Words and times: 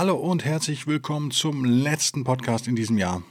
Hallo 0.00 0.14
und 0.14 0.44
herzlich 0.44 0.86
willkommen 0.86 1.32
zum 1.32 1.64
letzten 1.64 2.22
Podcast 2.22 2.68
in 2.68 2.76
diesem 2.76 2.98
Jahr, 2.98 3.24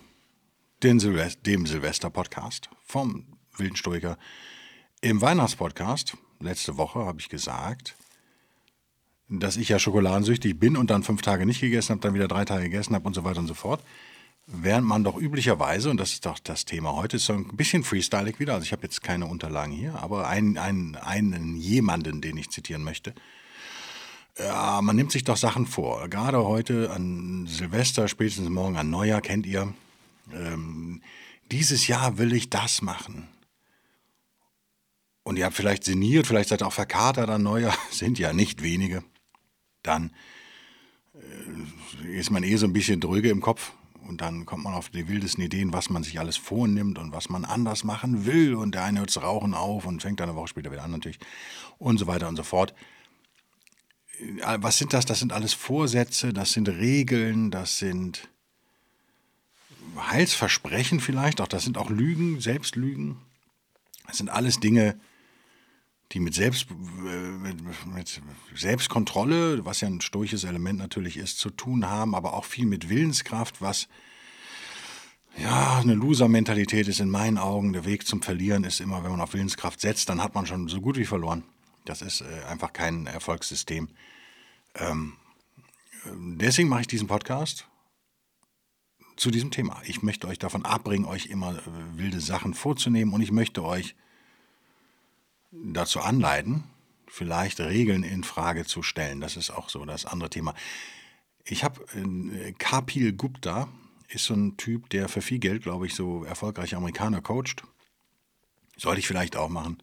dem, 0.84 0.99
Silvester, 0.99 1.40
dem 1.43 1.66
Silvester-Podcast 1.66 2.70
vom 2.84 3.26
Wilden 3.55 3.77
Stoiker. 3.77 4.17
Im 4.99 5.21
Weihnachtspodcast, 5.21 6.17
letzte 6.41 6.76
Woche, 6.76 7.05
habe 7.05 7.21
ich 7.21 7.30
gesagt, 7.30 7.95
dass 9.30 9.55
ich 9.55 9.70
ja 9.70 9.80
schokoladensüchtig 9.80 10.59
bin 10.59 10.76
und 10.76 10.90
dann 10.90 11.03
fünf 11.03 11.21
Tage 11.21 11.45
nicht 11.45 11.62
gegessen 11.62 11.91
habe, 11.91 12.02
dann 12.02 12.13
wieder 12.13 12.27
drei 12.27 12.43
Tage 12.43 12.63
gegessen 12.63 12.95
habe 12.95 13.07
und 13.07 13.13
so 13.13 13.23
weiter 13.23 13.40
und 13.40 13.48
so 13.48 13.54
fort. 13.54 13.81
Während 14.45 14.85
man 14.85 15.05
doch 15.05 15.15
üblicherweise, 15.15 15.90
und 15.90 15.95
das 15.95 16.12
ist 16.12 16.26
doch 16.26 16.38
das 16.38 16.65
Thema 16.65 16.98
heute, 16.98 17.15
ist 17.15 17.27
so 17.27 17.34
ein 17.34 17.48
bisschen 17.55 17.85
freestylig 17.85 18.41
wieder, 18.41 18.55
also 18.55 18.65
ich 18.65 18.73
habe 18.73 18.84
jetzt 18.84 19.02
keine 19.02 19.27
Unterlagen 19.27 19.71
hier, 19.71 19.95
aber 20.04 20.27
einen, 20.27 20.57
einen, 20.57 20.98
einen 20.98 21.55
jemanden, 21.55 22.20
den 22.20 22.35
ich 22.35 22.49
zitieren 22.49 22.84
möchte, 22.84 23.15
ja, 24.40 24.82
man 24.82 24.96
nimmt 24.96 25.12
sich 25.12 25.24
doch 25.24 25.38
Sachen 25.38 25.66
vor. 25.66 26.07
Gerade 26.10 26.43
heute 26.46 26.91
an 26.91 27.48
Silvester, 27.48 28.07
spätestens 28.07 28.49
morgen 28.49 28.77
an 28.77 28.90
Neujahr, 28.90 29.21
kennt 29.21 29.46
ihr. 29.46 29.74
Ähm, 30.34 31.02
dieses 31.52 31.88
Jahr 31.88 32.18
will 32.18 32.34
ich 32.34 32.49
das 32.49 32.82
machen. 32.82 33.27
Und 35.24 35.38
ihr 35.38 35.46
habt 35.46 35.55
vielleicht 35.55 35.84
sinniert, 35.84 36.27
vielleicht 36.27 36.49
seid 36.49 36.62
ihr 36.62 36.68
auch 36.68 36.74
verkatert 36.74 37.29
an 37.29 37.44
Neujahr, 37.44 37.76
sind 37.91 38.20
ja 38.20 38.32
nicht 38.34 38.62
wenige. 38.62 39.04
Dann 39.84 40.12
äh, 41.16 42.18
ist 42.18 42.29
man 42.29 42.44
eh 42.44 42.55
so 42.57 42.66
ein 42.66 42.74
bisschen 42.74 42.99
dröge 42.99 43.29
im 43.29 43.41
Kopf 43.41 43.74
und 44.07 44.22
dann 44.22 44.46
kommt 44.46 44.63
man 44.63 44.74
auf 44.74 44.90
die 44.90 45.07
wildesten 45.07 45.44
Ideen, 45.44 45.74
was 45.74 45.90
man 45.90 46.04
sich 46.04 46.20
alles 46.20 46.38
vornimmt 46.38 46.98
und 46.98 47.12
was 47.12 47.29
man 47.29 47.44
anders 47.44 47.84
machen 47.84 48.26
will. 48.26 48.55
Und 48.55 48.76
der 48.76 48.84
eine 48.84 48.99
hört 48.99 49.22
rauchen 49.22 49.54
auf 49.54 49.85
und 49.85 50.01
fängt 50.01 50.20
dann 50.20 50.29
eine 50.29 50.38
Woche 50.38 50.49
später 50.49 50.72
wieder 50.72 50.84
an 50.84 50.91
natürlich 50.91 51.20
und 51.77 51.98
so 51.98 52.07
weiter 52.07 52.27
und 52.27 52.35
so 52.35 52.44
fort. 52.44 52.74
Äh, 54.20 54.57
was 54.60 54.77
sind 54.77 54.93
das? 54.93 55.05
Das 55.05 55.20
sind 55.20 55.34
alles 55.34 55.54
Vorsätze, 55.54 56.34
das 56.34 56.51
sind 56.51 56.70
Regeln, 56.70 57.51
das 57.51 57.77
sind 57.77 58.29
Heilsversprechen 59.98 60.99
vielleicht, 60.99 61.41
auch 61.41 61.48
das 61.48 61.63
sind 61.63 61.77
auch 61.77 61.90
Lügen, 61.90 62.40
Selbstlügen. 62.40 63.18
Das 64.06 64.18
sind 64.18 64.29
alles 64.29 64.59
Dinge, 64.59 65.00
die 66.13 66.19
mit, 66.19 66.34
Selbst, 66.34 66.68
äh, 66.72 66.73
mit, 66.73 67.57
mit 67.94 68.22
Selbstkontrolle, 68.56 69.66
was 69.66 69.81
ja 69.81 69.88
ein 69.88 70.01
stoisches 70.01 70.45
Element 70.45 70.79
natürlich 70.79 71.18
ist, 71.18 71.40
zu 71.40 71.50
tun 71.50 71.88
haben, 71.88 72.16
aber 72.16 72.34
auch 72.34 72.45
viel 72.45 72.66
mit 72.66 72.90
Willenskraft, 72.90 73.62
was 73.62 73.90
ja 75.38 75.79
eine 75.79 75.94
Loser-Mentalität 75.94 76.88
ist 76.88 77.01
in 77.01 77.09
meinen 77.09 77.38
Augen. 77.38 77.73
Der 77.73 77.85
Weg 77.85 78.07
zum 78.07 78.22
Verlieren 78.22 78.63
ist 78.63 78.79
immer, 78.79 79.03
wenn 79.03 79.12
man 79.12 79.22
auf 79.22 79.34
Willenskraft 79.34 79.81
setzt, 79.81 80.07
dann 80.07 80.23
hat 80.23 80.34
man 80.34 80.45
schon 80.45 80.69
so 80.69 80.79
gut 80.79 80.97
wie 80.97 81.06
verloren. 81.06 81.44
Das 81.84 82.01
ist 82.01 82.22
äh, 82.22 82.45
einfach 82.50 82.72
kein 82.72 83.07
Erfolgssystem. 83.07 83.90
Ähm, 84.79 85.13
deswegen 86.06 86.69
mache 86.69 86.81
ich 86.81 86.88
diesen 86.88 87.07
Podcast 87.07 87.67
zu 89.15 89.31
diesem 89.31 89.51
Thema. 89.51 89.81
Ich 89.85 90.03
möchte 90.03 90.27
euch 90.27 90.39
davon 90.39 90.65
abbringen, 90.65 91.05
euch 91.05 91.27
immer 91.27 91.57
äh, 91.57 91.61
wilde 91.97 92.21
Sachen 92.21 92.53
vorzunehmen 92.53 93.13
und 93.13 93.21
ich 93.21 93.31
möchte 93.31 93.63
euch 93.63 93.95
dazu 95.51 96.01
anleiten, 96.01 96.63
vielleicht 97.07 97.59
Regeln 97.59 98.03
in 98.03 98.23
Frage 98.23 98.66
zu 98.66 98.83
stellen. 98.83 99.19
Das 99.19 99.37
ist 99.37 99.49
auch 99.49 99.69
so 99.69 99.85
das 99.85 100.05
andere 100.05 100.29
Thema. 100.29 100.53
Ich 101.43 101.63
habe 101.63 101.81
äh, 101.95 102.53
Kapil 102.53 103.13
Gupta, 103.13 103.69
ist 104.09 104.25
so 104.25 104.35
ein 104.35 104.55
Typ, 104.57 104.89
der 104.89 105.09
für 105.09 105.21
viel 105.21 105.39
Geld, 105.39 105.63
glaube 105.63 105.87
ich, 105.87 105.95
so 105.95 106.23
erfolgreiche 106.23 106.77
Amerikaner 106.77 107.21
coacht. 107.21 107.63
Sollte 108.77 108.99
ich 108.99 109.07
vielleicht 109.07 109.35
auch 109.35 109.49
machen 109.49 109.81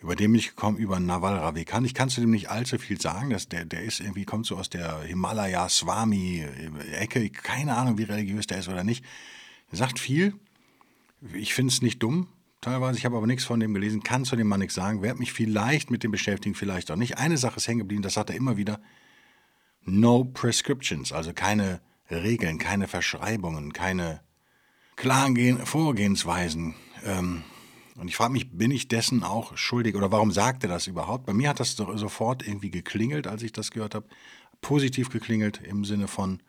über 0.00 0.14
den 0.14 0.30
bin 0.30 0.38
ich 0.38 0.50
gekommen, 0.50 0.78
über 0.78 1.00
Naval 1.00 1.38
Ravikant. 1.38 1.84
Ich 1.84 1.94
kann 1.94 2.08
zu 2.08 2.20
dem 2.20 2.30
nicht 2.30 2.50
allzu 2.50 2.78
viel 2.78 3.00
sagen. 3.00 3.30
Das, 3.30 3.48
der, 3.48 3.64
der 3.64 3.82
ist 3.82 3.98
irgendwie, 3.98 4.24
kommt 4.24 4.46
so 4.46 4.56
aus 4.56 4.70
der 4.70 5.02
Himalaya-Swami-Ecke. 5.02 7.30
Keine 7.30 7.76
Ahnung, 7.76 7.98
wie 7.98 8.04
religiös 8.04 8.46
der 8.46 8.58
ist 8.58 8.68
oder 8.68 8.84
nicht. 8.84 9.04
Sagt 9.72 9.98
viel. 9.98 10.34
Ich 11.32 11.52
finde 11.52 11.72
es 11.72 11.82
nicht 11.82 12.00
dumm, 12.00 12.28
teilweise. 12.60 12.96
Ich 12.96 13.04
habe 13.04 13.16
aber 13.16 13.26
nichts 13.26 13.44
von 13.44 13.58
dem 13.58 13.74
gelesen, 13.74 14.04
kann 14.04 14.24
zu 14.24 14.36
dem 14.36 14.46
Mann 14.46 14.60
nichts 14.60 14.76
sagen. 14.76 15.02
Werde 15.02 15.18
mich 15.18 15.32
vielleicht 15.32 15.90
mit 15.90 16.04
dem 16.04 16.12
beschäftigen, 16.12 16.54
vielleicht 16.54 16.92
auch 16.92 16.96
nicht. 16.96 17.18
Eine 17.18 17.36
Sache 17.36 17.56
ist 17.56 17.66
hängen 17.66 17.80
geblieben, 17.80 18.02
das 18.02 18.14
sagt 18.14 18.30
er 18.30 18.36
immer 18.36 18.56
wieder. 18.56 18.80
No 19.82 20.22
prescriptions, 20.24 21.12
also 21.12 21.32
keine 21.32 21.80
Regeln, 22.08 22.58
keine 22.58 22.86
Verschreibungen, 22.86 23.72
keine 23.72 24.20
klaren 24.94 25.66
Vorgehensweisen. 25.66 26.76
Ähm, 27.04 27.42
und 27.98 28.06
ich 28.08 28.16
frage 28.16 28.32
mich, 28.32 28.50
bin 28.50 28.70
ich 28.70 28.86
dessen 28.86 29.24
auch 29.24 29.56
schuldig 29.56 29.96
oder 29.96 30.12
warum 30.12 30.30
sagt 30.30 30.62
er 30.62 30.68
das 30.68 30.86
überhaupt? 30.86 31.26
Bei 31.26 31.32
mir 31.32 31.48
hat 31.48 31.58
das 31.58 31.74
sofort 31.76 32.46
irgendwie 32.46 32.70
geklingelt, 32.70 33.26
als 33.26 33.42
ich 33.42 33.52
das 33.52 33.72
gehört 33.72 33.94
habe. 33.94 34.06
Positiv 34.60 35.10
geklingelt 35.10 35.60
im 35.64 35.84
Sinne 35.84 36.06
von, 36.06 36.40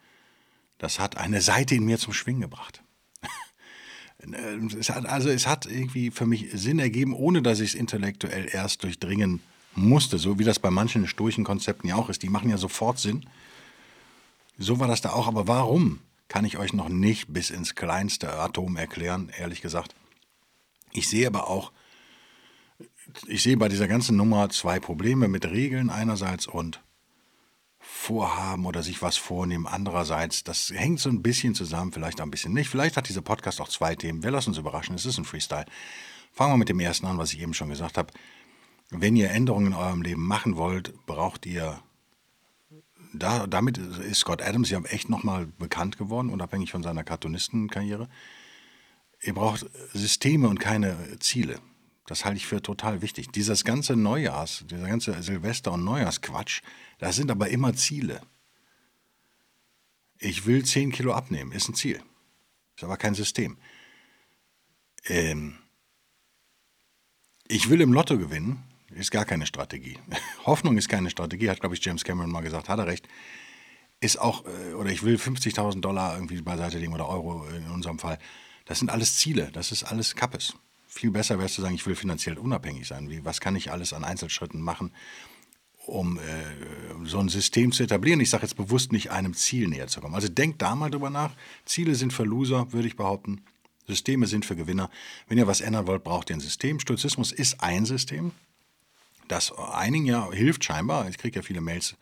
das 0.78 1.00
hat 1.00 1.18
eine 1.18 1.42
Seite 1.42 1.76
in 1.76 1.86
mir 1.86 1.98
zum 1.98 2.14
Schwingen 2.14 2.42
gebracht. 2.42 2.84
es 4.80 4.90
hat, 4.90 5.08
also 5.08 5.30
es 5.30 5.48
hat 5.48 5.66
irgendwie 5.66 6.12
für 6.12 6.28
mich 6.28 6.50
Sinn 6.54 6.78
ergeben, 6.78 7.14
ohne 7.14 7.42
dass 7.42 7.60
ich 7.60 7.70
es 7.70 7.76
intellektuell 7.76 8.48
erst 8.52 8.84
durchdringen 8.84 9.42
musste, 9.74 10.20
so 10.20 10.38
wie 10.38 10.44
das 10.44 10.60
bei 10.60 10.70
manchen 10.70 11.08
stoischen 11.08 11.44
Konzepten 11.44 11.88
ja 11.88 11.96
auch 11.96 12.10
ist. 12.10 12.22
Die 12.22 12.30
machen 12.30 12.50
ja 12.50 12.58
sofort 12.58 13.00
Sinn. 13.00 13.26
So 14.58 14.80
war 14.80 14.88
das 14.88 15.02
da 15.02 15.14
auch, 15.14 15.28
aber 15.28 15.48
warum, 15.48 16.00
kann 16.28 16.46
ich 16.46 16.60
euch 16.60 16.74
noch 16.74 16.90
nicht 16.90 17.34
bis 17.34 17.50
ins 17.50 17.74
kleinste 17.74 18.34
Atom 18.34 18.78
erklären, 18.78 19.31
ehrlich 19.36 19.62
gesagt. 19.62 19.96
Ich 20.92 21.08
sehe 21.08 21.28
aber 21.28 21.48
auch, 21.48 21.72
ich 23.28 23.44
sehe 23.44 23.58
bei 23.58 23.70
dieser 23.70 23.88
ganzen 23.88 24.16
Nummer 24.16 24.50
zwei 24.50 24.80
Probleme 24.80 25.28
mit 25.28 25.46
Regeln 25.46 25.90
einerseits 25.90 26.48
und 26.48 26.82
Vorhaben 27.80 28.66
oder 28.66 28.84
sich 28.84 29.02
was 29.02 29.18
vornehmen 29.18 29.66
andererseits. 29.66 30.44
Das 30.44 30.70
hängt 30.70 31.00
so 31.00 31.10
ein 31.10 31.22
bisschen 31.22 31.56
zusammen, 31.56 31.92
vielleicht 31.92 32.22
auch 32.22 32.26
ein 32.26 32.32
bisschen 32.32 32.54
nicht. 32.54 32.70
Vielleicht 32.70 32.98
hat 32.98 33.10
dieser 33.10 33.22
Podcast 33.22 33.62
auch 33.62 33.70
zwei 33.70 33.96
Themen. 33.96 34.24
Wir 34.24 34.32
lassen 34.32 34.50
uns 34.50 34.58
überraschen, 34.58 34.96
es 34.96 35.06
ist 35.06 35.18
ein 35.18 35.26
Freestyle. 35.26 35.66
Fangen 36.32 36.54
wir 36.54 36.58
mit 36.58 36.70
dem 36.70 36.80
ersten 36.80 37.06
an, 37.08 37.18
was 37.18 37.34
ich 37.34 37.42
eben 37.42 37.54
schon 37.54 37.70
gesagt 37.70 37.98
habe. 37.98 38.14
Wenn 38.92 39.16
ihr 39.16 39.32
Änderungen 39.32 39.68
in 39.68 39.74
eurem 39.74 40.02
Leben 40.02 40.26
machen 40.26 40.56
wollt, 40.56 41.06
braucht 41.06 41.46
ihr 41.46 41.82
da, 43.14 43.48
damit 43.48 43.78
ist 43.78 44.20
Scott 44.20 44.42
Adams 44.42 44.70
ja 44.70 44.80
echt 44.84 45.10
nochmal 45.10 45.48
bekannt 45.58 45.98
geworden, 45.98 46.30
unabhängig 46.30 46.72
von 46.72 46.84
seiner 46.84 47.04
Cartoonistenkarriere. 47.04 48.08
Ihr 49.22 49.34
braucht 49.34 49.66
Systeme 49.94 50.47
und 50.47 50.59
keine 50.59 51.19
Ziele. 51.19 51.59
Das 52.06 52.25
halte 52.25 52.38
ich 52.38 52.47
für 52.47 52.62
total 52.62 53.02
wichtig. 53.02 53.30
Dieses 53.31 53.63
ganze 53.63 53.96
Neujahrs, 53.96 54.66
dieser 54.69 54.88
ganze 54.88 55.22
Silvester- 55.22 55.74
und 55.74 55.84
Neujahrsquatsch, 55.84 56.62
das 56.97 57.16
sind 57.16 57.30
aber 57.30 57.50
immer 57.50 57.75
Ziele. 57.75 58.22
Ich 60.18 60.46
will 60.46 60.66
10 60.66 60.91
Kilo 60.91 61.13
abnehmen, 61.13 61.52
ist 61.52 61.69
ein 61.69 61.75
Ziel. 61.75 62.02
Ist 62.75 62.84
aber 62.84 62.97
kein 62.97 63.13
System. 63.13 63.57
Ähm 65.06 65.57
ich 67.47 67.69
will 67.69 67.81
im 67.81 67.94
Lotto 67.94 68.18
gewinnen, 68.18 68.63
ist 68.92 69.12
gar 69.12 69.25
keine 69.25 69.45
Strategie. 69.45 69.98
Hoffnung 70.45 70.77
ist 70.77 70.89
keine 70.89 71.10
Strategie, 71.10 71.50
hat, 71.50 71.60
glaube 71.60 71.75
ich, 71.75 71.83
James 71.83 72.04
Cameron 72.04 72.31
mal 72.31 72.42
gesagt, 72.42 72.69
hat 72.69 72.80
er 72.80 72.88
recht. 72.88 73.07
Ist 74.01 74.19
auch, 74.19 74.45
äh, 74.45 74.74
oder 74.74 74.92
ich 74.92 75.04
will 75.04 75.15
50.000 75.15 75.81
Dollar 75.81 76.15
irgendwie 76.15 76.42
beiseite 76.42 76.80
legen 76.80 76.94
oder 76.94 77.07
Euro 77.07 77.45
in 77.50 77.69
unserem 77.69 78.00
Fall. 78.00 78.18
Das 78.69 78.77
sind 78.77 78.92
alles 78.92 79.18
Ziele, 79.18 79.50
das 79.51 79.71
ist 79.71 79.83
alles 79.83 80.16
Kappes. 80.16 80.54
Viel 80.88 81.10
besser 81.10 81.39
wäre 81.39 81.48
es 81.48 81.56
zu 81.56 81.62
sagen, 81.62 81.74
ich 81.74 81.88
will 81.88 81.95
finanziell 81.95 82.38
unabhängig 82.38 82.88
sein. 82.88 83.10
Wie, 83.10 83.25
was 83.25 83.42
kann 83.42 83.56
ich 83.56 83.71
alles 83.71 83.94
an 83.94 84.04
Einzelschritten 84.04 84.62
machen, 84.62 84.92
um 85.88 86.19
äh, 86.19 86.21
so 87.04 87.18
ein 87.18 87.30
System 87.30 87.71
zu 87.71 87.81
etablieren? 87.81 88.19
Ich 88.19 88.30
sage 88.30 88.44
jetzt 88.44 88.57
bewusst 88.57 88.92
nicht 88.92 89.10
einem 89.10 89.33
Ziel 89.33 89.68
näher 89.68 89.88
zu 89.88 90.01
kommen. 90.01 90.13
Also 90.13 90.27
denkt 90.27 90.62
da 90.62 90.75
mal 90.75 90.92
drüber 90.92 91.10
nach. 91.10 91.31
Ziele 91.66 91.95
sind 91.95 92.13
für 92.13 92.25
Loser, 92.25 92.71
würde 92.71 92.88
ich 92.88 92.95
behaupten. 92.95 93.42
Systeme 93.88 94.27
sind 94.27 94.45
für 94.45 94.56
Gewinner. 94.56 94.92
Wenn 95.27 95.39
ihr 95.39 95.48
was 95.48 95.62
ändern 95.62 95.88
wollt, 95.88 96.04
braucht 96.04 96.30
ihr 96.30 96.36
ein 96.36 96.39
System. 96.39 96.80
Stoizismus 96.80 97.31
ist 97.31 97.63
ein 97.63 97.88
System, 97.88 98.33
das 99.27 99.51
einigen 99.51 100.06
ja 100.06 100.31
hilft 100.31 100.63
scheinbar. 100.63 101.10
Ich 101.10 101.18
kriege 101.18 101.39
ja 101.39 101.42
viele 101.42 101.62
Mails, 101.62 101.95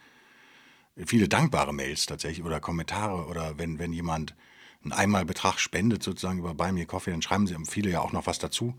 viele 1.06 1.30
dankbare 1.30 1.74
Mails 1.74 2.08
tatsächlich 2.08 2.46
oder 2.46 2.60
Kommentare 2.60 3.26
oder 3.28 3.58
wenn, 3.58 3.80
wenn 3.80 3.94
jemand 3.94 4.36
einen 4.84 4.94
Einmalbetrag 4.94 5.60
spendet, 5.60 6.04
sozusagen 6.04 6.40
über 6.40 6.54
Buy 6.54 6.72
Me 6.72 6.86
Coffee, 6.86 7.12
dann 7.12 7.22
schreiben 7.22 7.48
sie 7.48 7.56
viele 7.66 7.90
ja 7.90 8.02
auch 8.02 8.12
noch 8.12 8.28
was 8.28 8.40
dazu. 8.40 8.76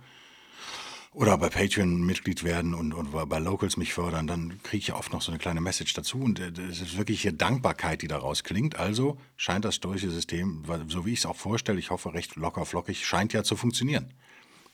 oder 1.12 1.37
bei 1.39 1.49
Patreon 1.49 2.05
Mitglied 2.05 2.45
werden 2.45 2.75
und, 2.75 2.93
und 2.93 3.11
bei 3.29 3.39
Locals 3.39 3.77
mich 3.77 3.95
fördern, 3.95 4.27
dann 4.27 4.62
kriege 4.62 4.79
ich 4.79 4.89
ja 4.89 4.95
oft 4.95 5.12
noch 5.12 5.23
so 5.23 5.33
eine 5.33 5.39
kleine 5.39 5.61
Message 5.61 5.95
dazu 5.95 6.19
und 6.19 6.39
äh, 6.39 6.53
es 6.71 6.81
ist 6.81 6.97
wirklich 6.97 7.23
hier 7.23 7.33
Dankbarkeit, 7.33 8.03
die 8.03 8.09
daraus 8.09 8.45
klingt. 8.45 8.77
Also 8.77 9.19
scheint 9.37 9.65
das 9.65 9.77
stoische 9.77 10.11
System, 10.11 10.65
so 10.89 11.06
wie 11.06 11.12
ich 11.12 11.21
es 11.21 11.27
auch 11.27 11.37
vorstelle, 11.37 11.79
ich 11.79 11.91
hoffe 11.91 12.15
recht 12.15 12.37
locker 12.37 12.65
flockig, 12.67 13.06
scheint 13.06 13.33
ja 13.33 13.43
zu 13.43 13.56
funktionieren. 13.56 14.12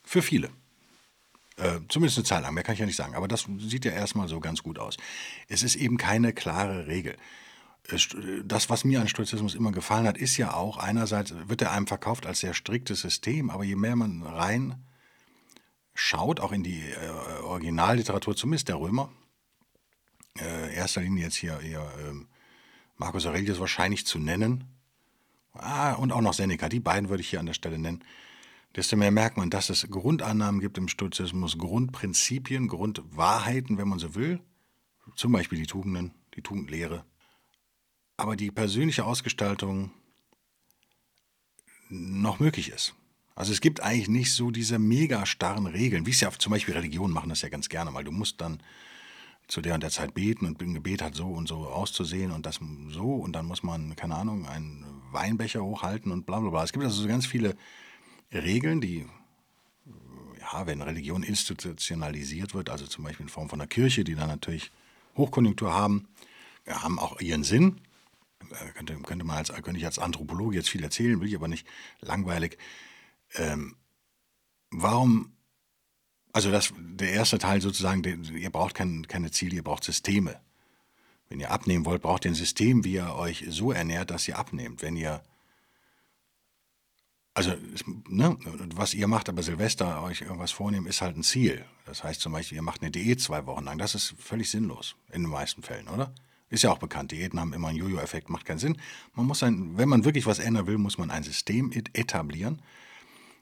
Für 0.02 0.22
viele. 0.22 0.50
Äh, 1.56 1.80
zumindest 1.88 2.18
eine 2.18 2.24
Zeit 2.24 2.42
lang, 2.42 2.52
mehr 2.52 2.64
kann 2.64 2.74
ich 2.74 2.80
ja 2.80 2.86
nicht 2.86 2.96
sagen. 2.96 3.14
Aber 3.14 3.28
das 3.28 3.46
sieht 3.58 3.84
ja 3.84 3.92
erstmal 3.92 4.28
so 4.28 4.40
ganz 4.40 4.62
gut 4.62 4.78
aus. 4.78 4.96
Es 5.48 5.62
ist 5.62 5.76
eben 5.76 5.96
keine 5.96 6.32
klare 6.32 6.88
Regel. 6.88 7.16
Das, 7.86 8.70
was 8.70 8.84
mir 8.84 9.00
an 9.00 9.08
Stoizismus 9.08 9.54
immer 9.54 9.70
gefallen 9.70 10.06
hat, 10.06 10.16
ist 10.16 10.38
ja 10.38 10.54
auch, 10.54 10.78
einerseits 10.78 11.34
wird 11.48 11.60
er 11.60 11.72
einem 11.72 11.86
verkauft 11.86 12.24
als 12.24 12.40
sehr 12.40 12.54
striktes 12.54 13.02
System, 13.02 13.50
aber 13.50 13.64
je 13.64 13.76
mehr 13.76 13.94
man 13.94 14.22
rein 14.22 14.82
schaut, 15.92 16.40
auch 16.40 16.52
in 16.52 16.62
die 16.62 16.80
äh, 16.80 17.42
Originalliteratur, 17.42 18.36
zumindest 18.36 18.68
der 18.68 18.76
Römer, 18.76 19.12
äh, 20.38 20.74
erster 20.74 21.02
Linie 21.02 21.24
jetzt 21.24 21.36
hier, 21.36 21.58
hier 21.60 21.80
äh, 21.80 22.14
Marcus 22.96 23.26
Aurelius 23.26 23.60
wahrscheinlich 23.60 24.06
zu 24.06 24.18
nennen, 24.18 24.64
ah, 25.52 25.92
und 25.92 26.10
auch 26.10 26.22
noch 26.22 26.34
Seneca, 26.34 26.70
die 26.70 26.80
beiden 26.80 27.10
würde 27.10 27.20
ich 27.20 27.28
hier 27.28 27.40
an 27.40 27.46
der 27.46 27.54
Stelle 27.54 27.78
nennen, 27.78 28.02
desto 28.74 28.96
mehr 28.96 29.10
merkt 29.10 29.36
man, 29.36 29.50
dass 29.50 29.70
es 29.70 29.88
Grundannahmen 29.88 30.60
gibt 30.60 30.78
im 30.78 30.88
Stoizismus, 30.88 31.58
Grundprinzipien, 31.58 32.66
Grundwahrheiten, 32.66 33.78
wenn 33.78 33.88
man 33.88 33.98
so 33.98 34.14
will, 34.14 34.40
zum 35.14 35.32
Beispiel 35.32 35.58
die 35.58 35.66
Tugenden, 35.66 36.14
die 36.34 36.42
Tugendlehre, 36.42 37.04
aber 38.16 38.36
die 38.36 38.50
persönliche 38.50 39.04
Ausgestaltung 39.04 39.90
noch 41.88 42.40
möglich 42.40 42.70
ist. 42.70 42.94
Also 43.36 43.52
es 43.52 43.60
gibt 43.60 43.80
eigentlich 43.80 44.08
nicht 44.08 44.32
so 44.32 44.50
diese 44.50 44.78
mega 44.78 45.26
starren 45.26 45.66
Regeln, 45.66 46.06
wie 46.06 46.10
es 46.10 46.20
ja 46.20 46.30
zum 46.30 46.52
Beispiel 46.52 46.74
Religionen 46.74 47.12
machen 47.12 47.30
das 47.30 47.42
ja 47.42 47.48
ganz 47.48 47.68
gerne 47.68 47.90
mal. 47.90 48.04
Du 48.04 48.12
musst 48.12 48.40
dann 48.40 48.62
zu 49.48 49.60
der 49.60 49.74
und 49.74 49.82
der 49.82 49.90
Zeit 49.90 50.14
beten 50.14 50.46
und 50.46 50.60
ein 50.62 50.74
Gebet 50.74 51.02
hat 51.02 51.14
so 51.14 51.26
und 51.26 51.48
so 51.48 51.66
auszusehen 51.66 52.30
und 52.30 52.46
das 52.46 52.60
so 52.88 53.16
und 53.16 53.32
dann 53.32 53.46
muss 53.46 53.62
man, 53.62 53.94
keine 53.96 54.14
Ahnung, 54.14 54.46
einen 54.46 54.84
Weinbecher 55.10 55.62
hochhalten 55.62 56.12
und 56.12 56.26
bla 56.26 56.40
bla 56.40 56.50
bla. 56.50 56.64
Es 56.64 56.72
gibt 56.72 56.84
also 56.84 57.02
so 57.02 57.08
ganz 57.08 57.26
viele 57.26 57.56
Regeln, 58.32 58.80
die, 58.80 59.04
ja, 60.40 60.66
wenn 60.66 60.80
Religion 60.80 61.22
institutionalisiert 61.22 62.54
wird, 62.54 62.70
also 62.70 62.86
zum 62.86 63.04
Beispiel 63.04 63.24
in 63.24 63.30
Form 63.30 63.48
von 63.48 63.60
einer 63.60 63.68
Kirche, 63.68 64.04
die 64.04 64.14
dann 64.14 64.28
natürlich 64.28 64.70
Hochkonjunktur 65.16 65.72
haben, 65.72 66.08
haben 66.66 66.98
auch 66.98 67.20
ihren 67.20 67.44
Sinn. 67.44 67.80
Äh, 68.50 68.72
könnte, 68.72 68.94
könnte, 69.00 69.24
man 69.24 69.38
als, 69.38 69.52
könnte 69.52 69.78
ich 69.78 69.86
als 69.86 69.98
Anthropologe 69.98 70.56
jetzt 70.56 70.68
viel 70.68 70.82
erzählen, 70.82 71.20
will 71.20 71.28
ich 71.28 71.36
aber 71.36 71.48
nicht 71.48 71.66
langweilig. 72.00 72.58
Ähm, 73.34 73.76
warum, 74.70 75.32
also 76.32 76.50
das, 76.50 76.72
der 76.78 77.12
erste 77.12 77.38
Teil 77.38 77.60
sozusagen, 77.60 78.02
ihr 78.34 78.50
braucht 78.50 78.74
kein, 78.74 79.06
keine 79.06 79.30
Ziele, 79.30 79.56
ihr 79.56 79.64
braucht 79.64 79.84
Systeme. 79.84 80.40
Wenn 81.28 81.40
ihr 81.40 81.50
abnehmen 81.50 81.84
wollt, 81.84 82.02
braucht 82.02 82.24
ihr 82.24 82.30
ein 82.30 82.36
System, 82.36 82.84
wie 82.84 82.94
ihr 82.94 83.14
euch 83.14 83.44
so 83.48 83.72
ernährt, 83.72 84.10
dass 84.10 84.28
ihr 84.28 84.38
abnehmt. 84.38 84.82
Wenn 84.82 84.96
ihr, 84.96 85.22
also 87.32 87.54
ne, 88.08 88.36
was 88.74 88.94
ihr 88.94 89.08
macht, 89.08 89.28
aber 89.28 89.42
Silvester 89.42 90.02
euch 90.02 90.20
irgendwas 90.20 90.52
vornehmen, 90.52 90.86
ist 90.86 91.00
halt 91.00 91.16
ein 91.16 91.22
Ziel. 91.22 91.64
Das 91.86 92.04
heißt 92.04 92.20
zum 92.20 92.32
Beispiel, 92.32 92.56
ihr 92.56 92.62
macht 92.62 92.82
eine 92.82 92.90
Diät 92.90 93.20
zwei 93.20 93.46
Wochen 93.46 93.64
lang. 93.64 93.78
Das 93.78 93.94
ist 93.94 94.14
völlig 94.18 94.50
sinnlos 94.50 94.96
in 95.12 95.22
den 95.22 95.30
meisten 95.30 95.62
Fällen, 95.62 95.88
oder? 95.88 96.14
Ist 96.54 96.62
ja 96.62 96.70
auch 96.70 96.78
bekannt, 96.78 97.10
Diäten 97.10 97.40
haben 97.40 97.52
immer 97.52 97.66
einen 97.66 97.78
Jojo-Effekt, 97.78 98.30
macht 98.30 98.44
keinen 98.44 98.60
Sinn. 98.60 98.78
Man 99.14 99.26
muss 99.26 99.42
ein, 99.42 99.76
wenn 99.76 99.88
man 99.88 100.04
wirklich 100.04 100.24
was 100.24 100.38
ändern 100.38 100.68
will, 100.68 100.78
muss 100.78 100.98
man 100.98 101.10
ein 101.10 101.24
System 101.24 101.72
etablieren, 101.72 102.62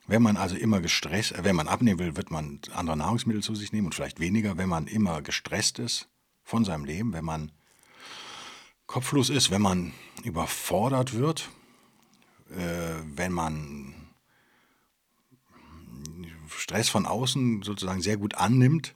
wenn 0.07 0.23
man 0.23 0.35
also 0.35 0.55
immer 0.55 0.81
gestresst, 0.81 1.33
äh, 1.33 1.43
wenn 1.43 1.55
man 1.55 1.67
abnehmen 1.67 1.99
will, 1.99 2.15
wird 2.15 2.31
man 2.31 2.59
andere 2.73 2.97
Nahrungsmittel 2.97 3.43
zu 3.43 3.53
sich 3.53 3.71
nehmen 3.71 3.85
und 3.85 3.93
vielleicht 3.93 4.19
weniger. 4.19 4.57
Wenn 4.57 4.67
man 4.67 4.87
immer 4.87 5.21
gestresst 5.21 5.77
ist 5.77 6.09
von 6.43 6.65
seinem 6.65 6.85
Leben, 6.85 7.13
wenn 7.13 7.23
man 7.23 7.51
kopflos 8.87 9.29
ist, 9.29 9.51
wenn 9.51 9.61
man 9.61 9.93
überfordert 10.23 11.13
wird, 11.13 11.51
äh, 12.49 12.95
wenn 13.13 13.31
man 13.31 13.93
Stress 16.47 16.89
von 16.89 17.05
außen 17.05 17.61
sozusagen 17.61 18.01
sehr 18.01 18.17
gut 18.17 18.33
annimmt, 18.33 18.95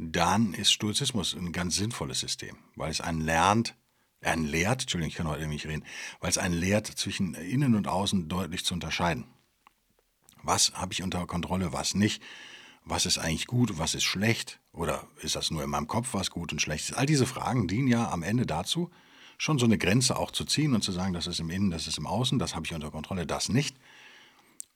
dann 0.00 0.54
ist 0.54 0.72
Stoizismus 0.72 1.34
ein 1.34 1.52
ganz 1.52 1.76
sinnvolles 1.76 2.20
System, 2.20 2.56
weil 2.74 2.90
es 2.90 3.02
einen 3.02 3.20
lernt, 3.20 3.76
einen 4.22 4.46
lehrt, 4.46 4.82
Entschuldigung, 4.82 5.10
ich 5.10 5.16
kann 5.16 5.28
heute 5.28 5.46
nicht 5.46 5.66
reden, 5.66 5.84
weil 6.20 6.30
es 6.30 6.38
einen 6.38 6.54
lehrt, 6.54 6.86
zwischen 6.86 7.34
innen 7.34 7.74
und 7.74 7.86
außen 7.86 8.28
deutlich 8.28 8.64
zu 8.64 8.72
unterscheiden. 8.74 9.26
Was 10.42 10.72
habe 10.72 10.94
ich 10.94 11.02
unter 11.02 11.26
Kontrolle, 11.26 11.74
was 11.74 11.94
nicht? 11.94 12.22
Was 12.84 13.04
ist 13.04 13.18
eigentlich 13.18 13.46
gut, 13.46 13.78
was 13.78 13.94
ist 13.94 14.04
schlecht? 14.04 14.58
Oder 14.72 15.06
ist 15.20 15.36
das 15.36 15.50
nur 15.50 15.62
in 15.62 15.70
meinem 15.70 15.86
Kopf, 15.86 16.14
was 16.14 16.30
gut 16.30 16.52
und 16.52 16.62
schlecht 16.62 16.88
ist? 16.88 16.96
All 16.96 17.04
diese 17.04 17.26
Fragen 17.26 17.68
dienen 17.68 17.88
ja 17.88 18.10
am 18.10 18.22
Ende 18.22 18.46
dazu, 18.46 18.90
schon 19.36 19.58
so 19.58 19.66
eine 19.66 19.76
Grenze 19.76 20.16
auch 20.16 20.30
zu 20.30 20.46
ziehen 20.46 20.74
und 20.74 20.82
zu 20.82 20.92
sagen, 20.92 21.12
das 21.12 21.26
ist 21.26 21.40
im 21.40 21.50
Innen, 21.50 21.70
das 21.70 21.86
ist 21.86 21.98
im 21.98 22.06
Außen, 22.06 22.38
das 22.38 22.54
habe 22.54 22.64
ich 22.64 22.72
unter 22.72 22.90
Kontrolle, 22.90 23.26
das 23.26 23.50
nicht. 23.50 23.76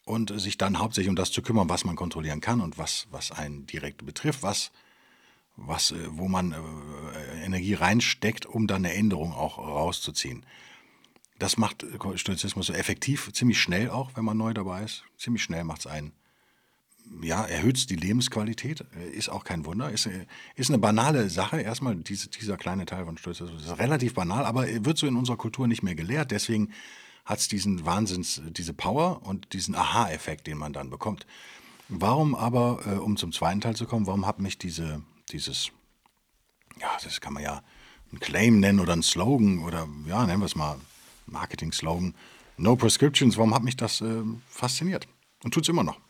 Und 0.04 0.38
sich 0.38 0.58
dann 0.58 0.78
hauptsächlich 0.78 1.08
um 1.08 1.16
das 1.16 1.32
zu 1.32 1.40
kümmern, 1.40 1.70
was 1.70 1.86
man 1.86 1.96
kontrollieren 1.96 2.42
kann 2.42 2.60
und 2.60 2.76
was, 2.76 3.06
was 3.10 3.30
einen 3.30 3.66
direkt 3.66 4.04
betrifft, 4.04 4.42
was, 4.42 4.70
was, 5.56 5.92
äh, 5.92 5.96
wo 6.10 6.28
man 6.28 6.52
äh, 6.52 7.44
Energie 7.44 7.74
reinsteckt, 7.74 8.46
um 8.46 8.66
dann 8.66 8.84
eine 8.84 8.94
Änderung 8.94 9.32
auch 9.32 9.58
rauszuziehen. 9.58 10.44
Das 11.38 11.56
macht 11.56 11.84
Stoizismus 12.14 12.66
so 12.66 12.72
effektiv, 12.72 13.32
ziemlich 13.32 13.60
schnell 13.60 13.90
auch, 13.90 14.12
wenn 14.14 14.24
man 14.24 14.36
neu 14.36 14.54
dabei 14.54 14.84
ist. 14.84 15.04
Ziemlich 15.18 15.42
schnell 15.42 15.64
macht 15.64 15.80
es 15.80 15.86
einen. 15.86 16.12
Ja, 17.20 17.44
erhöht 17.44 17.90
die 17.90 17.96
Lebensqualität, 17.96 18.84
äh, 18.96 19.10
ist 19.10 19.28
auch 19.28 19.44
kein 19.44 19.66
Wunder. 19.66 19.90
Ist, 19.90 20.06
äh, 20.06 20.26
ist 20.56 20.70
eine 20.70 20.78
banale 20.78 21.28
Sache, 21.28 21.60
erstmal 21.60 21.96
diese, 21.96 22.28
dieser 22.28 22.56
kleine 22.56 22.86
Teil 22.86 23.04
von 23.04 23.18
Stoizismus. 23.18 23.64
Ist 23.64 23.78
relativ 23.78 24.14
banal, 24.14 24.44
aber 24.46 24.66
wird 24.84 24.98
so 24.98 25.06
in 25.06 25.16
unserer 25.16 25.36
Kultur 25.36 25.66
nicht 25.66 25.82
mehr 25.82 25.94
gelehrt. 25.94 26.30
Deswegen 26.30 26.72
hat 27.24 27.38
es 27.38 27.48
diesen 27.48 27.84
Wahnsinns, 27.84 28.42
diese 28.50 28.74
Power 28.74 29.22
und 29.24 29.52
diesen 29.52 29.74
Aha-Effekt, 29.74 30.46
den 30.46 30.58
man 30.58 30.72
dann 30.72 30.90
bekommt. 30.90 31.26
Warum 31.88 32.34
aber, 32.34 32.80
äh, 32.86 32.98
um 32.98 33.16
zum 33.16 33.32
zweiten 33.32 33.60
Teil 33.60 33.76
zu 33.76 33.86
kommen, 33.86 34.06
warum 34.06 34.26
hat 34.26 34.40
mich 34.40 34.56
diese, 34.56 35.02
dieses, 35.34 35.70
ja, 36.80 36.96
das 37.02 37.20
kann 37.20 37.34
man 37.34 37.42
ja 37.42 37.62
ein 38.12 38.20
Claim 38.20 38.60
nennen 38.60 38.80
oder 38.80 38.94
ein 38.94 39.02
Slogan 39.02 39.58
oder 39.58 39.88
ja, 40.06 40.24
nennen 40.24 40.40
wir 40.40 40.46
es 40.46 40.54
mal 40.54 40.78
Marketing-Slogan, 41.26 42.14
No 42.56 42.76
Prescriptions, 42.76 43.36
warum 43.36 43.54
hat 43.54 43.64
mich 43.64 43.76
das 43.76 44.00
äh, 44.00 44.22
fasziniert? 44.48 45.08
Und 45.42 45.52
tut 45.52 45.64
es 45.64 45.68
immer 45.68 45.82
noch. 45.82 46.00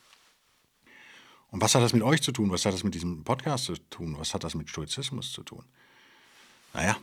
Und 1.50 1.62
was 1.62 1.75
hat 1.75 1.82
das 1.82 1.93
mit 1.93 2.03
euch 2.03 2.21
zu 2.21 2.32
tun? 2.32 2.50
Was 2.50 2.67
hat 2.67 2.75
das 2.75 2.85
mit 2.85 2.94
diesem 2.94 3.25
Podcast 3.25 3.65
zu 3.65 3.76
tun? 3.88 4.17
Was 4.19 4.35
hat 4.35 4.45
das 4.45 4.54
mit 4.54 4.69
Stoizismus 4.69 5.33
zu 5.33 5.43
tun? 5.43 5.64
Naja, 6.75 6.97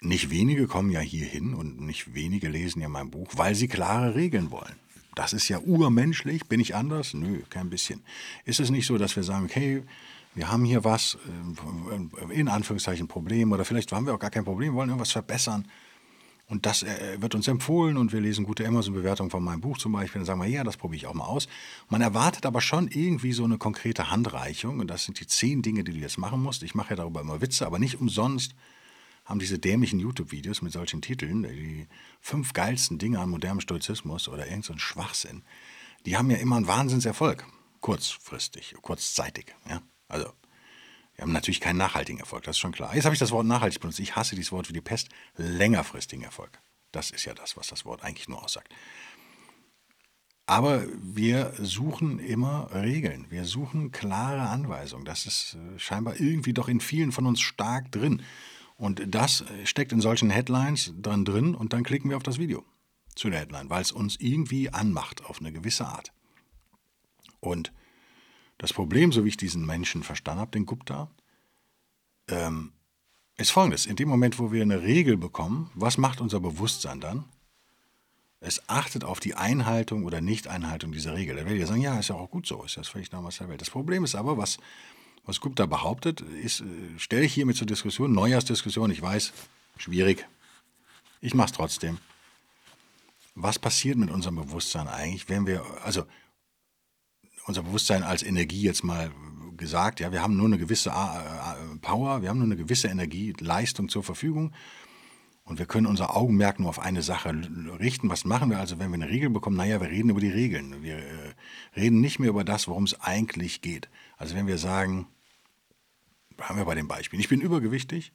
nicht 0.00 0.30
wenige 0.30 0.66
kommen 0.66 0.90
ja 0.90 1.00
hier 1.00 1.26
hin 1.26 1.54
und 1.54 1.80
nicht 1.80 2.14
wenige 2.14 2.48
lesen 2.48 2.80
ja 2.80 2.88
mein 2.88 3.10
Buch, 3.10 3.28
weil 3.34 3.54
sie 3.54 3.68
klare 3.68 4.14
Regeln 4.14 4.50
wollen. 4.50 4.76
Das 5.14 5.32
ist 5.32 5.48
ja 5.48 5.58
urmenschlich. 5.58 6.46
Bin 6.46 6.60
ich 6.60 6.74
anders? 6.74 7.12
Nö, 7.12 7.42
kein 7.50 7.68
bisschen. 7.68 8.02
Ist 8.44 8.60
es 8.60 8.70
nicht 8.70 8.86
so, 8.86 8.96
dass 8.96 9.16
wir 9.16 9.24
sagen, 9.24 9.44
okay, 9.44 9.82
wir 10.34 10.50
haben 10.50 10.64
hier 10.64 10.84
was, 10.84 11.18
äh, 12.30 12.34
in 12.34 12.48
Anführungszeichen 12.48 13.08
Problem, 13.08 13.52
oder 13.52 13.64
vielleicht 13.64 13.92
haben 13.92 14.06
wir 14.06 14.14
auch 14.14 14.18
gar 14.18 14.30
kein 14.30 14.44
Problem, 14.44 14.74
wollen 14.74 14.88
irgendwas 14.88 15.12
verbessern. 15.12 15.66
Und 16.46 16.66
das 16.66 16.82
äh, 16.82 17.16
wird 17.20 17.36
uns 17.36 17.46
empfohlen 17.46 17.96
und 17.96 18.12
wir 18.12 18.20
lesen 18.20 18.44
gute 18.44 18.66
Amazon-Bewertungen 18.66 19.30
von 19.30 19.42
meinem 19.42 19.60
Buch 19.60 19.78
zum 19.78 19.92
Beispiel. 19.92 20.20
Dann 20.20 20.26
sagen 20.26 20.40
wir, 20.40 20.48
ja, 20.48 20.64
das 20.64 20.76
probiere 20.76 20.96
ich 20.96 21.06
auch 21.06 21.14
mal 21.14 21.26
aus. 21.26 21.46
Man 21.88 22.00
erwartet 22.00 22.44
aber 22.44 22.60
schon 22.60 22.88
irgendwie 22.88 23.32
so 23.32 23.44
eine 23.44 23.56
konkrete 23.56 24.10
Handreichung. 24.10 24.80
Und 24.80 24.88
das 24.88 25.04
sind 25.04 25.20
die 25.20 25.28
zehn 25.28 25.62
Dinge, 25.62 25.84
die 25.84 25.92
du 25.92 25.98
jetzt 25.98 26.18
machen 26.18 26.42
musst. 26.42 26.64
Ich 26.64 26.74
mache 26.74 26.90
ja 26.90 26.96
darüber 26.96 27.20
immer 27.20 27.40
Witze, 27.40 27.66
aber 27.66 27.78
nicht 27.78 28.00
umsonst 28.00 28.56
haben 29.24 29.38
diese 29.38 29.60
dämlichen 29.60 30.00
YouTube-Videos 30.00 30.60
mit 30.60 30.72
solchen 30.72 31.02
Titeln, 31.02 31.44
die 31.44 31.86
fünf 32.20 32.52
geilsten 32.52 32.98
Dinge 32.98 33.20
an 33.20 33.30
modernem 33.30 33.60
Stoizismus 33.60 34.28
oder 34.28 34.46
irgendein 34.46 34.62
so 34.62 34.78
Schwachsinn, 34.78 35.42
die 36.04 36.16
haben 36.16 36.30
ja 36.30 36.38
immer 36.38 36.56
einen 36.56 36.66
Wahnsinnserfolg. 36.66 37.46
Kurzfristig, 37.80 38.74
kurzzeitig. 38.82 39.54
Ja? 39.68 39.82
Also 40.10 40.32
wir 41.14 41.22
haben 41.22 41.32
natürlich 41.32 41.60
keinen 41.60 41.76
nachhaltigen 41.76 42.20
Erfolg, 42.20 42.44
das 42.44 42.56
ist 42.56 42.60
schon 42.60 42.72
klar. 42.72 42.94
Jetzt 42.94 43.04
habe 43.04 43.14
ich 43.14 43.18
das 43.18 43.30
Wort 43.30 43.46
nachhaltig 43.46 43.80
benutzt. 43.80 44.00
Ich 44.00 44.16
hasse 44.16 44.34
dieses 44.34 44.52
Wort 44.52 44.68
wie 44.68 44.72
die 44.72 44.80
Pest. 44.80 45.08
Längerfristigen 45.36 46.24
Erfolg. 46.24 46.58
Das 46.92 47.10
ist 47.10 47.24
ja 47.24 47.34
das, 47.34 47.56
was 47.56 47.68
das 47.68 47.84
Wort 47.84 48.02
eigentlich 48.02 48.28
nur 48.28 48.42
aussagt. 48.42 48.72
Aber 50.46 50.84
wir 51.00 51.52
suchen 51.58 52.18
immer 52.18 52.70
Regeln. 52.74 53.26
Wir 53.28 53.44
suchen 53.44 53.92
klare 53.92 54.48
Anweisungen. 54.48 55.04
Das 55.04 55.24
ist 55.26 55.54
äh, 55.54 55.78
scheinbar 55.78 56.18
irgendwie 56.18 56.52
doch 56.52 56.68
in 56.68 56.80
vielen 56.80 57.12
von 57.12 57.26
uns 57.26 57.40
stark 57.40 57.92
drin. 57.92 58.22
Und 58.76 59.02
das 59.06 59.44
steckt 59.64 59.92
in 59.92 60.00
solchen 60.00 60.30
Headlines 60.30 60.94
dran 60.96 61.26
drin 61.26 61.54
und 61.54 61.74
dann 61.74 61.84
klicken 61.84 62.08
wir 62.08 62.16
auf 62.16 62.22
das 62.22 62.38
Video 62.38 62.64
zu 63.14 63.28
der 63.28 63.40
Headline, 63.40 63.68
weil 63.68 63.82
es 63.82 63.92
uns 63.92 64.16
irgendwie 64.16 64.70
anmacht 64.70 65.24
auf 65.26 65.40
eine 65.40 65.52
gewisse 65.52 65.86
Art. 65.86 66.12
Und 67.40 67.72
das 68.60 68.74
Problem, 68.74 69.10
so 69.10 69.24
wie 69.24 69.30
ich 69.30 69.38
diesen 69.38 69.64
Menschen 69.64 70.02
verstanden 70.02 70.42
habe, 70.42 70.50
den 70.50 70.66
Gupta, 70.66 71.08
ähm, 72.28 72.72
ist 73.38 73.50
folgendes. 73.50 73.86
In 73.86 73.96
dem 73.96 74.06
Moment, 74.06 74.38
wo 74.38 74.52
wir 74.52 74.60
eine 74.60 74.82
Regel 74.82 75.16
bekommen, 75.16 75.70
was 75.74 75.96
macht 75.96 76.20
unser 76.20 76.40
Bewusstsein 76.40 77.00
dann? 77.00 77.24
Es 78.38 78.68
achtet 78.68 79.02
auf 79.02 79.18
die 79.18 79.34
Einhaltung 79.34 80.04
oder 80.04 80.20
Nicht-Einhaltung 80.20 80.92
dieser 80.92 81.14
Regel. 81.14 81.36
Da 81.36 81.46
werde 81.46 81.56
ich 81.56 81.66
sagen, 81.66 81.80
ja, 81.80 81.98
ist 81.98 82.08
ja 82.08 82.16
auch 82.16 82.30
gut 82.30 82.46
so, 82.46 82.62
ist 82.62 82.76
das 82.76 82.88
völlig 82.88 83.10
normal 83.12 83.32
der 83.40 83.48
Welt. 83.48 83.62
Das 83.62 83.70
Problem 83.70 84.04
ist 84.04 84.14
aber, 84.14 84.36
was, 84.36 84.58
was 85.24 85.40
Gupta 85.40 85.64
behauptet, 85.64 86.20
ist, 86.20 86.60
äh, 86.60 86.64
stelle 86.98 87.24
ich 87.24 87.32
hiermit 87.32 87.56
zur 87.56 87.66
Diskussion, 87.66 88.12
Neujahrsdiskussion, 88.12 88.90
ich 88.90 89.00
weiß, 89.00 89.32
schwierig. 89.78 90.26
Ich 91.22 91.32
mache 91.32 91.46
es 91.46 91.52
trotzdem. 91.52 91.96
Was 93.34 93.58
passiert 93.58 93.96
mit 93.96 94.10
unserem 94.10 94.36
Bewusstsein 94.36 94.86
eigentlich, 94.86 95.30
wenn 95.30 95.46
wir, 95.46 95.64
also 95.82 96.04
unser 97.46 97.62
Bewusstsein 97.62 98.02
als 98.02 98.22
Energie 98.22 98.62
jetzt 98.62 98.84
mal 98.84 99.10
gesagt, 99.56 100.00
ja, 100.00 100.10
wir 100.10 100.22
haben 100.22 100.36
nur 100.36 100.46
eine 100.46 100.58
gewisse 100.58 100.90
äh, 100.90 101.76
Power, 101.80 102.22
wir 102.22 102.30
haben 102.30 102.38
nur 102.38 102.46
eine 102.46 102.56
gewisse 102.56 102.88
Energie, 102.88 103.34
Leistung 103.38 103.88
zur 103.88 104.02
Verfügung 104.02 104.52
und 105.44 105.58
wir 105.58 105.66
können 105.66 105.86
unser 105.86 106.16
Augenmerk 106.16 106.60
nur 106.60 106.68
auf 106.68 106.78
eine 106.78 107.02
Sache 107.02 107.34
richten. 107.78 108.08
Was 108.08 108.24
machen 108.24 108.50
wir 108.50 108.58
also, 108.58 108.78
wenn 108.78 108.90
wir 108.90 108.94
eine 108.94 109.08
Regel 109.08 109.30
bekommen? 109.30 109.56
Naja, 109.56 109.80
wir 109.80 109.90
reden 109.90 110.10
über 110.10 110.20
die 110.20 110.30
Regeln. 110.30 110.82
Wir 110.82 110.98
äh, 110.98 111.34
reden 111.76 112.00
nicht 112.00 112.18
mehr 112.18 112.30
über 112.30 112.44
das, 112.44 112.68
worum 112.68 112.84
es 112.84 113.00
eigentlich 113.00 113.60
geht. 113.60 113.88
Also 114.16 114.34
wenn 114.34 114.46
wir 114.46 114.58
sagen, 114.58 115.08
haben 116.38 116.56
wir 116.56 116.64
bei 116.64 116.74
dem 116.74 116.88
Beispiel, 116.88 117.20
ich 117.20 117.28
bin 117.28 117.40
übergewichtig 117.40 118.12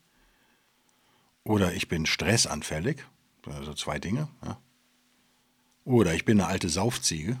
oder 1.44 1.74
ich 1.74 1.88
bin 1.88 2.06
stressanfällig, 2.06 3.04
also 3.46 3.74
zwei 3.74 3.98
Dinge, 3.98 4.28
ja. 4.44 4.58
oder 5.84 6.14
ich 6.14 6.24
bin 6.24 6.40
eine 6.40 6.48
alte 6.48 6.68
Saufziege, 6.68 7.38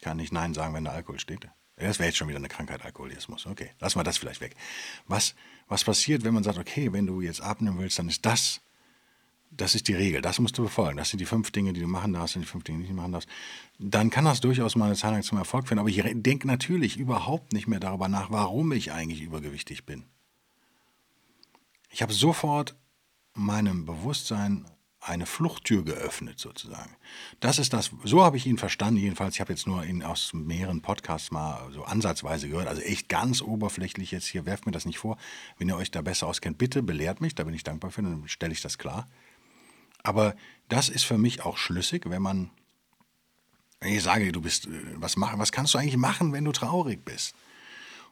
ich 0.00 0.04
kann 0.04 0.16
nicht 0.16 0.32
Nein 0.32 0.54
sagen, 0.54 0.72
wenn 0.72 0.84
da 0.84 0.92
Alkohol 0.92 1.20
steht. 1.20 1.46
Das 1.76 1.98
wäre 1.98 2.08
jetzt 2.08 2.16
schon 2.16 2.26
wieder 2.26 2.38
eine 2.38 2.48
Krankheit, 2.48 2.82
Alkoholismus. 2.82 3.44
Okay, 3.44 3.72
lassen 3.80 3.98
wir 3.98 4.02
das 4.02 4.16
vielleicht 4.16 4.40
weg. 4.40 4.56
Was, 5.06 5.34
was 5.68 5.84
passiert, 5.84 6.24
wenn 6.24 6.32
man 6.32 6.42
sagt, 6.42 6.56
okay, 6.56 6.90
wenn 6.94 7.06
du 7.06 7.20
jetzt 7.20 7.42
abnehmen 7.42 7.78
willst, 7.78 7.98
dann 7.98 8.08
ist 8.08 8.24
das, 8.24 8.62
das 9.50 9.74
ist 9.74 9.88
die 9.88 9.92
Regel, 9.92 10.22
das 10.22 10.38
musst 10.38 10.56
du 10.56 10.62
befolgen. 10.62 10.96
Das 10.96 11.10
sind 11.10 11.18
die 11.18 11.26
fünf 11.26 11.50
Dinge, 11.50 11.74
die 11.74 11.82
du 11.82 11.86
machen 11.86 12.14
darfst, 12.14 12.32
sind 12.32 12.40
die 12.40 12.48
fünf 12.48 12.64
Dinge, 12.64 12.78
die 12.78 12.84
du 12.84 12.92
nicht 12.92 12.96
machen 12.96 13.12
darfst. 13.12 13.28
Dann 13.78 14.08
kann 14.08 14.24
das 14.24 14.40
durchaus 14.40 14.74
mal 14.74 14.86
eine 14.86 14.96
Zeit 14.96 15.12
lang 15.12 15.22
zum 15.22 15.36
Erfolg 15.36 15.68
führen. 15.68 15.80
Aber 15.80 15.90
ich 15.90 16.02
denke 16.02 16.46
natürlich 16.46 16.96
überhaupt 16.96 17.52
nicht 17.52 17.68
mehr 17.68 17.80
darüber 17.80 18.08
nach, 18.08 18.30
warum 18.30 18.72
ich 18.72 18.92
eigentlich 18.92 19.20
übergewichtig 19.20 19.84
bin. 19.84 20.04
Ich 21.90 22.00
habe 22.00 22.14
sofort 22.14 22.74
meinem 23.34 23.84
Bewusstsein 23.84 24.64
eine 25.00 25.24
Fluchttür 25.24 25.82
geöffnet 25.82 26.38
sozusagen. 26.38 26.94
Das 27.40 27.58
ist 27.58 27.72
das, 27.72 27.90
so 28.04 28.22
habe 28.22 28.36
ich 28.36 28.46
ihn 28.46 28.58
verstanden 28.58 29.00
jedenfalls. 29.00 29.34
Ich 29.34 29.40
habe 29.40 29.52
jetzt 29.52 29.66
nur 29.66 29.84
ihn 29.84 30.02
aus 30.02 30.32
mehreren 30.34 30.82
Podcasts 30.82 31.30
mal 31.30 31.70
so 31.72 31.84
ansatzweise 31.84 32.48
gehört, 32.48 32.68
also 32.68 32.82
echt 32.82 33.08
ganz 33.08 33.40
oberflächlich 33.40 34.10
jetzt 34.10 34.26
hier, 34.26 34.44
werft 34.44 34.66
mir 34.66 34.72
das 34.72 34.84
nicht 34.84 34.98
vor. 34.98 35.16
Wenn 35.56 35.68
ihr 35.68 35.76
euch 35.76 35.90
da 35.90 36.02
besser 36.02 36.26
auskennt, 36.26 36.58
bitte 36.58 36.82
belehrt 36.82 37.22
mich, 37.22 37.34
da 37.34 37.44
bin 37.44 37.54
ich 37.54 37.64
dankbar 37.64 37.90
für, 37.90 38.02
dann 38.02 38.28
stelle 38.28 38.52
ich 38.52 38.60
das 38.60 38.76
klar. 38.76 39.08
Aber 40.02 40.34
das 40.68 40.88
ist 40.88 41.04
für 41.04 41.18
mich 41.18 41.44
auch 41.44 41.56
schlüssig, 41.56 42.04
wenn 42.06 42.22
man, 42.22 42.50
wenn 43.80 43.94
ich 43.94 44.02
sage, 44.02 44.32
du 44.32 44.42
bist, 44.42 44.66
äh, 44.66 44.70
was, 44.96 45.16
machen, 45.16 45.38
was 45.38 45.52
kannst 45.52 45.72
du 45.72 45.78
eigentlich 45.78 45.96
machen, 45.96 46.32
wenn 46.34 46.44
du 46.44 46.52
traurig 46.52 47.04
bist? 47.04 47.34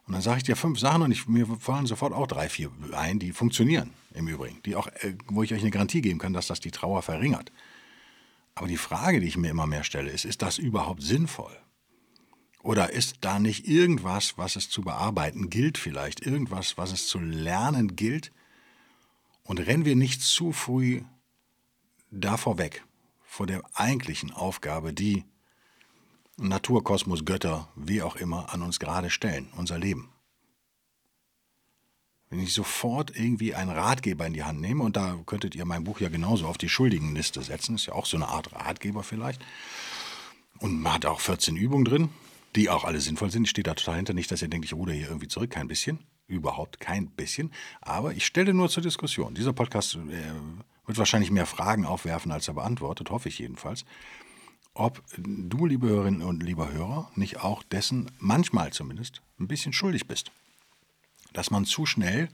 Und 0.09 0.15
dann 0.15 0.23
sage 0.23 0.39
ich 0.39 0.45
dir 0.45 0.57
fünf 0.57 0.81
Sachen 0.81 1.03
und 1.03 1.13
ich, 1.13 1.29
mir 1.29 1.47
fallen 1.61 1.85
sofort 1.85 2.15
auch 2.15 2.27
drei, 2.27 2.49
vier 2.49 2.71
ein, 2.93 3.19
die 3.19 3.33
funktionieren 3.33 3.93
im 4.15 4.27
Übrigen, 4.27 4.63
die 4.63 4.75
auch, 4.75 4.87
äh, 4.87 5.15
wo 5.27 5.43
ich 5.43 5.53
euch 5.53 5.61
eine 5.61 5.71
Garantie 5.71 6.01
geben 6.01 6.19
kann, 6.19 6.33
dass 6.33 6.47
das 6.47 6.61
die 6.61 6.71
Trauer 6.71 7.03
verringert. 7.03 7.53
Aber 8.55 8.69
die 8.69 8.79
Frage, 8.79 9.21
die 9.21 9.27
ich 9.27 9.37
mir 9.37 9.51
immer 9.51 9.67
mehr 9.67 9.85
stelle, 9.85 10.11
ist, 10.11 10.25
ist 10.25 10.41
das 10.41 10.57
überhaupt 10.57 11.03
sinnvoll? 11.03 11.55
Oder 12.63 12.91
ist 12.91 13.19
da 13.21 13.39
nicht 13.39 13.69
irgendwas, 13.69 14.39
was 14.39 14.57
es 14.57 14.71
zu 14.71 14.81
bearbeiten 14.81 15.51
gilt 15.51 15.77
vielleicht, 15.77 16.25
irgendwas, 16.25 16.79
was 16.79 16.91
es 16.91 17.07
zu 17.07 17.19
lernen 17.19 17.95
gilt? 17.95 18.33
Und 19.43 19.61
rennen 19.61 19.85
wir 19.85 19.95
nicht 19.95 20.23
zu 20.23 20.53
früh 20.53 21.03
davor 22.11 22.57
weg, 22.57 22.83
vor 23.25 23.47
der 23.47 23.61
eigentlichen 23.75 24.33
Aufgabe, 24.33 24.95
die 24.95 25.27
Natur, 26.41 26.85
Kosmos, 26.85 27.25
Götter, 27.25 27.69
wie 27.75 28.01
auch 28.01 28.15
immer, 28.15 28.53
an 28.53 28.63
uns 28.63 28.79
gerade 28.79 29.11
stellen, 29.11 29.49
unser 29.57 29.79
Leben. 29.79 30.09
Wenn 32.31 32.41
ich 32.41 32.53
sofort 32.53 33.17
irgendwie 33.17 33.55
einen 33.55 33.71
Ratgeber 33.71 34.27
in 34.27 34.35
die 34.35 34.45
Hand 34.45 34.61
nehme, 34.61 34.85
und 34.85 34.97
da 34.97 35.19
könntet 35.27 35.57
ihr 35.57 35.65
mein 35.65 35.85
Buch 35.85 35.99
ja 35.99 36.09
genauso 36.09 36.47
auf 36.47 36.59
die 36.59 36.69
Schuldigenliste 36.69 37.43
setzen, 37.43 37.75
ist 37.75 37.87
ja 37.87 37.95
auch 37.95 38.07
so 38.07 38.17
eine 38.17 38.29
Art 38.29 38.53
Ratgeber 38.53 39.03
vielleicht. 39.03 39.45
Und 40.61 40.81
man 40.81 40.95
hat 40.95 41.07
auch 41.07 41.21
14 41.21 41.57
Übungen 41.57 41.85
drin, 41.85 42.11
die 42.55 42.71
auch 42.71 42.85
alle 42.85 43.01
sinnvoll 43.01 43.31
sind. 43.31 43.45
Ich 43.45 43.51
stehe 43.51 43.65
da 43.65 43.75
total 43.75 43.97
hinter, 43.97 44.15
nicht, 44.15 44.31
dass 44.31 44.43
ihr 44.43 44.49
denkt, 44.49 44.67
ich 44.67 44.75
ruder 44.75 44.93
hier 44.93 45.09
irgendwie 45.09 45.29
zurück, 45.29 45.51
kein 45.51 45.69
bisschen. 45.69 45.99
Überhaupt 46.29 46.79
kein 46.79 47.09
bisschen. 47.09 47.51
Aber 47.81 48.13
ich 48.13 48.27
stelle 48.27 48.55
nur 48.55 48.69
zur 48.69 48.83
Diskussion. 48.83 49.35
Dieser 49.35 49.55
Podcast 49.55 49.97
äh, 49.97 50.87
wird 50.87 50.99
wahrscheinlich 50.99 51.31
mehr 51.31 51.47
Fragen 51.47 51.87
aufwerfen, 51.87 52.31
als 52.31 52.47
er 52.47 52.55
beantwortet, 52.55 53.11
hoffe 53.11 53.29
ich 53.29 53.39
jedenfalls 53.39 53.85
ob 54.79 55.03
du, 55.17 55.67
liebe 55.67 55.89
Hörerinnen 55.89 56.23
und 56.23 56.43
lieber 56.43 56.73
Hörer, 56.73 57.11
nicht 57.17 57.41
auch 57.41 57.63
dessen, 57.65 58.11
manchmal 58.19 58.73
zumindest, 58.73 59.23
ein 59.41 59.49
bisschen 59.49 59.73
schuldig 59.73 60.07
bist. 60.07 60.31
Dass 61.33 61.51
man 61.51 61.65
zu 61.65 61.85
schnell, 61.85 62.29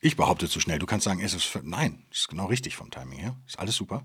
ich 0.00 0.16
behaupte 0.16 0.48
zu 0.48 0.60
schnell, 0.60 0.78
du 0.78 0.86
kannst 0.86 1.04
sagen, 1.04 1.20
es 1.20 1.34
ist, 1.34 1.58
nein, 1.64 2.04
es 2.10 2.20
ist 2.20 2.28
genau 2.28 2.46
richtig 2.46 2.76
vom 2.76 2.90
Timing 2.90 3.18
her, 3.18 3.36
ist 3.46 3.58
alles 3.58 3.74
super. 3.74 4.04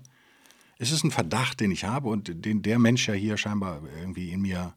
Es 0.78 0.90
ist 0.90 1.04
ein 1.04 1.10
Verdacht, 1.10 1.60
den 1.60 1.70
ich 1.70 1.84
habe 1.84 2.08
und 2.08 2.44
den 2.44 2.62
der 2.62 2.78
Mensch 2.78 3.08
ja 3.08 3.14
hier 3.14 3.36
scheinbar 3.36 3.80
irgendwie 3.98 4.30
in 4.30 4.42
mir 4.42 4.74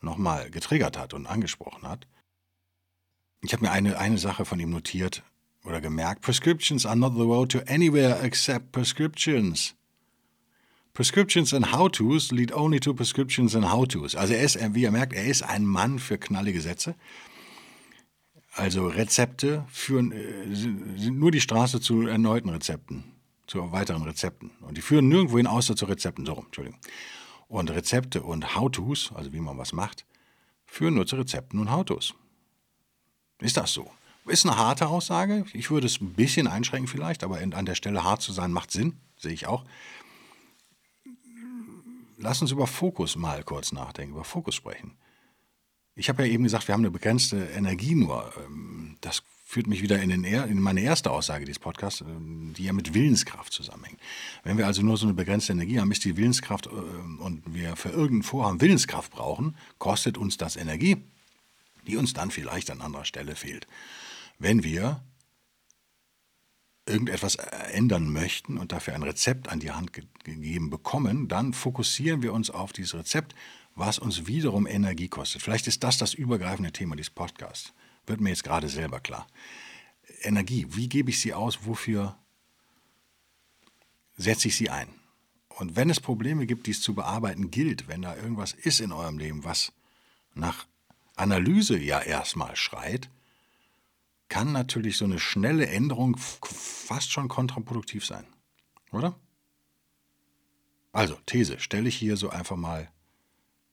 nochmal 0.00 0.50
getriggert 0.50 0.96
hat 0.96 1.14
und 1.14 1.26
angesprochen 1.26 1.86
hat. 1.86 2.06
Ich 3.42 3.52
habe 3.52 3.64
mir 3.64 3.70
eine, 3.70 3.98
eine 3.98 4.18
Sache 4.18 4.44
von 4.44 4.58
ihm 4.58 4.70
notiert 4.70 5.22
oder 5.64 5.80
gemerkt. 5.80 6.22
Prescriptions 6.22 6.86
are 6.86 6.96
not 6.96 7.14
the 7.14 7.22
road 7.22 7.50
to 7.52 7.60
anywhere 7.68 8.20
except 8.22 8.72
prescriptions. 8.72 9.74
Prescriptions 10.98 11.54
and 11.54 11.70
How-Tos 11.70 12.32
lead 12.32 12.52
only 12.52 12.80
to 12.80 12.92
Prescriptions 12.92 13.54
and 13.54 13.70
How-Tos. 13.70 14.16
Also 14.16 14.34
er 14.34 14.42
ist, 14.42 14.58
wie 14.74 14.82
ihr 14.82 14.90
merkt, 14.90 15.12
er 15.12 15.26
ist 15.26 15.42
ein 15.42 15.64
Mann 15.64 16.00
für 16.00 16.18
knallige 16.18 16.60
Sätze. 16.60 16.96
Also 18.54 18.88
Rezepte 18.88 19.64
führen, 19.70 20.10
äh, 20.10 20.52
sind 20.52 21.20
nur 21.20 21.30
die 21.30 21.40
Straße 21.40 21.80
zu 21.80 22.08
erneuten 22.08 22.48
Rezepten, 22.48 23.04
zu 23.46 23.70
weiteren 23.70 24.02
Rezepten. 24.02 24.50
Und 24.62 24.76
die 24.76 24.80
führen 24.80 25.06
nirgendwo 25.06 25.36
hin 25.36 25.46
außer 25.46 25.76
zu 25.76 25.84
Rezepten. 25.84 26.26
So, 26.26 26.42
Entschuldigung. 26.44 26.80
Und 27.46 27.70
Rezepte 27.70 28.24
und 28.24 28.56
How-Tos, 28.56 29.12
also 29.14 29.32
wie 29.32 29.38
man 29.38 29.56
was 29.56 29.72
macht, 29.72 30.04
führen 30.66 30.94
nur 30.94 31.06
zu 31.06 31.14
Rezepten 31.14 31.60
und 31.60 31.70
How-Tos. 31.70 32.14
Ist 33.38 33.56
das 33.56 33.72
so? 33.72 33.88
Ist 34.26 34.44
eine 34.44 34.56
harte 34.56 34.88
Aussage. 34.88 35.44
Ich 35.52 35.70
würde 35.70 35.86
es 35.86 36.00
ein 36.00 36.14
bisschen 36.14 36.48
einschränken 36.48 36.88
vielleicht, 36.88 37.22
aber 37.22 37.38
an 37.38 37.66
der 37.66 37.76
Stelle 37.76 38.02
hart 38.02 38.20
zu 38.20 38.32
sein 38.32 38.50
macht 38.50 38.72
Sinn, 38.72 38.96
sehe 39.16 39.32
ich 39.32 39.46
auch 39.46 39.64
lass 42.18 42.42
uns 42.42 42.50
über 42.50 42.66
Fokus 42.66 43.16
mal 43.16 43.42
kurz 43.42 43.72
nachdenken, 43.72 44.14
über 44.14 44.24
Fokus 44.24 44.54
sprechen. 44.54 44.96
Ich 45.94 46.08
habe 46.08 46.24
ja 46.24 46.32
eben 46.32 46.44
gesagt, 46.44 46.68
wir 46.68 46.74
haben 46.74 46.82
eine 46.82 46.90
begrenzte 46.90 47.36
Energie 47.36 47.94
nur. 47.94 48.32
Ähm, 48.36 48.96
das 49.00 49.22
führt 49.44 49.66
mich 49.66 49.82
wieder 49.82 50.00
in, 50.00 50.10
den, 50.10 50.24
in 50.24 50.60
meine 50.60 50.82
erste 50.82 51.10
Aussage 51.10 51.44
dieses 51.44 51.58
Podcasts, 51.58 52.02
ähm, 52.02 52.52
die 52.56 52.64
ja 52.64 52.72
mit 52.72 52.94
Willenskraft 52.94 53.52
zusammenhängt. 53.52 53.98
Wenn 54.44 54.58
wir 54.58 54.66
also 54.66 54.82
nur 54.82 54.96
so 54.96 55.06
eine 55.06 55.14
begrenzte 55.14 55.52
Energie 55.52 55.80
haben, 55.80 55.90
ist 55.90 56.04
die 56.04 56.16
Willenskraft 56.16 56.66
ähm, 56.66 57.18
und 57.20 57.42
wir 57.52 57.74
für 57.76 57.88
irgendein 57.88 58.24
Vorhaben 58.24 58.60
Willenskraft 58.60 59.10
brauchen, 59.10 59.56
kostet 59.78 60.18
uns 60.18 60.36
das 60.36 60.56
Energie, 60.56 60.98
die 61.86 61.96
uns 61.96 62.12
dann 62.12 62.30
vielleicht 62.30 62.70
an 62.70 62.80
anderer 62.80 63.04
Stelle 63.04 63.34
fehlt. 63.34 63.66
Wenn 64.38 64.62
wir 64.62 65.02
irgendetwas 66.88 67.36
ändern 67.36 68.10
möchten 68.12 68.58
und 68.58 68.72
dafür 68.72 68.94
ein 68.94 69.02
Rezept 69.02 69.48
an 69.48 69.60
die 69.60 69.70
Hand 69.70 69.92
gegeben 70.24 70.70
bekommen, 70.70 71.28
dann 71.28 71.52
fokussieren 71.52 72.22
wir 72.22 72.32
uns 72.32 72.50
auf 72.50 72.72
dieses 72.72 72.94
Rezept, 72.94 73.34
was 73.74 73.98
uns 73.98 74.26
wiederum 74.26 74.66
Energie 74.66 75.08
kostet. 75.08 75.42
Vielleicht 75.42 75.66
ist 75.66 75.84
das 75.84 75.98
das 75.98 76.14
übergreifende 76.14 76.72
Thema 76.72 76.96
dieses 76.96 77.10
Podcasts. 77.10 77.72
Wird 78.06 78.20
mir 78.20 78.30
jetzt 78.30 78.44
gerade 78.44 78.68
selber 78.68 79.00
klar. 79.00 79.26
Energie, 80.22 80.66
wie 80.70 80.88
gebe 80.88 81.10
ich 81.10 81.20
sie 81.20 81.34
aus? 81.34 81.60
Wofür 81.64 82.16
setze 84.16 84.48
ich 84.48 84.56
sie 84.56 84.70
ein? 84.70 84.88
Und 85.48 85.76
wenn 85.76 85.90
es 85.90 86.00
Probleme 86.00 86.46
gibt, 86.46 86.66
die 86.66 86.70
es 86.70 86.80
zu 86.82 86.94
bearbeiten 86.94 87.50
gilt, 87.50 87.88
wenn 87.88 88.02
da 88.02 88.16
irgendwas 88.16 88.52
ist 88.52 88.80
in 88.80 88.92
eurem 88.92 89.18
Leben, 89.18 89.44
was 89.44 89.72
nach 90.34 90.66
Analyse 91.16 91.78
ja 91.78 92.00
erstmal 92.00 92.56
schreit, 92.56 93.10
kann 94.28 94.52
natürlich 94.52 94.96
so 94.96 95.04
eine 95.04 95.18
schnelle 95.18 95.66
Änderung 95.66 96.16
fast 96.16 97.10
schon 97.10 97.28
kontraproduktiv 97.28 98.04
sein. 98.04 98.26
Oder? 98.92 99.18
Also, 100.92 101.16
These 101.26 101.60
stelle 101.60 101.88
ich 101.88 101.96
hier 101.96 102.16
so 102.16 102.30
einfach 102.30 102.56
mal 102.56 102.90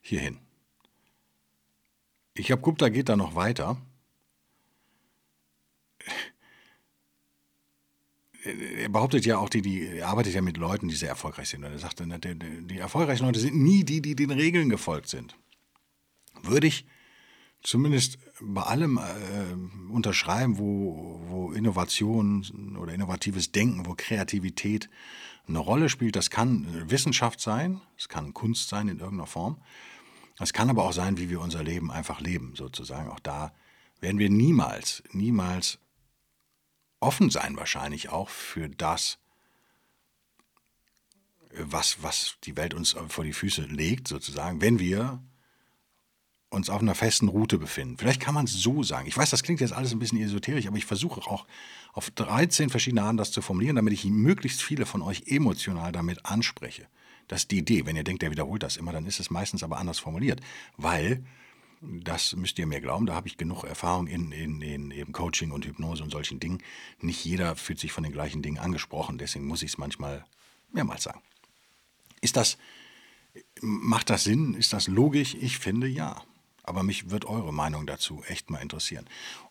hier 0.02 0.20
hin. 0.20 0.40
Ich 2.34 2.52
habe 2.52 2.62
Gupta 2.62 2.90
geht 2.90 3.10
da 3.10 3.16
noch 3.16 3.36
weiter. 3.36 3.78
Er 8.44 8.90
behauptet 8.90 9.26
ja 9.26 9.40
auch, 9.40 9.50
die, 9.50 9.62
die 9.62 9.88
er 9.88 10.10
arbeitet 10.10 10.36
ja 10.36 10.42
mit 10.42 10.58
Leuten, 10.58 10.88
die 10.88 10.96
sehr 10.96 11.10
erfolgreich 11.10 11.50
sind. 11.50 11.64
Und 11.64 11.72
er 11.72 11.80
sagt, 11.80 12.00
die, 12.00 12.68
die 12.68 12.78
erfolgreichen 12.78 13.26
Leute 13.26 13.40
sind 13.40 13.56
nie 13.56 13.84
die, 13.84 14.02
die 14.02 14.16
den 14.16 14.30
Regeln 14.30 14.70
gefolgt 14.70 15.10
sind. 15.10 15.36
Würde 16.44 16.68
ich 16.68 16.86
zumindest 17.66 18.20
bei 18.40 18.62
allem 18.62 18.98
äh, 18.98 19.92
unterschreiben, 19.92 20.58
wo, 20.58 21.22
wo 21.28 21.52
Innovation 21.52 22.78
oder 22.78 22.94
innovatives 22.94 23.52
Denken, 23.52 23.86
wo 23.86 23.96
Kreativität 23.96 24.90
eine 25.48 25.60
Rolle 25.60 25.90
spielt. 25.90 26.16
Das 26.16 26.30
kann 26.30 26.90
Wissenschaft 26.90 27.40
sein, 27.40 27.82
es 27.98 28.08
kann 28.08 28.34
Kunst 28.34 28.70
sein 28.70 28.88
in 28.88 29.00
irgendeiner 29.00 29.28
Form. 29.28 29.62
Es 30.40 30.54
kann 30.54 30.70
aber 30.70 30.84
auch 30.84 30.94
sein, 30.94 31.18
wie 31.18 31.30
wir 31.30 31.42
unser 31.42 31.64
Leben 31.64 31.92
einfach 31.92 32.20
leben, 32.20 32.56
sozusagen. 32.56 33.10
Auch 33.10 33.20
da 33.20 33.54
werden 34.00 34.20
wir 34.20 34.30
niemals, 34.30 35.02
niemals 35.12 35.80
offen 37.00 37.30
sein, 37.30 37.56
wahrscheinlich 37.56 38.10
auch 38.10 38.30
für 38.30 38.68
das, 38.70 39.18
was, 41.58 42.04
was 42.04 42.36
die 42.44 42.58
Welt 42.58 42.74
uns 42.74 42.96
vor 43.08 43.24
die 43.24 43.34
Füße 43.34 43.62
legt, 43.62 44.08
sozusagen, 44.08 44.62
wenn 44.62 44.80
wir 44.80 45.22
uns 46.56 46.70
auf 46.70 46.82
einer 46.82 46.96
festen 46.96 47.28
Route 47.28 47.58
befinden. 47.58 47.98
Vielleicht 47.98 48.22
kann 48.22 48.34
man 48.34 48.46
es 48.46 48.54
so 48.54 48.82
sagen. 48.82 49.08
Ich 49.08 49.16
weiß, 49.16 49.30
das 49.30 49.44
klingt 49.44 49.62
jetzt 49.62 49.74
alles 49.74 49.92
ein 49.92 50.00
bisschen 50.00 50.20
esoterisch, 50.20 50.68
aber 50.68 50.78
ich 50.78 50.86
versuche 50.86 51.22
auch 51.22 51.46
auf 51.94 52.10
13 52.12 52.70
verschiedene 52.70 53.04
Arten 53.04 53.18
das 53.18 53.32
zu 53.32 53.42
formulieren, 53.42 53.76
damit 53.76 53.94
ich 53.94 54.06
möglichst 54.06 54.62
viele 54.62 54.86
von 54.86 55.02
euch 55.02 55.24
emotional 55.28 55.92
damit 55.92 56.26
anspreche. 56.26 56.88
Das 57.28 57.42
ist 57.42 57.52
die 57.52 57.58
Idee. 57.58 57.86
Wenn 57.86 57.96
ihr 57.96 58.04
denkt, 58.04 58.22
der 58.22 58.32
wiederholt 58.32 58.64
das 58.64 58.78
immer, 58.78 58.92
dann 58.92 59.06
ist 59.06 59.20
es 59.20 59.30
meistens 59.30 59.64
aber 59.64 59.78
anders 59.78 60.00
formuliert. 60.00 60.42
Weil, 60.78 61.24
das 61.82 62.36
müsst 62.36 62.60
ihr 62.60 62.68
mir 62.68 62.82
glauben, 62.82 63.06
da 63.06 63.16
habe 63.16 63.28
ich 63.28 63.38
genug 63.38 63.64
Erfahrung 63.64 64.08
in, 64.08 64.32
in, 64.32 64.62
in 64.62 64.92
eben 64.92 65.12
Coaching 65.12 65.52
und 65.52 65.66
Hypnose 65.66 66.04
und 66.04 66.12
solchen 66.12 66.40
Dingen. 66.40 66.62
Nicht 67.00 67.24
jeder 67.26 67.56
fühlt 67.56 67.80
sich 67.80 67.92
von 67.92 68.04
den 68.04 68.14
gleichen 68.14 68.42
Dingen 68.42 68.60
angesprochen, 68.60 69.18
deswegen 69.18 69.46
muss 69.46 69.64
ich 69.64 69.72
es 69.72 69.78
manchmal 69.78 70.26
mehrmals 70.72 71.04
sagen. 71.04 71.22
Ist 72.22 72.38
das, 72.38 72.58
macht 73.62 74.10
das 74.10 74.24
Sinn? 74.24 74.54
Ist 74.54 74.74
das 74.74 74.88
logisch? 74.88 75.36
Ich 75.36 75.58
finde 75.60 75.88
ja. 75.88 76.24
Aber 76.68 76.84
mich 76.84 77.10
wird 77.12 77.26
eure 77.26 77.54
Meinung 77.54 77.86
dazu 77.86 78.24
echt 78.28 78.50
mal 78.50 78.60
interessieren. 78.60 79.06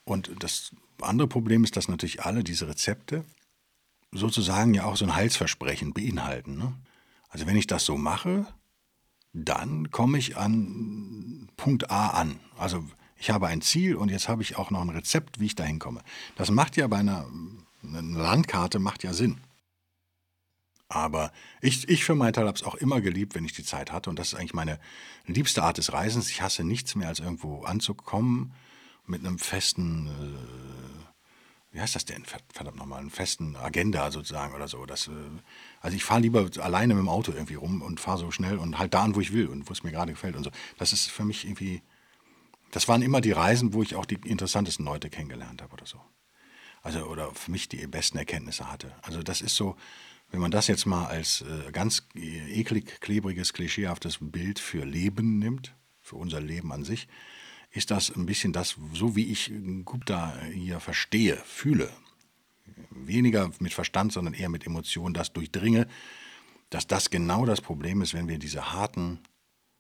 Und 0.04 0.30
das 0.40 0.73
andere 1.00 1.28
Problem 1.28 1.64
ist, 1.64 1.76
dass 1.76 1.88
natürlich 1.88 2.25
alle 2.25 2.44
diese 2.44 2.68
Rezepte 2.68 3.25
sozusagen 4.12 4.75
ja 4.75 4.85
auch 4.85 4.97
so 4.97 5.04
ein 5.04 5.14
Heilsversprechen 5.14 5.92
beinhalten. 5.92 6.56
Ne? 6.56 6.75
Also 7.28 7.47
wenn 7.47 7.56
ich 7.56 7.66
das 7.66 7.85
so 7.85 7.97
mache, 7.97 8.47
dann 9.33 9.90
komme 9.90 10.18
ich 10.18 10.37
an 10.37 11.49
Punkt 11.56 11.90
A 11.90 12.09
an. 12.09 12.38
Also 12.56 12.85
ich 13.16 13.30
habe 13.30 13.49
ein 13.49 13.61
Ziel 13.61 13.97
und 13.97 14.11
jetzt 14.11 14.28
habe 14.28 14.42
ich 14.42 14.56
auch 14.56 14.71
noch 14.71 14.80
ein 14.80 14.90
Rezept, 14.90 15.40
wie 15.40 15.47
ich 15.47 15.54
dahin 15.54 15.78
komme. 15.78 16.02
Das 16.37 16.50
macht 16.50 16.76
ja 16.76 16.87
bei 16.87 16.99
einer, 16.99 17.26
einer 17.83 18.02
Landkarte 18.02 18.78
macht 18.78 19.02
ja 19.02 19.12
Sinn. 19.12 19.38
Aber 20.88 21.32
ich, 21.60 21.88
ich 21.88 22.04
für 22.04 22.14
meinen 22.14 22.32
Teil 22.32 22.46
habe 22.46 22.56
es 22.56 22.62
auch 22.62 22.74
immer 22.74 23.00
geliebt, 23.00 23.34
wenn 23.34 23.44
ich 23.44 23.52
die 23.52 23.64
Zeit 23.64 23.90
hatte. 23.90 24.10
Und 24.10 24.18
das 24.18 24.28
ist 24.28 24.34
eigentlich 24.34 24.54
meine 24.54 24.78
liebste 25.26 25.62
Art 25.62 25.78
des 25.78 25.92
Reisens. 25.92 26.30
Ich 26.30 26.42
hasse 26.42 26.64
nichts 26.64 26.94
mehr, 26.94 27.08
als 27.08 27.20
irgendwo 27.20 27.64
anzukommen 27.64 28.52
mit 29.06 29.20
einem 29.20 29.38
festen, 29.38 30.06
äh, 30.06 31.74
wie 31.74 31.80
heißt 31.80 31.94
das 31.94 32.04
denn, 32.04 32.24
verdammt 32.24 32.76
nochmal, 32.76 33.00
einen 33.00 33.10
festen 33.10 33.56
Agenda 33.56 34.10
sozusagen 34.10 34.54
oder 34.54 34.68
so. 34.68 34.86
Das, 34.86 35.08
äh, 35.08 35.10
also 35.80 35.96
ich 35.96 36.04
fahre 36.04 36.20
lieber 36.20 36.48
alleine 36.60 36.94
mit 36.94 37.02
dem 37.02 37.08
Auto 37.08 37.32
irgendwie 37.32 37.54
rum 37.54 37.82
und 37.82 38.00
fahre 38.00 38.18
so 38.18 38.30
schnell 38.30 38.58
und 38.58 38.78
halt 38.78 38.94
da 38.94 39.02
an, 39.02 39.14
wo 39.14 39.20
ich 39.20 39.32
will 39.32 39.48
und 39.48 39.68
wo 39.68 39.72
es 39.72 39.82
mir 39.82 39.90
gerade 39.90 40.12
gefällt 40.12 40.36
und 40.36 40.44
so. 40.44 40.50
Das 40.78 40.92
ist 40.92 41.10
für 41.10 41.24
mich 41.24 41.44
irgendwie, 41.44 41.82
das 42.70 42.88
waren 42.88 43.02
immer 43.02 43.20
die 43.20 43.32
Reisen, 43.32 43.72
wo 43.72 43.82
ich 43.82 43.94
auch 43.94 44.06
die 44.06 44.18
interessantesten 44.24 44.84
Leute 44.84 45.10
kennengelernt 45.10 45.62
habe 45.62 45.72
oder 45.72 45.86
so. 45.86 46.00
Also, 46.82 47.06
oder 47.06 47.30
für 47.34 47.50
mich 47.50 47.68
die 47.68 47.86
besten 47.86 48.18
Erkenntnisse 48.18 48.70
hatte. 48.70 48.94
Also 49.02 49.22
das 49.22 49.40
ist 49.40 49.56
so, 49.56 49.76
wenn 50.31 50.40
man 50.40 50.50
das 50.50 50.66
jetzt 50.66 50.87
mal 50.87 51.07
als 51.07 51.43
äh, 51.43 51.71
ganz 51.73 52.09
eklig, 52.14 53.00
klebriges, 53.00 53.52
klischeehaftes 53.52 54.19
Bild 54.21 54.59
für 54.59 54.85
Leben 54.85 55.38
nimmt, 55.38 55.75
für 56.00 56.16
unser 56.16 56.40
Leben 56.40 56.73
an 56.73 56.85
sich, 56.85 57.09
ist 57.71 57.90
das 57.90 58.14
ein 58.14 58.26
bisschen 58.26 58.52
das, 58.52 58.76
so 58.93 59.16
wie 59.16 59.31
ich 59.33 59.52
Gupta 59.85 60.37
hier 60.52 60.81
verstehe, 60.81 61.37
fühle. 61.45 61.90
Weniger 62.90 63.50
mit 63.59 63.75
Verstand, 63.75 64.12
sondern 64.12 64.35
eher 64.35 64.49
mit 64.49 64.66
Emotionen, 64.66 65.14
das 65.14 65.33
durchdringe, 65.33 65.87
dass 66.71 66.87
das 66.87 67.11
genau 67.11 67.47
das 67.47 67.61
Problem 67.61 68.00
ist, 68.02 68.14
wenn 68.14 68.28
wir 68.28 68.38
diese 68.38 68.73
harten, 68.73 69.21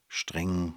strengen, 0.08 0.74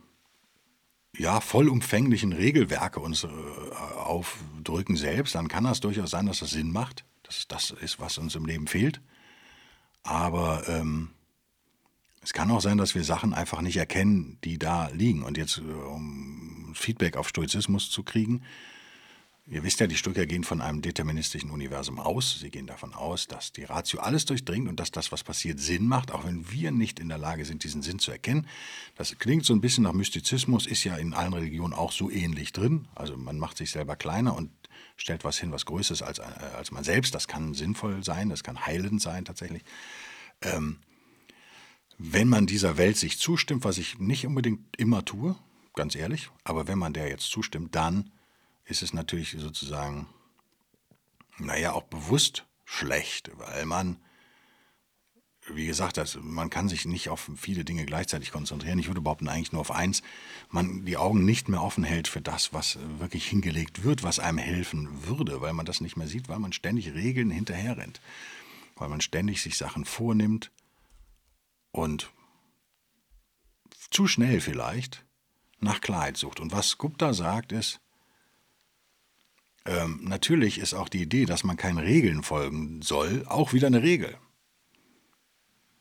ja, 1.16 1.42
vollumfänglichen 1.42 2.34
Regelwerke 2.34 3.00
uns 3.00 3.24
äh, 3.24 3.28
aufdrücken 3.28 4.96
selbst, 4.96 5.36
dann 5.36 5.48
kann 5.48 5.64
das 5.64 5.80
durchaus 5.80 6.12
sein, 6.12 6.26
dass 6.26 6.40
das 6.40 6.52
Sinn 6.52 6.72
macht. 6.72 7.06
Dass 7.24 7.40
es 7.40 7.48
das 7.48 7.72
ist, 7.72 8.00
was 8.00 8.18
uns 8.18 8.36
im 8.36 8.46
Leben 8.46 8.68
fehlt. 8.68 9.02
Aber 10.08 10.68
ähm, 10.68 11.10
es 12.22 12.34
kann 12.34 12.50
auch 12.50 12.62
sein, 12.62 12.78
dass 12.78 12.96
wir 12.96 13.04
Sachen 13.04 13.34
einfach 13.34 13.62
nicht 13.62 13.78
erkennen, 13.78 14.38
die 14.44 14.58
da 14.58 14.88
liegen. 14.88 15.24
Und 15.24 15.38
jetzt, 15.38 15.58
äh, 15.58 15.62
um 15.62 16.72
Feedback 16.74 17.18
auf 17.18 17.28
Stoizismus 17.30 17.92
zu 17.92 18.04
kriegen, 18.04 18.42
Ihr 19.50 19.64
wisst 19.64 19.80
ja, 19.80 19.88
die 19.88 19.96
Stoiker 19.96 20.26
gehen 20.26 20.44
von 20.44 20.60
einem 20.60 20.82
deterministischen 20.82 21.52
Universum 21.52 22.00
aus. 22.00 22.38
Sie 22.42 22.50
gehen 22.50 22.68
davon 22.68 22.94
aus, 22.94 23.28
dass 23.28 23.54
die 23.54 23.64
Ratio 23.64 24.02
alles 24.02 24.26
durchdringt 24.26 24.68
und 24.68 24.78
dass 24.78 24.92
das, 24.92 25.14
was 25.14 25.24
passiert, 25.24 25.62
Sinn 25.62 25.88
macht, 25.88 26.12
auch 26.12 26.26
wenn 26.26 26.52
wir 26.52 26.72
nicht 26.72 27.00
in 27.00 27.08
der 27.08 27.18
Lage 27.18 27.46
sind, 27.46 27.64
diesen 27.64 27.82
Sinn 27.82 27.98
zu 27.98 28.12
erkennen. 28.12 28.46
Das 28.98 29.18
klingt 29.18 29.46
so 29.46 29.54
ein 29.54 29.62
bisschen 29.62 29.86
nach 29.86 29.94
Mystizismus, 29.94 30.68
ist 30.68 30.84
ja 30.84 30.98
in 30.98 31.14
allen 31.14 31.32
Religionen 31.32 31.74
auch 31.74 31.94
so 31.94 32.12
ähnlich 32.12 32.52
drin. 32.52 32.90
Also 32.94 33.16
man 33.16 33.40
macht 33.40 33.56
sich 33.56 33.72
selber 33.72 33.96
kleiner 33.96 34.36
und 34.36 34.52
stellt 34.96 35.24
was 35.24 35.38
hin, 35.38 35.52
was 35.52 35.66
größer 35.66 35.94
ist 35.94 36.02
als, 36.02 36.20
äh, 36.20 36.24
als 36.56 36.72
man 36.72 36.84
selbst. 36.84 37.16
Das 37.16 37.28
kann 37.28 37.54
sinnvoll 37.54 38.04
sein, 38.04 38.30
das 38.30 38.44
kann 38.44 38.66
heilend 38.66 39.02
sein 39.02 39.26
tatsächlich. 39.26 39.64
Ähm, 40.42 40.80
wenn 41.98 42.28
man 42.28 42.46
dieser 42.46 42.78
Welt 42.78 42.98
sich 42.98 43.18
zustimmt, 43.18 43.64
was 43.64 43.78
ich 43.78 43.98
nicht 44.00 44.26
unbedingt 44.28 44.78
immer 44.78 45.04
tue, 45.04 45.36
ganz 45.74 45.96
ehrlich, 45.96 46.30
aber 46.44 46.68
wenn 46.68 46.78
man 46.78 46.94
der 46.94 47.08
jetzt 47.10 47.30
zustimmt, 47.32 47.76
dann 47.76 48.12
ist 48.66 48.84
es 48.84 48.94
natürlich 48.94 49.36
sozusagen, 49.38 50.08
naja, 51.38 51.74
auch 51.74 51.84
bewusst 51.84 52.46
schlecht, 52.66 53.32
weil 53.38 53.66
man, 53.66 53.98
wie 55.54 55.66
gesagt, 55.66 55.98
das, 55.98 56.18
man 56.22 56.50
kann 56.50 56.70
sich 56.70 56.86
nicht 56.86 57.10
auf 57.10 57.30
viele 57.36 57.64
Dinge 57.64 57.86
gleichzeitig 57.86 58.32
konzentrieren. 58.32 58.80
Ich 58.80 58.88
würde 58.88 59.02
behaupten, 59.02 59.28
eigentlich 59.28 59.52
nur 59.52 59.62
auf 59.62 59.72
eins, 59.72 60.02
man 60.50 60.86
die 60.86 60.98
Augen 60.98 61.26
nicht 61.26 61.50
mehr 61.50 61.62
offen 61.62 61.84
hält 61.84 62.08
für 62.08 62.22
das, 62.22 62.54
was 62.54 62.78
wirklich 63.00 63.28
hingelegt 63.28 63.84
wird, 63.84 64.04
was 64.04 64.20
einem 64.20 64.38
helfen 64.38 65.08
würde, 65.08 65.42
weil 65.42 65.54
man 65.54 65.66
das 65.66 65.82
nicht 65.82 65.98
mehr 65.98 66.08
sieht, 66.08 66.30
weil 66.30 66.40
man 66.40 66.54
ständig 66.54 66.94
Regeln 66.94 67.32
hinterherrennt 67.32 68.02
weil 68.80 68.90
man 68.90 69.02
ständig 69.02 69.42
sich 69.42 69.58
Sachen 69.58 69.86
vornimmt 69.86 70.52
und 71.72 72.12
zu 73.90 74.08
schnell 74.08 74.42
vielleicht 74.42 75.06
nach 75.60 75.82
Klarheit 75.82 76.18
sucht. 76.18 76.40
Und 76.40 76.52
was 76.52 76.78
Gupta 76.78 77.14
sagt 77.14 77.52
ist, 77.52 77.80
ähm, 79.66 80.00
natürlich 80.04 80.60
ist 80.60 80.74
auch 80.74 80.90
die 80.90 81.02
Idee, 81.02 81.26
dass 81.26 81.44
man 81.44 81.58
keinen 81.58 81.80
Regeln 81.80 82.24
folgen 82.24 82.82
soll, 82.82 83.26
auch 83.28 83.54
wieder 83.54 83.68
eine 83.68 83.84
Regel. 83.84 84.18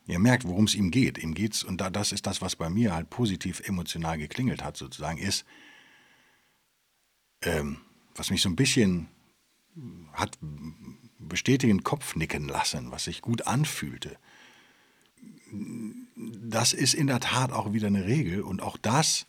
Ihr 0.07 0.19
merkt, 0.19 0.45
worum 0.45 0.65
es 0.65 0.75
ihm 0.75 0.89
geht. 0.89 1.17
Ihm 1.17 1.33
geht's, 1.33 1.63
und 1.63 1.81
da, 1.81 1.89
das 1.89 2.13
ist 2.13 2.25
das, 2.25 2.41
was 2.41 2.55
bei 2.55 2.69
mir 2.69 2.93
halt 2.93 3.09
positiv 3.09 3.61
emotional 3.67 4.17
geklingelt 4.17 4.63
hat, 4.63 4.77
sozusagen, 4.77 5.17
ist, 5.17 5.45
ähm, 7.41 7.81
was 8.15 8.29
mich 8.29 8.41
so 8.41 8.49
ein 8.49 8.55
bisschen 8.55 9.09
hat 10.13 10.37
bestätigend 11.19 11.83
Kopfnicken 11.83 12.47
lassen, 12.47 12.89
was 12.89 13.03
sich 13.03 13.21
gut 13.21 13.45
anfühlte. 13.47 14.17
Das 16.15 16.73
ist 16.73 16.93
in 16.93 17.07
der 17.07 17.19
Tat 17.19 17.51
auch 17.51 17.73
wieder 17.73 17.87
eine 17.87 18.05
Regel 18.05 18.41
und 18.41 18.61
auch 18.61 18.77
das 18.77 19.27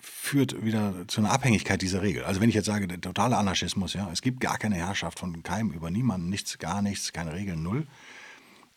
führt 0.00 0.64
wieder 0.64 1.06
zu 1.08 1.20
einer 1.20 1.30
Abhängigkeit 1.30 1.80
dieser 1.82 2.02
Regel. 2.02 2.24
Also 2.24 2.40
wenn 2.40 2.48
ich 2.48 2.54
jetzt 2.54 2.66
sage, 2.66 2.86
der 2.86 3.00
totale 3.00 3.36
Anarchismus, 3.36 3.94
ja, 3.94 4.10
es 4.12 4.22
gibt 4.22 4.40
gar 4.40 4.58
keine 4.58 4.76
Herrschaft 4.76 5.18
von 5.18 5.42
keinem 5.42 5.70
über 5.70 5.90
niemanden, 5.90 6.28
nichts, 6.28 6.58
gar 6.58 6.82
nichts, 6.82 7.12
keine 7.12 7.32
Regeln, 7.32 7.62
null, 7.62 7.86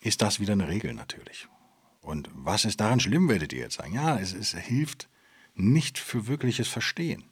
ist 0.00 0.22
das 0.22 0.40
wieder 0.40 0.52
eine 0.52 0.68
Regel 0.68 0.94
natürlich. 0.94 1.48
Und 2.00 2.30
was 2.32 2.64
ist 2.64 2.80
daran 2.80 3.00
schlimm, 3.00 3.28
werdet 3.28 3.52
ihr 3.52 3.60
jetzt 3.60 3.76
sagen? 3.76 3.94
Ja, 3.94 4.18
es, 4.18 4.32
es 4.32 4.52
hilft 4.52 5.08
nicht 5.54 5.98
für 5.98 6.26
wirkliches 6.26 6.68
Verstehen. 6.68 7.24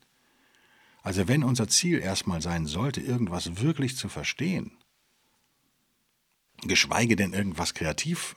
Also 1.02 1.28
wenn 1.28 1.44
unser 1.44 1.68
Ziel 1.68 2.00
erstmal 2.00 2.42
sein 2.42 2.66
sollte, 2.66 3.00
irgendwas 3.00 3.60
wirklich 3.60 3.96
zu 3.96 4.08
verstehen, 4.08 4.76
geschweige 6.62 7.14
denn 7.14 7.32
irgendwas 7.32 7.74
kreativ 7.74 8.34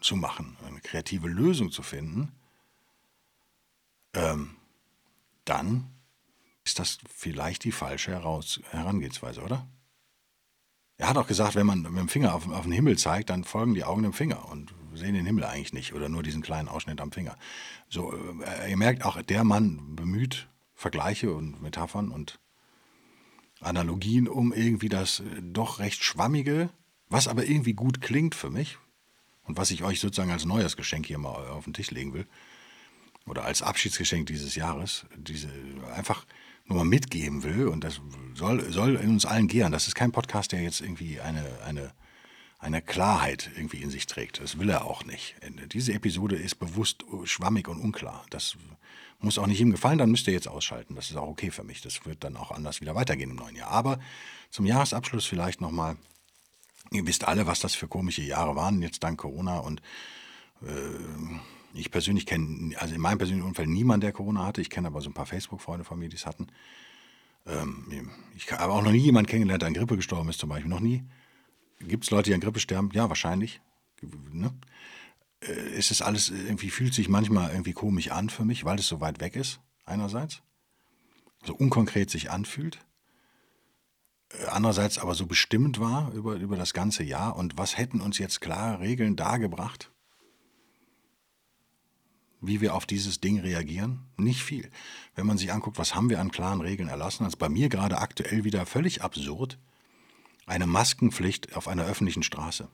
zu 0.00 0.16
machen, 0.16 0.56
eine 0.64 0.80
kreative 0.80 1.28
Lösung 1.28 1.72
zu 1.72 1.82
finden, 1.82 2.32
ähm, 4.14 4.56
dann 5.44 5.90
ist 6.64 6.78
das 6.78 6.98
vielleicht 7.12 7.64
die 7.64 7.72
falsche 7.72 8.12
Herangehensweise, 8.12 9.42
oder? 9.42 9.66
Er 11.00 11.08
hat 11.08 11.16
auch 11.16 11.26
gesagt, 11.26 11.54
wenn 11.54 11.64
man 11.64 11.80
mit 11.80 11.96
dem 11.96 12.10
Finger 12.10 12.34
auf, 12.34 12.46
auf, 12.50 12.64
den 12.64 12.72
Himmel 12.72 12.98
zeigt, 12.98 13.30
dann 13.30 13.44
folgen 13.44 13.72
die 13.72 13.84
Augen 13.84 14.02
dem 14.02 14.12
Finger 14.12 14.50
und 14.50 14.74
sehen 14.92 15.14
den 15.14 15.24
Himmel 15.24 15.44
eigentlich 15.44 15.72
nicht 15.72 15.94
oder 15.94 16.10
nur 16.10 16.22
diesen 16.22 16.42
kleinen 16.42 16.68
Ausschnitt 16.68 17.00
am 17.00 17.10
Finger. 17.10 17.36
So, 17.88 18.12
äh, 18.42 18.70
ihr 18.70 18.76
merkt 18.76 19.06
auch, 19.06 19.20
der 19.22 19.42
Mann 19.42 19.96
bemüht 19.96 20.46
Vergleiche 20.74 21.32
und 21.32 21.62
Metaphern 21.62 22.10
und 22.10 22.38
Analogien, 23.62 24.28
um 24.28 24.52
irgendwie 24.52 24.90
das 24.90 25.20
äh, 25.20 25.24
doch 25.40 25.78
recht 25.78 26.04
schwammige, 26.04 26.68
was 27.08 27.28
aber 27.28 27.46
irgendwie 27.46 27.72
gut 27.72 28.02
klingt 28.02 28.34
für 28.34 28.50
mich 28.50 28.76
und 29.44 29.56
was 29.56 29.70
ich 29.70 29.82
euch 29.82 30.00
sozusagen 30.00 30.32
als 30.32 30.44
Neujahrsgeschenk 30.44 31.06
hier 31.06 31.18
mal 31.18 31.48
auf 31.48 31.64
den 31.64 31.72
Tisch 31.72 31.90
legen 31.90 32.12
will, 32.12 32.26
oder 33.24 33.46
als 33.46 33.62
Abschiedsgeschenk 33.62 34.26
dieses 34.26 34.54
Jahres, 34.54 35.06
diese 35.16 35.48
einfach 35.94 36.26
nur 36.66 36.78
mal 36.78 36.84
mitgeben 36.84 37.42
will 37.42 37.68
und 37.68 37.82
das 37.84 38.00
soll, 38.34 38.70
soll 38.72 38.96
in 38.96 39.10
uns 39.10 39.26
allen 39.26 39.48
gären. 39.48 39.72
Das 39.72 39.88
ist 39.88 39.94
kein 39.94 40.12
Podcast, 40.12 40.52
der 40.52 40.62
jetzt 40.62 40.80
irgendwie 40.80 41.20
eine, 41.20 41.44
eine, 41.64 41.92
eine 42.58 42.82
Klarheit 42.82 43.50
irgendwie 43.56 43.82
in 43.82 43.90
sich 43.90 44.06
trägt. 44.06 44.40
Das 44.40 44.58
will 44.58 44.70
er 44.70 44.84
auch 44.84 45.04
nicht. 45.04 45.34
Diese 45.72 45.92
Episode 45.92 46.36
ist 46.36 46.56
bewusst 46.56 47.04
schwammig 47.24 47.68
und 47.68 47.80
unklar. 47.80 48.24
Das 48.30 48.56
muss 49.18 49.38
auch 49.38 49.46
nicht 49.46 49.60
ihm 49.60 49.70
gefallen, 49.70 49.98
dann 49.98 50.10
müsst 50.10 50.26
ihr 50.26 50.32
jetzt 50.32 50.48
ausschalten. 50.48 50.94
Das 50.94 51.10
ist 51.10 51.16
auch 51.16 51.28
okay 51.28 51.50
für 51.50 51.64
mich. 51.64 51.82
Das 51.82 52.06
wird 52.06 52.24
dann 52.24 52.36
auch 52.36 52.50
anders 52.50 52.80
wieder 52.80 52.94
weitergehen 52.94 53.30
im 53.30 53.36
neuen 53.36 53.56
Jahr. 53.56 53.70
Aber 53.70 53.98
zum 54.50 54.66
Jahresabschluss 54.66 55.26
vielleicht 55.26 55.60
nochmal. 55.60 55.96
Ihr 56.92 57.06
wisst 57.06 57.28
alle, 57.28 57.46
was 57.46 57.60
das 57.60 57.74
für 57.74 57.86
komische 57.86 58.22
Jahre 58.22 58.56
waren, 58.56 58.82
jetzt 58.82 59.04
dank 59.04 59.20
Corona. 59.20 59.58
Und 59.58 59.80
äh, 60.62 60.66
ich 61.72 61.90
persönlich 61.90 62.26
kenne, 62.26 62.76
also 62.78 62.94
in 62.94 63.00
meinem 63.00 63.18
persönlichen 63.18 63.46
Umfeld 63.46 63.68
niemand, 63.68 64.02
der 64.02 64.12
Corona 64.12 64.44
hatte. 64.44 64.60
Ich 64.60 64.70
kenne 64.70 64.88
aber 64.88 65.00
so 65.00 65.10
ein 65.10 65.14
paar 65.14 65.26
Facebook-Freunde 65.26 65.84
von 65.84 65.98
mir, 65.98 66.08
die 66.08 66.16
es 66.16 66.26
hatten. 66.26 66.48
Ähm, 67.46 68.10
ich 68.36 68.50
habe 68.52 68.72
auch 68.72 68.82
noch 68.82 68.92
nie 68.92 68.98
jemanden 68.98 69.30
kennengelernt, 69.30 69.62
der 69.62 69.68
an 69.68 69.74
Grippe 69.74 69.96
gestorben 69.96 70.28
ist, 70.28 70.40
zum 70.40 70.48
Beispiel. 70.48 70.70
Noch 70.70 70.80
nie. 70.80 71.04
Gibt 71.80 72.04
es 72.04 72.10
Leute, 72.10 72.30
die 72.30 72.34
an 72.34 72.40
Grippe 72.40 72.60
sterben? 72.60 72.90
Ja, 72.92 73.08
wahrscheinlich. 73.08 73.60
Ne? 74.32 74.52
Äh, 75.40 75.52
es 75.76 75.90
ist 75.90 76.02
alles 76.02 76.30
irgendwie, 76.30 76.70
fühlt 76.70 76.94
sich 76.94 77.08
manchmal 77.08 77.50
irgendwie 77.50 77.72
komisch 77.72 78.10
an 78.10 78.30
für 78.30 78.44
mich, 78.44 78.64
weil 78.64 78.78
es 78.78 78.88
so 78.88 79.00
weit 79.00 79.20
weg 79.20 79.36
ist, 79.36 79.60
einerseits. 79.84 80.42
So 81.44 81.54
unkonkret 81.54 82.10
sich 82.10 82.30
anfühlt. 82.30 82.78
Äh, 84.30 84.46
andererseits 84.46 84.98
aber 84.98 85.14
so 85.14 85.26
bestimmt 85.26 85.80
war 85.80 86.12
über, 86.12 86.34
über 86.34 86.56
das 86.56 86.74
ganze 86.74 87.02
Jahr. 87.02 87.36
Und 87.36 87.56
was 87.56 87.78
hätten 87.78 88.00
uns 88.00 88.18
jetzt 88.18 88.40
klare 88.40 88.80
Regeln 88.80 89.16
dargebracht? 89.16 89.90
Wie 92.40 92.60
wir 92.60 92.74
auf 92.74 92.86
dieses 92.86 93.20
Ding 93.20 93.40
reagieren? 93.40 94.00
Nicht 94.16 94.42
viel. 94.42 94.70
Wenn 95.14 95.26
man 95.26 95.38
sich 95.38 95.52
anguckt, 95.52 95.78
was 95.78 95.94
haben 95.94 96.10
wir 96.10 96.20
an 96.20 96.30
klaren 96.30 96.60
Regeln 96.60 96.88
erlassen, 96.88 97.24
als 97.24 97.36
bei 97.36 97.48
mir 97.48 97.68
gerade 97.68 97.98
aktuell 97.98 98.44
wieder 98.44 98.64
völlig 98.66 99.02
absurd, 99.02 99.58
eine 100.46 100.66
Maskenpflicht 100.66 101.54
auf 101.56 101.68
einer 101.68 101.84
öffentlichen 101.84 102.22
Straße. 102.22 102.68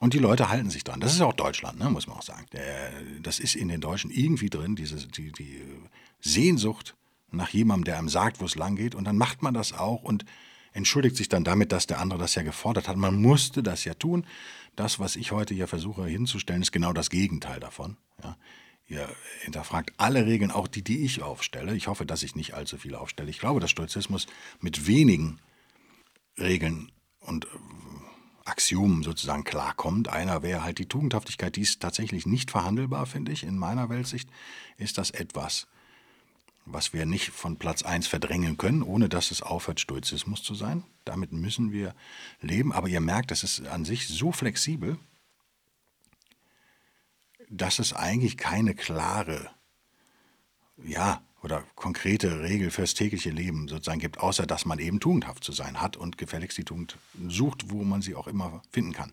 Und 0.00 0.14
die 0.14 0.18
Leute 0.18 0.48
halten 0.48 0.70
sich 0.70 0.82
dran. 0.82 1.00
Das 1.00 1.12
ist 1.12 1.20
auch 1.20 1.34
Deutschland, 1.34 1.78
ne, 1.78 1.90
muss 1.90 2.06
man 2.06 2.16
auch 2.16 2.22
sagen. 2.22 2.46
Das 3.22 3.38
ist 3.38 3.54
in 3.54 3.68
den 3.68 3.82
Deutschen 3.82 4.10
irgendwie 4.10 4.48
drin, 4.48 4.74
diese, 4.74 5.06
die, 5.06 5.30
die 5.30 5.62
Sehnsucht 6.20 6.96
nach 7.30 7.50
jemandem, 7.50 7.84
der 7.84 7.98
einem 7.98 8.08
sagt, 8.08 8.40
wo 8.40 8.46
es 8.46 8.54
lang 8.54 8.76
geht. 8.76 8.94
Und 8.94 9.04
dann 9.04 9.18
macht 9.18 9.42
man 9.42 9.54
das 9.54 9.72
auch 9.72 10.02
und 10.02 10.24
entschuldigt 10.72 11.16
sich 11.16 11.28
dann 11.28 11.44
damit, 11.44 11.70
dass 11.72 11.86
der 11.86 12.00
andere 12.00 12.18
das 12.18 12.34
ja 12.34 12.42
gefordert 12.42 12.88
hat. 12.88 12.96
Man 12.96 13.20
musste 13.20 13.62
das 13.62 13.84
ja 13.84 13.94
tun. 13.94 14.26
Das, 14.76 14.98
was 14.98 15.16
ich 15.16 15.32
heute 15.32 15.54
hier 15.54 15.66
versuche 15.66 16.06
hinzustellen, 16.06 16.62
ist 16.62 16.72
genau 16.72 16.92
das 16.92 17.10
Gegenteil 17.10 17.60
davon. 17.60 17.96
Ja. 18.22 18.36
Ihr 18.86 19.08
hinterfragt 19.42 19.92
alle 19.98 20.26
Regeln, 20.26 20.50
auch 20.50 20.66
die, 20.66 20.82
die 20.82 21.04
ich 21.04 21.22
aufstelle. 21.22 21.76
Ich 21.76 21.86
hoffe, 21.86 22.04
dass 22.04 22.24
ich 22.24 22.34
nicht 22.34 22.54
allzu 22.54 22.76
viele 22.76 23.00
aufstelle. 23.00 23.30
Ich 23.30 23.38
glaube, 23.38 23.60
dass 23.60 23.70
Stoizismus 23.70 24.26
mit 24.58 24.88
wenigen 24.88 25.38
Regeln 26.36 26.90
und 27.20 27.44
äh, 27.44 27.48
Axiomen 28.44 29.04
sozusagen 29.04 29.44
klarkommt. 29.44 30.08
Einer 30.08 30.42
wäre 30.42 30.64
halt 30.64 30.78
die 30.78 30.88
Tugendhaftigkeit, 30.88 31.54
die 31.54 31.60
ist 31.60 31.80
tatsächlich 31.80 32.26
nicht 32.26 32.50
verhandelbar, 32.50 33.06
finde 33.06 33.30
ich. 33.30 33.44
In 33.44 33.58
meiner 33.58 33.88
Weltsicht 33.90 34.28
ist 34.76 34.98
das 34.98 35.10
etwas, 35.12 35.68
was 36.66 36.92
wir 36.92 37.06
nicht 37.06 37.30
von 37.30 37.56
Platz 37.56 37.82
1 37.82 38.06
verdrängen 38.06 38.56
können, 38.56 38.82
ohne 38.82 39.08
dass 39.08 39.30
es 39.30 39.42
aufhört, 39.42 39.80
Stoizismus 39.80 40.42
zu 40.42 40.54
sein. 40.54 40.84
Damit 41.04 41.32
müssen 41.32 41.72
wir 41.72 41.94
leben. 42.40 42.72
Aber 42.72 42.88
ihr 42.88 43.00
merkt, 43.00 43.32
es 43.32 43.42
ist 43.42 43.66
an 43.66 43.84
sich 43.84 44.08
so 44.08 44.32
flexibel, 44.32 44.98
dass 47.48 47.78
es 47.78 47.92
eigentlich 47.92 48.36
keine 48.36 48.74
klare, 48.74 49.50
ja, 50.76 51.22
oder 51.42 51.64
konkrete 51.74 52.42
Regel 52.42 52.70
fürs 52.70 52.94
tägliche 52.94 53.30
Leben 53.30 53.66
sozusagen 53.66 54.00
gibt, 54.00 54.18
außer 54.18 54.46
dass 54.46 54.66
man 54.66 54.78
eben 54.78 55.00
tugendhaft 55.00 55.42
zu 55.42 55.52
sein 55.52 55.80
hat 55.80 55.96
und 55.96 56.18
gefälligst 56.18 56.58
die 56.58 56.64
Tugend 56.64 56.98
sucht, 57.28 57.70
wo 57.70 57.82
man 57.82 58.02
sie 58.02 58.14
auch 58.14 58.26
immer 58.26 58.62
finden 58.70 58.92
kann. 58.92 59.12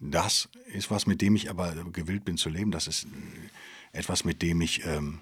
Das 0.00 0.48
ist 0.72 0.90
was, 0.90 1.06
mit 1.06 1.20
dem 1.20 1.36
ich 1.36 1.50
aber 1.50 1.74
gewillt 1.92 2.24
bin 2.24 2.38
zu 2.38 2.48
leben. 2.48 2.70
Das 2.70 2.86
ist 2.86 3.06
etwas, 3.92 4.24
mit 4.24 4.42
dem 4.42 4.60
ich 4.60 4.84
ähm, 4.86 5.20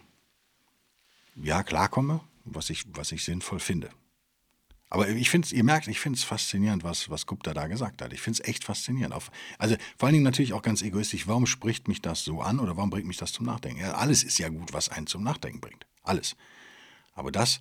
ja, 1.37 1.63
klarkomme, 1.63 2.21
was 2.45 2.71
ich, 2.71 2.85
was 2.89 3.13
ich 3.13 3.25
sinnvoll 3.25 3.61
finde. 3.61 3.91
Aber 4.89 5.09
ich 5.09 5.31
finde 5.31 5.55
ihr 5.55 5.65
merkt, 5.65 5.89
ich 5.89 5.99
finde 5.99 6.17
es 6.17 6.25
faszinierend, 6.25 6.85
was, 6.85 7.11
was 7.11 7.27
Gupta 7.27 7.53
da 7.53 7.67
gesagt 7.67 8.03
hat. 8.03 8.13
Ich 8.13 8.21
finde 8.21 8.41
es 8.41 8.49
echt 8.49 8.65
faszinierend. 8.65 9.15
Auf, 9.15 9.31
also 9.59 9.77
vor 9.99 10.07
allen 10.07 10.15
Dingen 10.15 10.25
natürlich 10.25 10.53
auch 10.53 10.63
ganz 10.63 10.81
egoistisch, 10.81 11.27
warum 11.27 11.47
spricht 11.47 11.89
mich 11.89 12.03
das 12.03 12.23
so 12.25 12.41
an 12.41 12.61
oder 12.61 12.77
warum 12.77 12.91
bringt 12.91 13.07
mich 13.07 13.17
das 13.17 13.33
zum 13.33 13.47
Nachdenken? 13.47 13.81
Ja, 13.81 13.95
alles 13.95 14.23
ist 14.23 14.39
ja 14.39 14.49
gut, 14.49 14.73
was 14.73 14.89
einen 14.89 15.09
zum 15.09 15.25
Nachdenken 15.25 15.61
bringt. 15.61 15.87
Alles. 16.05 16.37
Aber 17.15 17.33
das 17.33 17.61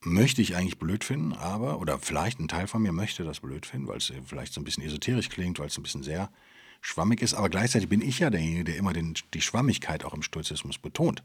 möchte 0.00 0.42
ich 0.42 0.54
eigentlich 0.54 0.78
blöd 0.78 1.02
finden, 1.02 1.32
aber, 1.32 1.80
oder 1.80 1.98
vielleicht 1.98 2.38
ein 2.40 2.48
Teil 2.48 2.66
von 2.66 2.82
mir 2.82 2.92
möchte 2.92 3.24
das 3.24 3.40
blöd 3.40 3.64
finden, 3.64 3.88
weil 3.88 3.96
es 3.96 4.12
vielleicht 4.26 4.52
so 4.52 4.60
ein 4.60 4.64
bisschen 4.64 4.84
esoterisch 4.84 5.30
klingt, 5.30 5.58
weil 5.58 5.68
es 5.68 5.78
ein 5.78 5.82
bisschen 5.82 6.02
sehr 6.02 6.30
schwammig 6.82 7.22
ist. 7.22 7.34
Aber 7.34 7.48
gleichzeitig 7.48 7.88
bin 7.88 8.02
ich 8.02 8.18
ja 8.18 8.28
derjenige, 8.28 8.64
der 8.64 8.76
immer 8.76 8.92
den, 8.92 9.14
die 9.34 9.40
Schwammigkeit 9.40 10.04
auch 10.04 10.14
im 10.14 10.22
Stoizismus 10.22 10.78
betont. 10.78 11.22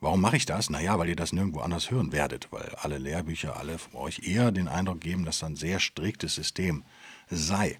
Warum 0.00 0.22
mache 0.22 0.36
ich 0.36 0.46
das? 0.46 0.70
Naja, 0.70 0.98
weil 0.98 1.10
ihr 1.10 1.16
das 1.16 1.32
nirgendwo 1.32 1.60
anders 1.60 1.90
hören 1.90 2.12
werdet, 2.12 2.50
weil 2.50 2.74
alle 2.76 2.96
Lehrbücher, 2.96 3.56
alle 3.58 3.78
von 3.78 4.00
euch 4.00 4.26
eher 4.26 4.50
den 4.50 4.66
Eindruck 4.66 5.00
geben, 5.00 5.26
dass 5.26 5.40
das 5.40 5.48
ein 5.48 5.56
sehr 5.56 5.78
striktes 5.78 6.34
System 6.34 6.84
sei. 7.28 7.78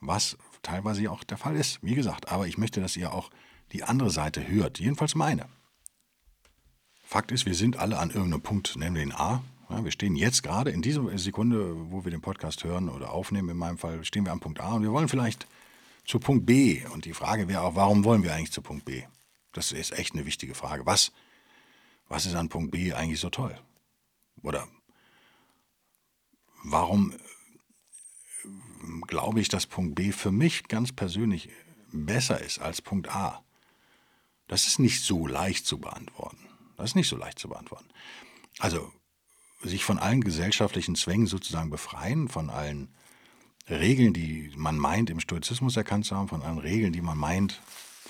Was 0.00 0.36
teilweise 0.62 1.10
auch 1.10 1.24
der 1.24 1.38
Fall 1.38 1.56
ist, 1.56 1.82
wie 1.82 1.94
gesagt. 1.94 2.30
Aber 2.30 2.46
ich 2.46 2.58
möchte, 2.58 2.80
dass 2.80 2.96
ihr 2.96 3.12
auch 3.12 3.30
die 3.72 3.84
andere 3.84 4.10
Seite 4.10 4.46
hört, 4.46 4.80
jedenfalls 4.80 5.14
meine. 5.14 5.46
Fakt 7.02 7.32
ist, 7.32 7.46
wir 7.46 7.54
sind 7.54 7.78
alle 7.78 7.98
an 7.98 8.10
irgendeinem 8.10 8.42
Punkt, 8.42 8.76
nennen 8.76 8.94
wir 8.94 9.02
ihn 9.02 9.12
A. 9.12 9.42
Ja, 9.70 9.84
wir 9.84 9.90
stehen 9.90 10.16
jetzt 10.16 10.42
gerade 10.42 10.70
in 10.70 10.82
dieser 10.82 11.16
Sekunde, 11.16 11.90
wo 11.90 12.04
wir 12.04 12.10
den 12.10 12.20
Podcast 12.20 12.64
hören 12.64 12.90
oder 12.90 13.12
aufnehmen, 13.12 13.48
in 13.48 13.56
meinem 13.56 13.78
Fall, 13.78 14.04
stehen 14.04 14.26
wir 14.26 14.32
am 14.32 14.40
Punkt 14.40 14.60
A 14.60 14.74
und 14.74 14.82
wir 14.82 14.92
wollen 14.92 15.08
vielleicht 15.08 15.46
zu 16.04 16.18
Punkt 16.18 16.44
B. 16.44 16.84
Und 16.92 17.06
die 17.06 17.14
Frage 17.14 17.48
wäre 17.48 17.62
auch, 17.62 17.74
warum 17.74 18.04
wollen 18.04 18.22
wir 18.22 18.34
eigentlich 18.34 18.52
zu 18.52 18.60
Punkt 18.60 18.84
B? 18.84 19.04
Das 19.52 19.72
ist 19.72 19.92
echt 19.92 20.14
eine 20.14 20.26
wichtige 20.26 20.54
Frage. 20.54 20.84
Was 20.84 21.12
was 22.12 22.26
ist 22.26 22.34
an 22.34 22.50
Punkt 22.50 22.72
B 22.72 22.92
eigentlich 22.92 23.20
so 23.20 23.30
toll? 23.30 23.58
Oder 24.42 24.68
warum 26.62 27.14
glaube 29.06 29.40
ich, 29.40 29.48
dass 29.48 29.64
Punkt 29.64 29.94
B 29.94 30.12
für 30.12 30.30
mich 30.30 30.64
ganz 30.68 30.92
persönlich 30.92 31.48
besser 31.90 32.38
ist 32.38 32.58
als 32.58 32.82
Punkt 32.82 33.08
A? 33.08 33.42
Das 34.46 34.66
ist 34.66 34.78
nicht 34.78 35.02
so 35.02 35.26
leicht 35.26 35.66
zu 35.66 35.78
beantworten. 35.78 36.46
Das 36.76 36.90
ist 36.90 36.96
nicht 36.96 37.08
so 37.08 37.16
leicht 37.16 37.38
zu 37.38 37.48
beantworten. 37.48 37.88
Also 38.58 38.92
sich 39.62 39.82
von 39.82 39.98
allen 39.98 40.20
gesellschaftlichen 40.20 40.96
Zwängen 40.96 41.26
sozusagen 41.26 41.70
befreien, 41.70 42.28
von 42.28 42.50
allen 42.50 42.94
Regeln, 43.70 44.12
die 44.12 44.52
man 44.54 44.76
meint, 44.76 45.08
im 45.08 45.20
Stoizismus 45.20 45.78
erkannt 45.78 46.04
zu 46.04 46.14
haben, 46.14 46.28
von 46.28 46.42
allen 46.42 46.58
Regeln, 46.58 46.92
die 46.92 47.00
man 47.00 47.16
meint, 47.16 47.62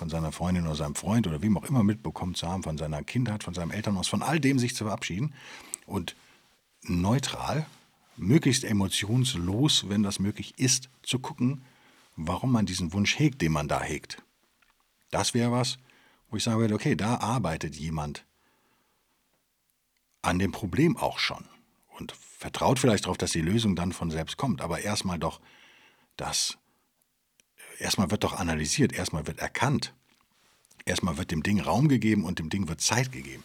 von 0.02 0.10
seiner 0.10 0.32
Freundin 0.32 0.66
oder 0.66 0.74
seinem 0.74 0.96
Freund 0.96 1.28
oder 1.28 1.42
wem 1.42 1.56
auch 1.56 1.62
immer 1.62 1.84
mitbekommen 1.84 2.34
zu 2.34 2.48
haben, 2.48 2.64
von 2.64 2.76
seiner 2.76 3.04
Kindheit, 3.04 3.44
von 3.44 3.54
seinem 3.54 3.70
Elternhaus, 3.70 4.08
von 4.08 4.20
all 4.20 4.40
dem 4.40 4.58
sich 4.58 4.74
zu 4.74 4.84
verabschieden 4.84 5.32
und 5.86 6.16
neutral, 6.82 7.66
möglichst 8.16 8.64
emotionslos, 8.64 9.88
wenn 9.88 10.02
das 10.02 10.18
möglich 10.18 10.58
ist, 10.58 10.88
zu 11.04 11.20
gucken, 11.20 11.62
warum 12.16 12.50
man 12.50 12.66
diesen 12.66 12.92
Wunsch 12.92 13.16
hegt, 13.16 13.40
den 13.42 13.52
man 13.52 13.68
da 13.68 13.80
hegt. 13.80 14.20
Das 15.12 15.34
wäre 15.34 15.52
was, 15.52 15.78
wo 16.28 16.36
ich 16.36 16.42
sagen 16.42 16.58
würde, 16.58 16.74
okay, 16.74 16.96
da 16.96 17.18
arbeitet 17.18 17.76
jemand 17.76 18.24
an 20.20 20.40
dem 20.40 20.50
Problem 20.50 20.96
auch 20.96 21.20
schon 21.20 21.44
und 21.96 22.10
vertraut 22.10 22.80
vielleicht 22.80 23.04
darauf, 23.04 23.18
dass 23.18 23.30
die 23.30 23.40
Lösung 23.40 23.76
dann 23.76 23.92
von 23.92 24.10
selbst 24.10 24.36
kommt, 24.36 24.62
aber 24.62 24.80
erstmal 24.80 25.20
doch 25.20 25.40
das 26.16 26.58
erstmal 27.82 28.10
wird 28.10 28.24
doch 28.24 28.38
analysiert, 28.38 28.92
erstmal 28.92 29.26
wird 29.26 29.40
erkannt, 29.40 29.94
erstmal 30.84 31.18
wird 31.18 31.30
dem 31.30 31.42
Ding 31.42 31.60
Raum 31.60 31.88
gegeben 31.88 32.24
und 32.24 32.38
dem 32.38 32.48
Ding 32.48 32.68
wird 32.68 32.80
Zeit 32.80 33.12
gegeben. 33.12 33.44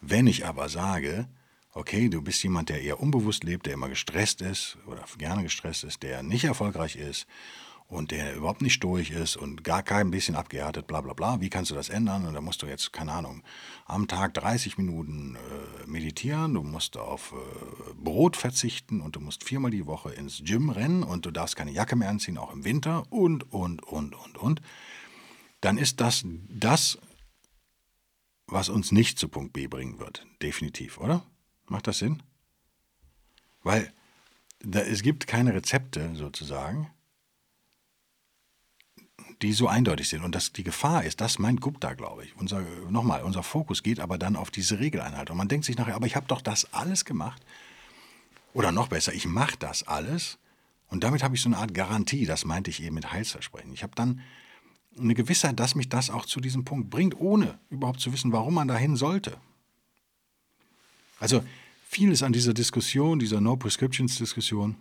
Wenn 0.00 0.26
ich 0.26 0.46
aber 0.46 0.68
sage, 0.68 1.28
okay, 1.72 2.08
du 2.08 2.22
bist 2.22 2.42
jemand, 2.42 2.68
der 2.68 2.82
eher 2.82 3.00
unbewusst 3.00 3.44
lebt, 3.44 3.66
der 3.66 3.74
immer 3.74 3.88
gestresst 3.88 4.40
ist 4.40 4.78
oder 4.86 5.04
gerne 5.18 5.42
gestresst 5.42 5.84
ist, 5.84 6.02
der 6.02 6.22
nicht 6.22 6.44
erfolgreich 6.44 6.96
ist 6.96 7.26
und 7.92 8.10
der 8.10 8.34
überhaupt 8.34 8.62
nicht 8.62 8.72
stoisch 8.72 9.10
ist 9.10 9.36
und 9.36 9.64
gar 9.64 9.82
kein 9.82 10.10
bisschen 10.10 10.34
abgehärtet, 10.34 10.86
bla 10.86 11.02
bla 11.02 11.12
bla, 11.12 11.40
wie 11.40 11.50
kannst 11.50 11.70
du 11.70 11.74
das 11.74 11.90
ändern? 11.90 12.26
Und 12.26 12.32
da 12.34 12.40
musst 12.40 12.62
du 12.62 12.66
jetzt, 12.66 12.92
keine 12.92 13.12
Ahnung, 13.12 13.42
am 13.84 14.08
Tag 14.08 14.32
30 14.34 14.78
Minuten 14.78 15.36
äh, 15.36 15.86
meditieren, 15.86 16.54
du 16.54 16.62
musst 16.62 16.96
auf 16.96 17.32
äh, 17.32 17.92
Brot 17.94 18.36
verzichten 18.36 19.02
und 19.02 19.16
du 19.16 19.20
musst 19.20 19.44
viermal 19.44 19.70
die 19.70 19.86
Woche 19.86 20.10
ins 20.10 20.42
Gym 20.42 20.70
rennen 20.70 21.02
und 21.02 21.26
du 21.26 21.30
darfst 21.30 21.54
keine 21.54 21.70
Jacke 21.70 21.94
mehr 21.94 22.08
anziehen, 22.08 22.38
auch 22.38 22.52
im 22.52 22.64
Winter 22.64 23.04
und, 23.10 23.52
und, 23.52 23.82
und, 23.82 24.14
und, 24.14 24.38
und. 24.38 24.62
Dann 25.60 25.76
ist 25.76 26.00
das 26.00 26.24
das, 26.48 26.98
was 28.46 28.70
uns 28.70 28.90
nicht 28.90 29.18
zu 29.18 29.28
Punkt 29.28 29.52
B 29.52 29.66
bringen 29.66 29.98
wird. 29.98 30.26
Definitiv, 30.40 30.98
oder? 30.98 31.26
Macht 31.66 31.86
das 31.86 31.98
Sinn? 31.98 32.22
Weil 33.62 33.92
da, 34.60 34.80
es 34.80 35.02
gibt 35.02 35.26
keine 35.26 35.54
Rezepte 35.54 36.14
sozusagen, 36.14 36.90
die 39.42 39.52
so 39.52 39.68
eindeutig 39.68 40.08
sind. 40.08 40.22
Und 40.22 40.34
das, 40.34 40.52
die 40.52 40.62
Gefahr 40.62 41.04
ist, 41.04 41.20
das 41.20 41.38
meint 41.38 41.60
Gupta, 41.60 41.94
glaube 41.94 42.24
ich. 42.24 42.36
Unser, 42.36 42.62
nochmal, 42.88 43.22
unser 43.22 43.42
Fokus 43.42 43.82
geht 43.82 44.00
aber 44.00 44.16
dann 44.18 44.36
auf 44.36 44.50
diese 44.50 44.78
Regeleinhaltung. 44.78 45.34
Und 45.34 45.38
man 45.38 45.48
denkt 45.48 45.66
sich 45.66 45.76
nachher, 45.76 45.96
aber 45.96 46.06
ich 46.06 46.16
habe 46.16 46.26
doch 46.26 46.40
das 46.40 46.72
alles 46.72 47.04
gemacht. 47.04 47.42
Oder 48.54 48.70
noch 48.70 48.88
besser, 48.88 49.12
ich 49.12 49.26
mache 49.26 49.56
das 49.58 49.86
alles. 49.86 50.38
Und 50.88 51.04
damit 51.04 51.22
habe 51.22 51.34
ich 51.34 51.42
so 51.42 51.48
eine 51.48 51.58
Art 51.58 51.74
Garantie, 51.74 52.26
das 52.26 52.44
meinte 52.44 52.70
ich 52.70 52.82
eben 52.82 52.94
mit 52.94 53.12
Heilsversprechen. 53.12 53.72
Ich 53.72 53.82
habe 53.82 53.94
dann 53.94 54.20
eine 54.98 55.14
Gewissheit, 55.14 55.58
dass 55.58 55.74
mich 55.74 55.88
das 55.88 56.10
auch 56.10 56.26
zu 56.26 56.40
diesem 56.40 56.64
Punkt 56.64 56.90
bringt, 56.90 57.18
ohne 57.18 57.58
überhaupt 57.70 58.00
zu 58.00 58.12
wissen, 58.12 58.32
warum 58.32 58.54
man 58.54 58.68
dahin 58.68 58.96
sollte. 58.96 59.38
Also 61.18 61.42
vieles 61.88 62.22
an 62.22 62.32
dieser 62.32 62.52
Diskussion, 62.52 63.18
dieser 63.18 63.40
No-Prescriptions-Diskussion, 63.40 64.76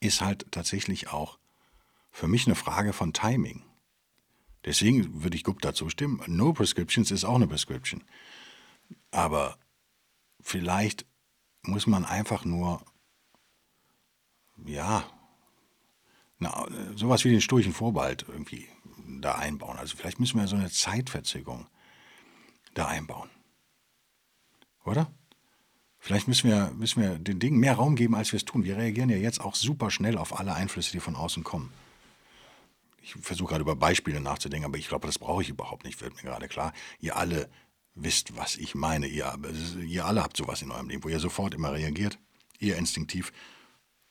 ist 0.00 0.20
halt 0.20 0.46
tatsächlich 0.50 1.08
auch 1.08 1.38
für 2.12 2.28
mich 2.28 2.46
eine 2.46 2.54
Frage 2.54 2.92
von 2.92 3.12
Timing. 3.12 3.64
Deswegen 4.64 5.24
würde 5.24 5.36
ich 5.36 5.42
Gupta 5.42 5.74
zustimmen. 5.74 6.22
No 6.26 6.52
Prescriptions 6.52 7.10
ist 7.10 7.24
auch 7.24 7.34
eine 7.34 7.48
Prescription. 7.48 8.04
Aber 9.10 9.58
vielleicht 10.40 11.06
muss 11.62 11.86
man 11.86 12.04
einfach 12.04 12.44
nur, 12.44 12.84
ja, 14.64 15.04
na, 16.38 16.66
sowas 16.94 17.24
wie 17.24 17.30
den 17.30 17.40
sturchen 17.40 17.72
Vorbehalt 17.72 18.26
irgendwie 18.28 18.68
da 19.20 19.34
einbauen. 19.34 19.78
Also 19.78 19.96
vielleicht 19.96 20.20
müssen 20.20 20.38
wir 20.38 20.46
so 20.46 20.56
eine 20.56 20.70
Zeitverzögerung 20.70 21.66
da 22.74 22.86
einbauen. 22.86 23.30
Oder? 24.84 25.10
Vielleicht 25.98 26.26
müssen 26.26 26.50
wir, 26.50 26.72
müssen 26.72 27.00
wir 27.00 27.18
den 27.18 27.38
Dingen 27.38 27.58
mehr 27.58 27.74
Raum 27.74 27.94
geben, 27.94 28.16
als 28.16 28.32
wir 28.32 28.36
es 28.36 28.44
tun. 28.44 28.64
Wir 28.64 28.76
reagieren 28.76 29.08
ja 29.08 29.16
jetzt 29.16 29.40
auch 29.40 29.54
super 29.54 29.90
schnell 29.90 30.18
auf 30.18 30.38
alle 30.38 30.54
Einflüsse, 30.54 30.92
die 30.92 31.00
von 31.00 31.14
außen 31.14 31.44
kommen. 31.44 31.72
Ich 33.02 33.14
versuche 33.14 33.50
gerade 33.50 33.62
über 33.62 33.76
Beispiele 33.76 34.20
nachzudenken, 34.20 34.66
aber 34.66 34.78
ich 34.78 34.88
glaube, 34.88 35.06
das 35.06 35.18
brauche 35.18 35.42
ich 35.42 35.48
überhaupt 35.48 35.84
nicht, 35.84 36.00
wird 36.00 36.14
mir 36.14 36.22
gerade 36.22 36.48
klar. 36.48 36.72
Ihr 37.00 37.16
alle 37.16 37.50
wisst, 37.94 38.36
was 38.36 38.56
ich 38.56 38.74
meine. 38.74 39.06
Ihr, 39.06 39.32
ihr 39.86 40.06
alle 40.06 40.22
habt 40.22 40.36
sowas 40.36 40.62
in 40.62 40.70
eurem 40.70 40.88
Leben, 40.88 41.04
wo 41.04 41.08
ihr 41.08 41.20
sofort 41.20 41.54
immer 41.54 41.72
reagiert, 41.72 42.18
ihr 42.58 42.76
instinktiv. 42.76 43.32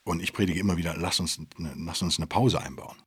Und 0.03 0.21
ich 0.21 0.33
predige 0.33 0.59
immer 0.59 0.77
wieder, 0.77 0.95
lasst 0.97 1.19
uns, 1.19 1.39
lasst 1.57 2.01
uns 2.01 2.17
eine 2.17 2.27
Pause 2.27 2.61
einbauen. 2.61 2.97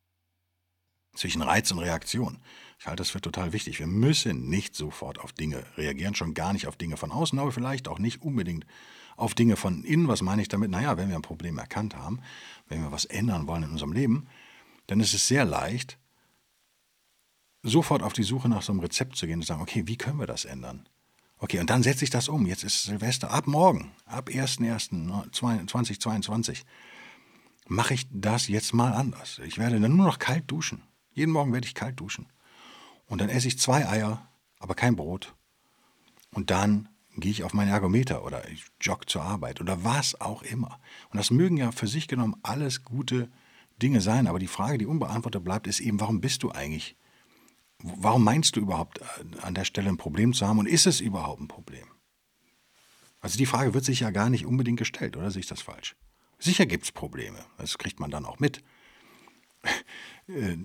Zwischen 1.14 1.42
Reiz 1.42 1.70
und 1.70 1.78
Reaktion. 1.78 2.40
Ich 2.78 2.86
halte 2.86 3.02
das 3.02 3.10
für 3.10 3.20
total 3.20 3.52
wichtig. 3.52 3.78
Wir 3.78 3.86
müssen 3.86 4.48
nicht 4.48 4.74
sofort 4.74 5.20
auf 5.20 5.32
Dinge 5.32 5.64
reagieren, 5.76 6.14
schon 6.14 6.34
gar 6.34 6.52
nicht 6.52 6.66
auf 6.66 6.76
Dinge 6.76 6.96
von 6.96 7.12
außen, 7.12 7.38
aber 7.38 7.52
vielleicht 7.52 7.88
auch 7.88 7.98
nicht 7.98 8.22
unbedingt 8.22 8.66
auf 9.16 9.34
Dinge 9.34 9.56
von 9.56 9.84
innen. 9.84 10.08
Was 10.08 10.22
meine 10.22 10.42
ich 10.42 10.48
damit? 10.48 10.70
Naja, 10.70 10.96
wenn 10.96 11.08
wir 11.08 11.16
ein 11.16 11.22
Problem 11.22 11.58
erkannt 11.58 11.94
haben, 11.94 12.20
wenn 12.68 12.82
wir 12.82 12.90
was 12.90 13.04
ändern 13.04 13.46
wollen 13.46 13.62
in 13.62 13.70
unserem 13.70 13.92
Leben, 13.92 14.26
dann 14.86 15.00
ist 15.00 15.14
es 15.14 15.28
sehr 15.28 15.44
leicht, 15.44 15.98
sofort 17.62 18.02
auf 18.02 18.12
die 18.12 18.22
Suche 18.22 18.48
nach 18.48 18.62
so 18.62 18.72
einem 18.72 18.80
Rezept 18.80 19.16
zu 19.16 19.26
gehen 19.26 19.36
und 19.36 19.42
zu 19.42 19.48
sagen, 19.48 19.62
okay, 19.62 19.86
wie 19.86 19.96
können 19.96 20.18
wir 20.18 20.26
das 20.26 20.44
ändern? 20.44 20.88
Okay, 21.38 21.60
und 21.60 21.70
dann 21.70 21.82
setze 21.82 22.04
ich 22.04 22.10
das 22.10 22.28
um. 22.28 22.46
Jetzt 22.46 22.64
ist 22.64 22.84
Silvester, 22.84 23.30
ab 23.30 23.46
morgen, 23.46 23.92
ab 24.06 24.28
1.1.2022, 24.28 26.64
mache 27.66 27.94
ich 27.94 28.06
das 28.10 28.48
jetzt 28.48 28.74
mal 28.74 28.92
anders. 28.92 29.40
Ich 29.44 29.58
werde 29.58 29.80
dann 29.80 29.96
nur 29.96 30.06
noch 30.06 30.18
kalt 30.18 30.50
duschen. 30.50 30.82
Jeden 31.12 31.32
Morgen 31.32 31.52
werde 31.52 31.66
ich 31.66 31.74
kalt 31.74 32.00
duschen. 32.00 32.26
Und 33.06 33.20
dann 33.20 33.28
esse 33.28 33.48
ich 33.48 33.58
zwei 33.58 33.86
Eier, 33.88 34.28
aber 34.58 34.74
kein 34.74 34.96
Brot. 34.96 35.34
Und 36.30 36.50
dann 36.50 36.88
gehe 37.16 37.30
ich 37.30 37.44
auf 37.44 37.54
meinen 37.54 37.70
Ergometer 37.70 38.24
oder 38.24 38.48
ich 38.48 38.64
jogge 38.80 39.06
zur 39.06 39.22
Arbeit 39.22 39.60
oder 39.60 39.84
was 39.84 40.20
auch 40.20 40.42
immer. 40.42 40.80
Und 41.10 41.18
das 41.18 41.30
mögen 41.30 41.56
ja 41.56 41.72
für 41.72 41.86
sich 41.86 42.08
genommen 42.08 42.36
alles 42.42 42.84
gute 42.84 43.30
Dinge 43.82 44.00
sein, 44.00 44.26
aber 44.26 44.38
die 44.38 44.46
Frage, 44.46 44.78
die 44.78 44.86
unbeantwortet 44.86 45.44
bleibt, 45.44 45.66
ist 45.66 45.80
eben, 45.80 46.00
warum 46.00 46.20
bist 46.20 46.42
du 46.42 46.50
eigentlich? 46.50 46.96
Warum 47.82 48.24
meinst 48.24 48.56
du 48.56 48.60
überhaupt 48.60 48.98
äh, 48.98 49.40
an 49.40 49.54
der 49.54 49.64
Stelle 49.64 49.88
ein 49.88 49.96
Problem 49.96 50.32
zu 50.32 50.46
haben 50.46 50.58
und 50.58 50.66
ist 50.66 50.86
es 50.86 51.00
überhaupt 51.00 51.40
ein 51.40 51.48
Problem? 51.48 51.86
Also 53.20 53.38
die 53.38 53.46
Frage 53.46 53.74
wird 53.74 53.84
sich 53.84 54.00
ja 54.00 54.10
gar 54.10 54.30
nicht 54.30 54.46
unbedingt 54.46 54.78
gestellt, 54.78 55.16
oder 55.16 55.30
sehe 55.30 55.40
ich 55.40 55.46
das 55.46 55.62
falsch? 55.62 55.96
Sicher 56.38 56.66
gibt 56.66 56.84
es 56.84 56.92
Probleme, 56.92 57.44
das 57.56 57.78
kriegt 57.78 58.00
man 58.00 58.10
dann 58.10 58.26
auch 58.26 58.38
mit. 58.38 58.62
Äh, 60.26 60.56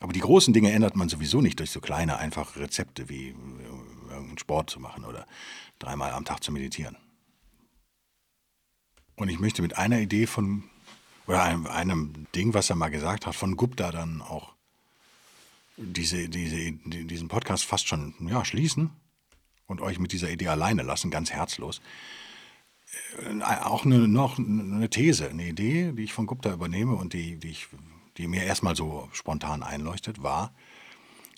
aber 0.00 0.14
die 0.14 0.20
großen 0.20 0.54
Dinge 0.54 0.72
ändert 0.72 0.96
man 0.96 1.10
sowieso 1.10 1.42
nicht 1.42 1.58
durch 1.58 1.70
so 1.70 1.82
kleine, 1.82 2.16
einfache 2.16 2.58
Rezepte 2.58 3.10
wie 3.10 3.28
äh, 3.28 3.34
irgendeinen 4.08 4.38
Sport 4.38 4.70
zu 4.70 4.80
machen 4.80 5.04
oder 5.04 5.26
dreimal 5.78 6.12
am 6.12 6.24
Tag 6.24 6.42
zu 6.42 6.50
meditieren. 6.50 6.96
Und 9.16 9.28
ich 9.28 9.38
möchte 9.38 9.60
mit 9.60 9.76
einer 9.76 10.00
Idee 10.00 10.26
von, 10.26 10.69
oder 11.30 11.44
einem, 11.44 11.66
einem 11.68 12.26
Ding, 12.34 12.54
was 12.54 12.70
er 12.70 12.76
mal 12.76 12.88
gesagt 12.88 13.24
hat, 13.24 13.36
von 13.36 13.56
Gupta 13.56 13.92
dann 13.92 14.20
auch 14.20 14.52
diese, 15.76 16.28
diese, 16.28 16.72
diesen 16.72 17.28
Podcast 17.28 17.64
fast 17.64 17.86
schon 17.86 18.14
ja, 18.28 18.44
schließen 18.44 18.90
und 19.68 19.80
euch 19.80 20.00
mit 20.00 20.10
dieser 20.10 20.28
Idee 20.28 20.48
alleine 20.48 20.82
lassen, 20.82 21.12
ganz 21.12 21.30
herzlos. 21.30 21.80
Äh, 23.24 23.44
auch 23.44 23.84
eine, 23.84 24.08
noch 24.08 24.38
eine 24.38 24.90
These, 24.90 25.30
eine 25.30 25.46
Idee, 25.46 25.92
die 25.92 26.02
ich 26.02 26.12
von 26.12 26.26
Gupta 26.26 26.52
übernehme 26.52 26.96
und 26.96 27.12
die, 27.12 27.36
die 27.36 27.50
ich 27.50 27.68
die 28.16 28.26
mir 28.26 28.42
erstmal 28.42 28.74
so 28.74 29.08
spontan 29.12 29.62
einleuchtet, 29.62 30.24
war, 30.24 30.52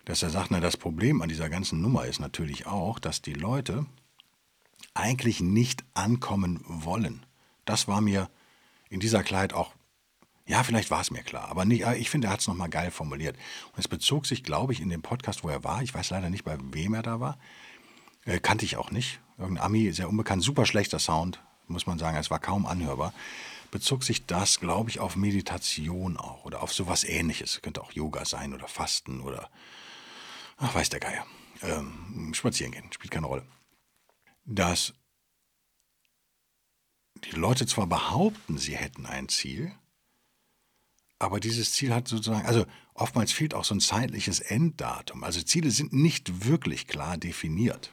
dass 0.07 0.23
er 0.23 0.31
sagt, 0.31 0.51
na, 0.51 0.61
das 0.61 0.79
Problem 0.79 1.21
an 1.21 1.29
dieser 1.29 1.51
ganzen 1.51 1.83
Nummer 1.83 2.07
ist 2.07 2.19
natürlich 2.19 2.67
auch, 2.67 2.99
dass 2.99 3.21
die 3.21 3.35
Leute 3.35 3.85
eigentlich 4.95 5.43
nicht 5.43 5.85
ankommen 5.93 6.61
wollen. 6.67 7.27
Das 7.67 7.89
war 7.89 8.01
mir 8.01 8.31
in 8.89 9.01
dieser 9.01 9.23
Kleid 9.23 9.53
auch, 9.53 9.75
ja, 10.47 10.63
vielleicht 10.65 10.91
war 10.91 11.01
es 11.01 11.11
mir 11.11 11.23
klar, 11.23 11.49
aber 11.49 11.65
nicht, 11.65 11.87
ich 11.99 12.11
finde, 12.11 12.29
er 12.29 12.33
hat 12.33 12.41
es 12.41 12.49
nochmal 12.49 12.69
geil 12.69 12.91
formuliert. 12.91 13.37
Und 13.73 13.79
es 13.79 13.89
bezog 13.89 14.27
sich, 14.27 14.43
glaube 14.43 14.73
ich, 14.73 14.81
in 14.81 14.89
dem 14.89 15.03
Podcast, 15.03 15.45
wo 15.45 15.49
er 15.49 15.65
war, 15.65 15.83
ich 15.83 15.95
weiß 15.95 16.11
leider 16.11 16.31
nicht, 16.31 16.45
bei 16.45 16.59
wem 16.61 16.95
er 16.95 17.03
da 17.03 17.21
war, 17.21 17.39
äh, 18.25 18.41
kannte 18.41 18.65
ich 18.65 18.77
auch 18.77 18.91
nicht. 18.91 19.21
Irgendein 19.39 19.65
Ami, 19.65 19.93
sehr 19.93 20.09
unbekannt, 20.09 20.43
super 20.43 20.67
schlechter 20.67 20.99
Sound, 20.99 21.41
muss 21.69 21.87
man 21.87 21.99
sagen, 21.99 22.17
es 22.17 22.31
war 22.31 22.39
kaum 22.39 22.67
anhörbar 22.67 23.13
bezog 23.73 24.05
sich 24.05 24.27
das, 24.27 24.61
glaube 24.61 24.91
ich, 24.91 25.01
auf 25.01 25.17
Meditation 25.17 26.17
auch 26.17 26.45
oder 26.45 26.63
auf 26.63 26.73
sowas 26.73 27.03
ähnliches. 27.03 27.61
Könnte 27.63 27.83
auch 27.83 27.91
Yoga 27.91 28.25
sein 28.25 28.55
oder 28.55 28.69
Fasten 28.69 29.21
oder, 29.21 29.51
ach, 30.59 30.75
weiß 30.75 30.91
der 30.91 31.01
Geier. 31.01 31.27
Ähm, 31.63 32.33
spazieren 32.35 32.71
gehen, 32.71 32.93
spielt 32.93 33.11
keine 33.11 33.27
Rolle. 33.27 33.45
Dass 34.45 34.95
die 37.25 37.31
Leute 37.31 37.67
zwar 37.67 37.87
behaupten, 37.87 38.59
sie 38.59 38.77
hätten 38.77 39.07
ein 39.07 39.29
Ziel, 39.29 39.73
aber 41.23 41.39
dieses 41.39 41.73
Ziel 41.73 41.95
hat 41.95 42.09
sozusagen, 42.09 42.47
also 42.47 42.67
oftmals 42.95 43.33
fehlt 43.33 43.55
auch 43.55 43.65
so 43.65 43.75
ein 43.75 43.81
zeitliches 43.81 44.41
Enddatum. 44.41 45.23
Also 45.23 45.41
Ziele 45.41 45.71
sind 45.71 45.93
nicht 45.93 46.47
wirklich 46.47 46.89
klar 46.89 47.17
definiert. 47.17 47.93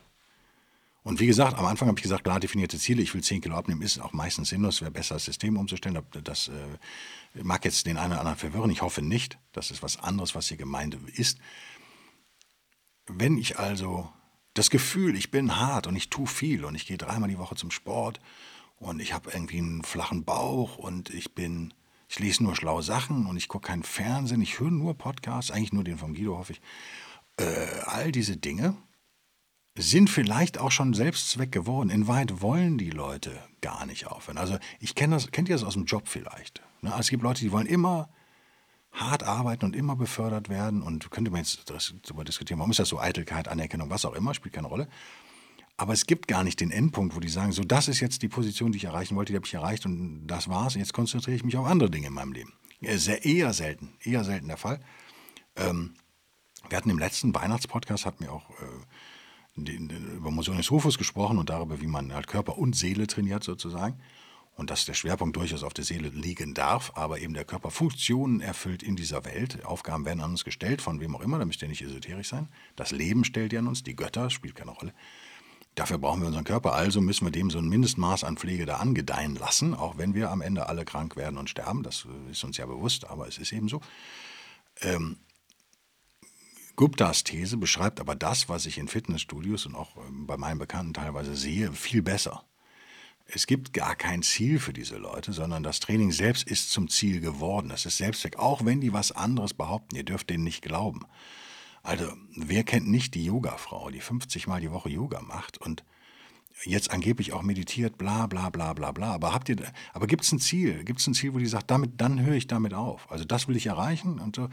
Und 1.03 1.19
wie 1.19 1.27
gesagt, 1.27 1.57
am 1.57 1.65
Anfang 1.65 1.87
habe 1.87 1.99
ich 1.99 2.03
gesagt, 2.03 2.23
klar 2.23 2.39
definierte 2.39 2.79
Ziele, 2.79 3.01
ich 3.01 3.13
will 3.13 3.23
10 3.23 3.41
Kilo 3.41 3.55
abnehmen, 3.55 3.83
ist 3.83 3.99
auch 3.99 4.13
meistens 4.13 4.49
sinnlos, 4.49 4.81
wäre 4.81 4.91
besser, 4.91 5.15
das 5.15 5.25
System 5.25 5.57
umzustellen. 5.57 6.01
Das 6.23 6.47
äh, 6.49 7.43
mag 7.43 7.63
jetzt 7.65 7.85
den 7.85 7.97
einen 7.97 8.13
oder 8.13 8.21
anderen 8.21 8.37
verwirren, 8.37 8.71
ich 8.71 8.81
hoffe 8.81 9.01
nicht. 9.03 9.37
Das 9.53 9.69
ist 9.69 9.83
was 9.83 9.97
anderes, 9.97 10.33
was 10.33 10.47
hier 10.47 10.57
gemeint 10.57 10.97
ist. 11.13 11.37
Wenn 13.07 13.37
ich 13.37 13.59
also 13.59 14.09
das 14.55 14.71
Gefühl, 14.71 15.15
ich 15.15 15.29
bin 15.29 15.55
hart 15.55 15.85
und 15.85 15.95
ich 15.95 16.09
tue 16.09 16.27
viel 16.27 16.65
und 16.65 16.73
ich 16.73 16.87
gehe 16.87 16.97
dreimal 16.97 17.29
die 17.29 17.37
Woche 17.37 17.55
zum 17.55 17.69
Sport 17.69 18.19
und 18.77 18.99
ich 18.99 19.13
habe 19.13 19.29
irgendwie 19.31 19.59
einen 19.59 19.83
flachen 19.83 20.25
Bauch 20.25 20.77
und 20.77 21.11
ich 21.11 21.35
bin, 21.35 21.73
ich 22.09 22.19
lese 22.19 22.43
nur 22.43 22.55
schlaue 22.55 22.81
Sachen 22.81 23.27
und 23.27 23.37
ich 23.37 23.47
gucke 23.47 23.67
keinen 23.67 23.83
Fernsehen, 23.83 24.41
ich 24.41 24.59
höre 24.59 24.71
nur 24.71 24.97
Podcasts, 24.97 25.51
eigentlich 25.51 25.73
nur 25.73 25.83
den 25.83 25.99
von 25.99 26.15
Guido, 26.15 26.37
hoffe 26.37 26.53
ich. 26.53 26.61
Äh, 27.37 27.67
all 27.85 28.11
diese 28.11 28.35
Dinge 28.35 28.75
sind 29.77 30.09
vielleicht 30.09 30.57
auch 30.57 30.71
schon 30.71 30.95
Selbstzweck 30.95 31.51
geworden. 31.51 31.91
In 31.91 32.07
weit 32.07 32.41
wollen 32.41 32.79
die 32.79 32.89
Leute 32.89 33.39
gar 33.61 33.85
nicht 33.85 34.07
aufhören. 34.07 34.39
Also 34.39 34.57
ich 34.79 34.95
kenne 34.95 35.15
das, 35.15 35.29
kennt 35.31 35.49
ihr 35.49 35.55
das 35.55 35.63
aus 35.63 35.75
dem 35.75 35.85
Job 35.85 36.07
vielleicht? 36.07 36.61
Ne? 36.81 36.89
Also 36.89 37.01
es 37.01 37.09
gibt 37.09 37.21
Leute, 37.21 37.41
die 37.41 37.51
wollen 37.51 37.67
immer 37.67 38.09
hart 38.91 39.21
arbeiten 39.21 39.65
und 39.65 39.75
immer 39.75 39.95
befördert 39.95 40.49
werden 40.49 40.81
und 40.81 41.11
könnte 41.11 41.29
man 41.29 41.41
jetzt 41.41 41.69
darüber 41.69 42.23
diskutieren, 42.23 42.57
warum 42.57 42.71
ist 42.71 42.79
das 42.79 42.89
so 42.89 42.99
Eitelkeit, 42.99 43.47
Anerkennung, 43.47 43.91
was 43.91 44.03
auch 44.03 44.15
immer, 44.15 44.33
spielt 44.33 44.55
keine 44.55 44.67
Rolle. 44.67 44.89
Aber 45.79 45.93
es 45.93 46.05
gibt 46.05 46.27
gar 46.27 46.43
nicht 46.43 46.59
den 46.59 46.71
Endpunkt, 46.71 47.15
wo 47.15 47.21
die 47.21 47.29
sagen, 47.29 47.53
so 47.53 47.63
das 47.63 47.87
ist 47.87 48.01
jetzt 48.01 48.21
die 48.21 48.27
Position, 48.27 48.73
die 48.73 48.77
ich 48.79 48.83
erreichen 48.83 49.15
wollte, 49.15 49.31
die 49.31 49.37
habe 49.37 49.45
ich 49.45 49.53
erreicht 49.53 49.85
und 49.85 50.27
das 50.27 50.49
war's. 50.49 50.75
Jetzt 50.75 50.91
konzentriere 50.91 51.37
ich 51.37 51.45
mich 51.45 51.55
auf 51.55 51.65
andere 51.65 51.89
Dinge 51.89 52.07
in 52.07 52.13
meinem 52.13 52.33
Leben. 52.33 52.51
Sehr, 52.81 53.23
eher 53.23 53.53
selten, 53.53 53.93
eher 54.03 54.25
selten 54.25 54.49
der 54.49 54.57
Fall. 54.57 54.81
Ähm, 55.55 55.93
wir 56.67 56.77
hatten 56.77 56.89
im 56.89 56.99
letzten 56.99 57.33
Weihnachtspodcast, 57.33 58.05
hatten 58.05 58.25
wir 58.25 58.33
auch 58.33 58.49
äh, 58.49 59.71
über 60.17 60.31
Motionis 60.31 60.69
Rufus 60.69 60.97
gesprochen 60.97 61.37
und 61.37 61.49
darüber, 61.49 61.79
wie 61.79 61.87
man 61.87 62.13
halt 62.13 62.27
Körper 62.27 62.57
und 62.57 62.75
Seele 62.75 63.07
trainiert 63.07 63.45
sozusagen. 63.45 64.01
Und 64.57 64.71
dass 64.71 64.83
der 64.83 64.95
Schwerpunkt 64.95 65.37
durchaus 65.37 65.63
auf 65.63 65.73
der 65.73 65.85
Seele 65.85 66.09
liegen 66.09 66.53
darf, 66.55 66.91
aber 66.95 67.21
eben 67.21 67.33
der 67.33 67.45
Körper 67.45 67.71
Funktionen 67.71 68.41
erfüllt 68.41 68.83
in 68.83 68.97
dieser 68.97 69.23
Welt. 69.23 69.63
Aufgaben 69.63 70.03
werden 70.03 70.19
an 70.19 70.31
uns 70.31 70.43
gestellt, 70.43 70.81
von 70.81 70.99
wem 70.99 71.15
auch 71.15 71.21
immer, 71.21 71.39
da 71.39 71.45
müsst 71.45 71.61
ihr 71.61 71.69
nicht 71.69 71.81
esoterisch 71.81 72.27
sein. 72.27 72.49
Das 72.75 72.91
Leben 72.91 73.23
stellt 73.23 73.53
ihr 73.53 73.59
an 73.59 73.67
uns, 73.67 73.81
die 73.83 73.95
Götter, 73.95 74.29
spielt 74.29 74.55
keine 74.55 74.71
Rolle. 74.71 74.93
Dafür 75.79 75.97
brauchen 75.97 76.19
wir 76.19 76.27
unseren 76.27 76.43
Körper, 76.43 76.73
also 76.73 76.99
müssen 76.99 77.25
wir 77.25 77.31
dem 77.31 77.49
so 77.49 77.57
ein 77.57 77.69
Mindestmaß 77.69 78.25
an 78.25 78.35
Pflege 78.35 78.65
da 78.65 78.75
angedeihen 78.79 79.37
lassen, 79.37 79.73
auch 79.73 79.97
wenn 79.97 80.13
wir 80.13 80.29
am 80.29 80.41
Ende 80.41 80.67
alle 80.67 80.83
krank 80.83 81.15
werden 81.15 81.37
und 81.37 81.49
sterben. 81.49 81.83
Das 81.83 82.05
ist 82.29 82.43
uns 82.43 82.57
ja 82.57 82.65
bewusst, 82.65 83.09
aber 83.09 83.29
es 83.29 83.37
ist 83.37 83.53
eben 83.53 83.69
so. 83.69 83.79
Ähm, 84.81 85.19
Guptas 86.75 87.23
These 87.23 87.55
beschreibt 87.55 88.01
aber 88.01 88.13
das, 88.13 88.49
was 88.49 88.65
ich 88.65 88.77
in 88.77 88.89
Fitnessstudios 88.89 89.67
und 89.67 89.75
auch 89.75 89.95
ähm, 90.05 90.27
bei 90.27 90.35
meinen 90.35 90.59
Bekannten 90.59 90.93
teilweise 90.93 91.33
sehe, 91.37 91.71
viel 91.71 92.01
besser. 92.01 92.43
Es 93.27 93.47
gibt 93.47 93.71
gar 93.71 93.95
kein 93.95 94.21
Ziel 94.21 94.59
für 94.59 94.73
diese 94.73 94.97
Leute, 94.97 95.31
sondern 95.31 95.63
das 95.63 95.79
Training 95.79 96.11
selbst 96.11 96.45
ist 96.45 96.73
zum 96.73 96.89
Ziel 96.89 97.21
geworden. 97.21 97.71
Es 97.71 97.85
ist 97.85 97.95
Selbstzweck, 97.95 98.37
auch 98.37 98.65
wenn 98.65 98.81
die 98.81 98.91
was 98.91 99.13
anderes 99.13 99.53
behaupten. 99.53 99.95
Ihr 99.95 100.03
dürft 100.03 100.29
denen 100.29 100.43
nicht 100.43 100.61
glauben. 100.61 101.05
Also, 101.83 102.11
wer 102.35 102.63
kennt 102.63 102.87
nicht 102.87 103.13
die 103.15 103.25
Yoga-Frau, 103.25 103.89
die 103.89 104.01
50 104.01 104.47
Mal 104.47 104.61
die 104.61 104.71
Woche 104.71 104.89
Yoga 104.89 105.21
macht 105.21 105.57
und 105.59 105.83
jetzt 106.65 106.91
angeblich 106.91 107.33
auch 107.33 107.41
meditiert, 107.41 107.97
bla 107.97 108.27
bla 108.27 108.49
bla 108.49 108.73
bla 108.73 108.91
bla. 108.91 109.13
Aber 109.13 109.33
habt 109.33 109.49
ihr, 109.49 109.57
aber 109.93 110.07
gibt 110.07 110.23
es 110.23 110.31
ein 110.31 110.39
Ziel? 110.39 110.83
Gibt 110.83 110.99
es 110.99 111.07
ein 111.07 111.13
Ziel, 111.13 111.33
wo 111.33 111.37
die 111.37 111.45
sagt, 111.45 111.71
damit, 111.71 112.01
dann 112.01 112.21
höre 112.21 112.35
ich 112.35 112.47
damit 112.47 112.73
auf. 112.73 113.09
Also 113.11 113.23
das 113.23 113.47
will 113.47 113.55
ich 113.55 113.67
erreichen 113.67 114.19
und 114.19 114.35
so. 114.35 114.43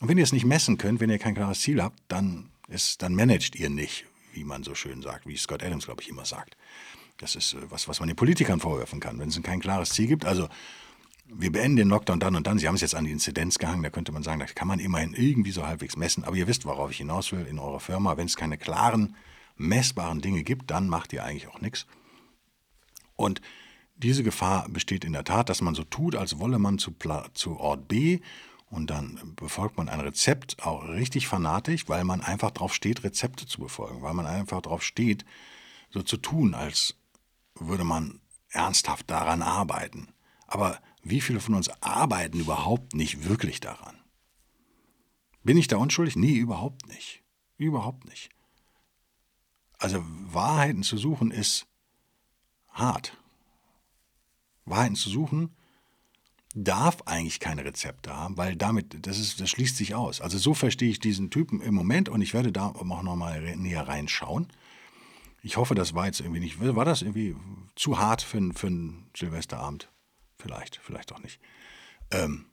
Und 0.00 0.08
wenn 0.08 0.18
ihr 0.18 0.24
es 0.24 0.32
nicht 0.32 0.44
messen 0.44 0.78
könnt, 0.78 1.00
wenn 1.00 1.10
ihr 1.10 1.18
kein 1.18 1.34
klares 1.34 1.60
Ziel 1.60 1.82
habt, 1.82 1.98
dann 2.08 2.50
ist, 2.68 3.02
dann 3.02 3.14
managt 3.14 3.56
ihr 3.56 3.70
nicht, 3.70 4.04
wie 4.32 4.44
man 4.44 4.62
so 4.62 4.74
schön 4.74 5.02
sagt, 5.02 5.26
wie 5.26 5.36
Scott 5.36 5.62
Adams, 5.62 5.86
glaube 5.86 6.02
ich, 6.02 6.08
immer 6.08 6.24
sagt. 6.24 6.56
Das 7.18 7.34
ist 7.34 7.54
äh, 7.54 7.70
was, 7.70 7.88
was 7.88 8.00
man 8.00 8.08
den 8.08 8.16
Politikern 8.16 8.60
vorwerfen 8.60 9.00
kann, 9.00 9.18
wenn 9.18 9.28
es 9.28 9.42
kein 9.42 9.60
klares 9.60 9.90
Ziel 9.90 10.06
gibt. 10.06 10.24
Also 10.24 10.48
wir 11.28 11.52
beenden 11.52 11.76
den 11.76 11.88
Lockdown 11.88 12.20
dann 12.20 12.36
und 12.36 12.46
dann. 12.46 12.58
Sie 12.58 12.68
haben 12.68 12.76
es 12.76 12.80
jetzt 12.80 12.94
an 12.94 13.04
die 13.04 13.10
Inzidenz 13.10 13.58
gehangen, 13.58 13.82
da 13.82 13.90
könnte 13.90 14.12
man 14.12 14.22
sagen, 14.22 14.40
da 14.40 14.46
kann 14.46 14.68
man 14.68 14.78
immerhin 14.78 15.14
irgendwie 15.14 15.50
so 15.50 15.66
halbwegs 15.66 15.96
messen. 15.96 16.24
Aber 16.24 16.36
ihr 16.36 16.46
wisst, 16.46 16.64
worauf 16.64 16.90
ich 16.90 16.98
hinaus 16.98 17.32
will 17.32 17.46
in 17.46 17.58
eurer 17.58 17.80
Firma. 17.80 18.16
Wenn 18.16 18.26
es 18.26 18.36
keine 18.36 18.58
klaren 18.58 19.16
messbaren 19.56 20.20
Dinge 20.20 20.42
gibt, 20.44 20.70
dann 20.70 20.88
macht 20.88 21.12
ihr 21.12 21.24
eigentlich 21.24 21.48
auch 21.48 21.60
nichts. 21.60 21.86
Und 23.16 23.40
diese 23.96 24.22
Gefahr 24.22 24.68
besteht 24.68 25.04
in 25.04 25.12
der 25.12 25.24
Tat, 25.24 25.48
dass 25.48 25.62
man 25.62 25.74
so 25.74 25.82
tut, 25.82 26.14
als 26.16 26.38
wolle 26.38 26.58
man 26.58 26.78
zu, 26.78 26.94
zu 27.32 27.58
Ort 27.58 27.88
B 27.88 28.20
und 28.68 28.90
dann 28.90 29.34
befolgt 29.36 29.78
man 29.78 29.88
ein 29.88 30.00
Rezept 30.00 30.62
auch 30.64 30.86
richtig 30.88 31.28
fanatisch, 31.28 31.88
weil 31.88 32.04
man 32.04 32.20
einfach 32.20 32.50
darauf 32.50 32.74
steht, 32.74 33.04
Rezepte 33.04 33.46
zu 33.46 33.60
befolgen, 33.60 34.02
weil 34.02 34.14
man 34.14 34.26
einfach 34.26 34.60
darauf 34.60 34.82
steht, 34.82 35.24
so 35.90 36.02
zu 36.02 36.18
tun, 36.18 36.54
als 36.54 36.94
würde 37.54 37.84
man 37.84 38.20
ernsthaft 38.50 39.10
daran 39.10 39.40
arbeiten. 39.40 40.08
Aber 40.46 40.80
wie 41.02 41.20
viele 41.20 41.40
von 41.40 41.54
uns 41.54 41.68
arbeiten 41.82 42.40
überhaupt 42.40 42.94
nicht 42.94 43.28
wirklich 43.28 43.60
daran? 43.60 43.96
Bin 45.42 45.56
ich 45.56 45.68
da 45.68 45.76
unschuldig? 45.76 46.16
Nee, 46.16 46.34
überhaupt 46.34 46.88
nicht. 46.88 47.22
Überhaupt 47.56 48.04
nicht. 48.06 48.30
Also 49.78 50.02
Wahrheiten 50.04 50.82
zu 50.82 50.96
suchen 50.96 51.30
ist 51.30 51.66
hart. 52.68 53.16
Wahrheiten 54.64 54.96
zu 54.96 55.10
suchen 55.10 55.54
darf 56.54 57.02
eigentlich 57.02 57.38
keine 57.38 57.64
Rezepte 57.64 58.16
haben, 58.16 58.36
weil 58.38 58.56
damit, 58.56 59.06
das, 59.06 59.18
ist, 59.18 59.40
das 59.40 59.50
schließt 59.50 59.76
sich 59.76 59.94
aus. 59.94 60.20
Also 60.20 60.38
so 60.38 60.54
verstehe 60.54 60.90
ich 60.90 60.98
diesen 60.98 61.30
Typen 61.30 61.60
im 61.60 61.74
Moment 61.74 62.08
und 62.08 62.22
ich 62.22 62.32
werde 62.32 62.50
da 62.50 62.68
auch 62.68 63.02
nochmal 63.02 63.56
näher 63.56 63.86
reinschauen. 63.86 64.48
Ich 65.42 65.58
hoffe, 65.58 65.74
das 65.74 65.94
war 65.94 66.06
jetzt 66.06 66.20
irgendwie 66.20 66.40
nicht, 66.40 66.58
war 66.58 66.84
das 66.84 67.02
irgendwie 67.02 67.36
zu 67.76 67.98
hart 67.98 68.22
für, 68.22 68.40
für 68.54 68.66
einen 68.68 69.06
Silvesterabend? 69.14 69.90
Vielleicht, 70.38 70.80
vielleicht 70.82 71.12
auch 71.12 71.20
nicht. 71.20 71.40
Ähm, 72.10 72.46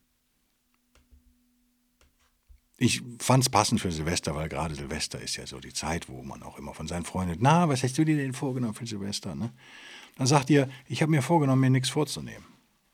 ich 2.77 3.01
fand 3.19 3.43
es 3.43 3.49
passend 3.49 3.79
für 3.81 3.91
Silvester, 3.91 4.35
weil 4.35 4.49
gerade 4.49 4.75
Silvester 4.75 5.19
ist 5.19 5.35
ja 5.35 5.45
so 5.45 5.59
die 5.59 5.73
Zeit, 5.73 6.09
wo 6.09 6.23
man 6.23 6.43
auch 6.43 6.57
immer 6.57 6.73
von 6.73 6.87
seinen 6.87 7.05
Freunden, 7.05 7.37
na, 7.39 7.69
was 7.69 7.83
hast 7.83 7.97
du 7.97 8.03
dir 8.03 8.17
denn 8.17 8.33
vorgenommen 8.33 8.73
für 8.73 8.87
Silvester? 8.87 9.35
Ne? 9.35 9.53
Dann 10.17 10.27
sagt 10.27 10.49
ihr, 10.49 10.69
ich 10.87 11.01
habe 11.01 11.11
mir 11.11 11.21
vorgenommen, 11.21 11.61
mir 11.61 11.69
nichts 11.69 11.89
vorzunehmen. 11.89 12.45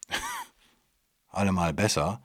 Allemal 1.29 1.73
besser, 1.73 2.21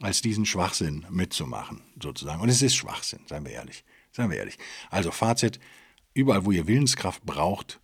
als 0.00 0.20
diesen 0.20 0.44
Schwachsinn 0.44 1.06
mitzumachen, 1.10 1.82
sozusagen. 2.00 2.40
Und 2.40 2.50
es 2.50 2.62
ist 2.62 2.76
Schwachsinn, 2.76 3.20
seien 3.26 3.44
wir 3.44 3.52
ehrlich. 3.52 3.84
Seien 4.12 4.30
wir 4.30 4.38
ehrlich. 4.38 4.58
Also 4.90 5.10
Fazit, 5.10 5.58
überall, 6.14 6.44
wo 6.44 6.52
ihr 6.52 6.66
Willenskraft 6.66 7.24
braucht, 7.24 7.80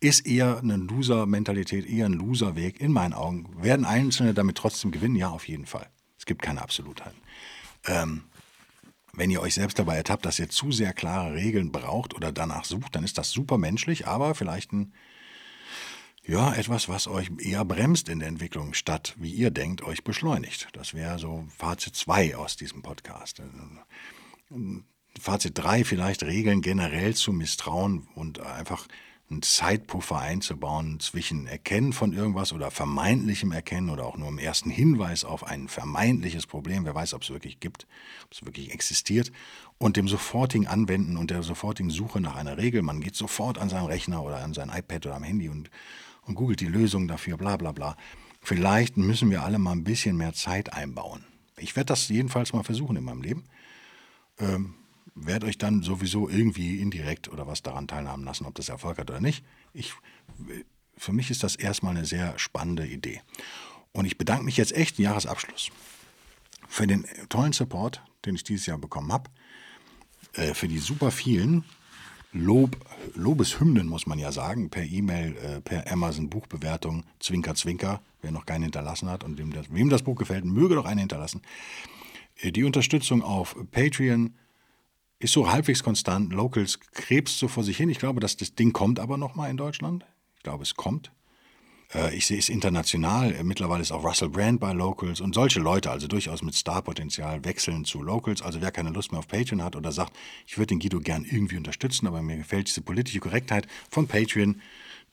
ist 0.00 0.26
eher 0.26 0.58
eine 0.58 0.76
Loser-Mentalität, 0.76 1.86
eher 1.86 2.06
ein 2.06 2.12
Loser-Weg, 2.12 2.80
in 2.80 2.92
meinen 2.92 3.14
Augen. 3.14 3.48
Werden 3.62 3.84
Einzelne 3.84 4.34
damit 4.34 4.56
trotzdem 4.56 4.90
gewinnen? 4.90 5.16
Ja, 5.16 5.30
auf 5.30 5.48
jeden 5.48 5.66
Fall. 5.66 5.88
Es 6.18 6.26
gibt 6.26 6.42
keine 6.42 6.62
Absolutheiten. 6.62 7.20
Ähm, 7.86 8.24
wenn 9.12 9.30
ihr 9.30 9.40
euch 9.40 9.54
selbst 9.54 9.78
dabei 9.78 9.96
ertappt, 9.96 10.24
dass 10.24 10.38
ihr 10.38 10.48
zu 10.48 10.70
sehr 10.70 10.92
klare 10.92 11.34
Regeln 11.34 11.72
braucht 11.72 12.14
oder 12.14 12.30
danach 12.30 12.64
sucht, 12.64 12.94
dann 12.94 13.04
ist 13.04 13.18
das 13.18 13.30
super 13.30 13.58
menschlich, 13.58 14.06
aber 14.06 14.34
vielleicht 14.34 14.72
ein, 14.72 14.92
ja, 16.24 16.54
etwas, 16.54 16.88
was 16.88 17.08
euch 17.08 17.30
eher 17.38 17.64
bremst 17.64 18.08
in 18.08 18.20
der 18.20 18.28
Entwicklung, 18.28 18.74
statt, 18.74 19.16
wie 19.18 19.32
ihr 19.32 19.50
denkt, 19.50 19.82
euch 19.82 20.04
beschleunigt. 20.04 20.68
Das 20.72 20.94
wäre 20.94 21.18
so 21.18 21.46
Fazit 21.56 21.96
2 21.96 22.36
aus 22.36 22.56
diesem 22.56 22.82
Podcast. 22.82 23.42
Fazit 25.18 25.58
3 25.58 25.84
vielleicht 25.84 26.22
Regeln 26.22 26.60
generell 26.60 27.14
zu 27.14 27.32
misstrauen 27.32 28.06
und 28.14 28.40
einfach 28.40 28.86
einen 29.30 29.42
Zeitpuffer 29.42 30.18
einzubauen 30.18 31.00
zwischen 31.00 31.46
Erkennen 31.46 31.92
von 31.92 32.14
irgendwas 32.14 32.52
oder 32.52 32.70
vermeintlichem 32.70 33.52
Erkennen 33.52 33.90
oder 33.90 34.06
auch 34.06 34.16
nur 34.16 34.28
im 34.28 34.38
ersten 34.38 34.70
Hinweis 34.70 35.24
auf 35.24 35.44
ein 35.44 35.68
vermeintliches 35.68 36.46
Problem, 36.46 36.86
wer 36.86 36.94
weiß, 36.94 37.12
ob 37.12 37.22
es 37.22 37.30
wirklich 37.30 37.60
gibt, 37.60 37.86
ob 38.24 38.32
es 38.32 38.44
wirklich 38.44 38.72
existiert, 38.72 39.30
und 39.76 39.96
dem 39.96 40.08
sofortigen 40.08 40.66
Anwenden 40.66 41.16
und 41.16 41.30
der 41.30 41.42
sofortigen 41.42 41.90
Suche 41.90 42.20
nach 42.20 42.36
einer 42.36 42.56
Regel. 42.56 42.82
Man 42.82 43.00
geht 43.00 43.16
sofort 43.16 43.58
an 43.58 43.68
seinen 43.68 43.86
Rechner 43.86 44.22
oder 44.22 44.38
an 44.38 44.54
sein 44.54 44.72
iPad 44.74 45.06
oder 45.06 45.16
am 45.16 45.22
Handy 45.24 45.48
und, 45.50 45.70
und 46.22 46.34
googelt 46.34 46.60
die 46.60 46.66
Lösung 46.66 47.06
dafür, 47.06 47.36
bla 47.36 47.56
bla 47.58 47.72
bla. 47.72 47.96
Vielleicht 48.40 48.96
müssen 48.96 49.30
wir 49.30 49.42
alle 49.42 49.58
mal 49.58 49.72
ein 49.72 49.84
bisschen 49.84 50.16
mehr 50.16 50.32
Zeit 50.32 50.72
einbauen. 50.72 51.24
Ich 51.58 51.76
werde 51.76 51.86
das 51.86 52.08
jedenfalls 52.08 52.52
mal 52.52 52.62
versuchen 52.62 52.96
in 52.96 53.04
meinem 53.04 53.22
Leben. 53.22 53.44
Ähm, 54.38 54.74
werde 55.26 55.46
euch 55.46 55.58
dann 55.58 55.82
sowieso 55.82 56.28
irgendwie 56.28 56.80
indirekt 56.80 57.28
oder 57.28 57.46
was 57.46 57.62
daran 57.62 57.88
teilhaben 57.88 58.24
lassen, 58.24 58.46
ob 58.46 58.54
das 58.54 58.68
Erfolg 58.68 58.98
hat 58.98 59.10
oder 59.10 59.20
nicht. 59.20 59.44
Ich, 59.72 59.92
für 60.96 61.12
mich 61.12 61.30
ist 61.30 61.42
das 61.42 61.56
erstmal 61.56 61.96
eine 61.96 62.06
sehr 62.06 62.38
spannende 62.38 62.86
Idee. 62.86 63.20
Und 63.92 64.04
ich 64.04 64.18
bedanke 64.18 64.44
mich 64.44 64.56
jetzt 64.56 64.72
echt 64.72 64.98
im 64.98 65.04
Jahresabschluss 65.04 65.70
für 66.68 66.86
den 66.86 67.06
tollen 67.28 67.52
Support, 67.52 68.02
den 68.24 68.34
ich 68.34 68.44
dieses 68.44 68.66
Jahr 68.66 68.78
bekommen 68.78 69.12
habe, 69.12 69.30
äh, 70.34 70.54
für 70.54 70.68
die 70.68 70.78
super 70.78 71.10
vielen 71.10 71.64
Lob, 72.32 72.76
Lobeshymnen, 73.14 73.88
muss 73.88 74.06
man 74.06 74.18
ja 74.18 74.30
sagen, 74.30 74.68
per 74.68 74.84
E-Mail, 74.84 75.36
äh, 75.36 75.60
per 75.62 75.90
Amazon 75.90 76.28
Buchbewertung, 76.28 77.04
Zwinker, 77.20 77.54
Zwinker, 77.54 78.02
wer 78.20 78.32
noch 78.32 78.44
keinen 78.44 78.64
hinterlassen 78.64 79.08
hat 79.08 79.24
und 79.24 79.38
dem 79.38 79.52
das, 79.52 79.72
wem 79.72 79.88
das 79.88 80.02
Buch 80.02 80.16
gefällt, 80.16 80.44
möge 80.44 80.74
doch 80.74 80.84
einen 80.84 81.00
hinterlassen. 81.00 81.40
Äh, 82.36 82.52
die 82.52 82.64
Unterstützung 82.64 83.22
auf 83.22 83.56
Patreon, 83.72 84.34
ist 85.18 85.32
so 85.32 85.50
halbwegs 85.50 85.82
konstant. 85.82 86.32
Locals 86.32 86.78
krebst 86.92 87.38
so 87.38 87.48
vor 87.48 87.64
sich 87.64 87.76
hin. 87.76 87.90
Ich 87.90 87.98
glaube, 87.98 88.20
dass 88.20 88.36
das 88.36 88.54
Ding 88.54 88.72
kommt 88.72 89.00
aber 89.00 89.16
noch 89.16 89.34
mal 89.34 89.50
in 89.50 89.56
Deutschland. 89.56 90.04
Ich 90.36 90.42
glaube, 90.42 90.62
es 90.62 90.74
kommt. 90.74 91.10
Äh, 91.94 92.14
ich 92.14 92.26
sehe 92.26 92.38
es 92.38 92.48
international. 92.48 93.34
Äh, 93.34 93.42
mittlerweile 93.42 93.82
ist 93.82 93.92
auch 93.92 94.04
Russell 94.04 94.28
Brand 94.28 94.60
bei 94.60 94.72
Locals 94.72 95.20
und 95.20 95.34
solche 95.34 95.60
Leute, 95.60 95.90
also 95.90 96.06
durchaus 96.06 96.42
mit 96.42 96.54
Starpotenzial, 96.54 97.44
wechseln 97.44 97.84
zu 97.84 98.02
Locals. 98.02 98.42
Also 98.42 98.60
wer 98.60 98.70
keine 98.70 98.90
Lust 98.90 99.10
mehr 99.10 99.18
auf 99.18 99.28
Patreon 99.28 99.62
hat 99.62 99.76
oder 99.76 99.92
sagt, 99.92 100.16
ich 100.46 100.56
würde 100.56 100.68
den 100.68 100.78
Guido 100.78 101.00
gern 101.00 101.24
irgendwie 101.24 101.56
unterstützen, 101.56 102.06
aber 102.06 102.22
mir 102.22 102.36
gefällt 102.36 102.68
diese 102.68 102.82
politische 102.82 103.20
Korrektheit 103.20 103.66
von 103.90 104.06
Patreon, 104.06 104.60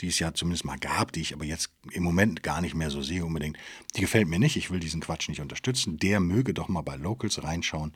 die 0.02 0.08
es 0.08 0.20
ja 0.20 0.34
zumindest 0.34 0.66
mal 0.66 0.78
gab, 0.78 1.14
die 1.14 1.22
ich 1.22 1.34
aber 1.34 1.46
jetzt 1.46 1.72
im 1.92 2.04
Moment 2.04 2.44
gar 2.44 2.62
nicht 2.62 2.76
mehr 2.76 2.90
so 2.90 3.02
sehe 3.02 3.26
unbedingt, 3.26 3.58
die 3.96 4.02
gefällt 4.02 4.28
mir 4.28 4.40
nicht. 4.40 4.58
Ich 4.58 4.70
will 4.70 4.80
diesen 4.80 5.02
Quatsch 5.02 5.30
nicht 5.30 5.42
unterstützen. 5.42 5.98
Der 5.98 6.20
möge 6.20 6.54
doch 6.54 6.68
mal 6.68 6.82
bei 6.82 6.98
Locals 6.98 7.42
reinschauen. 7.42 7.94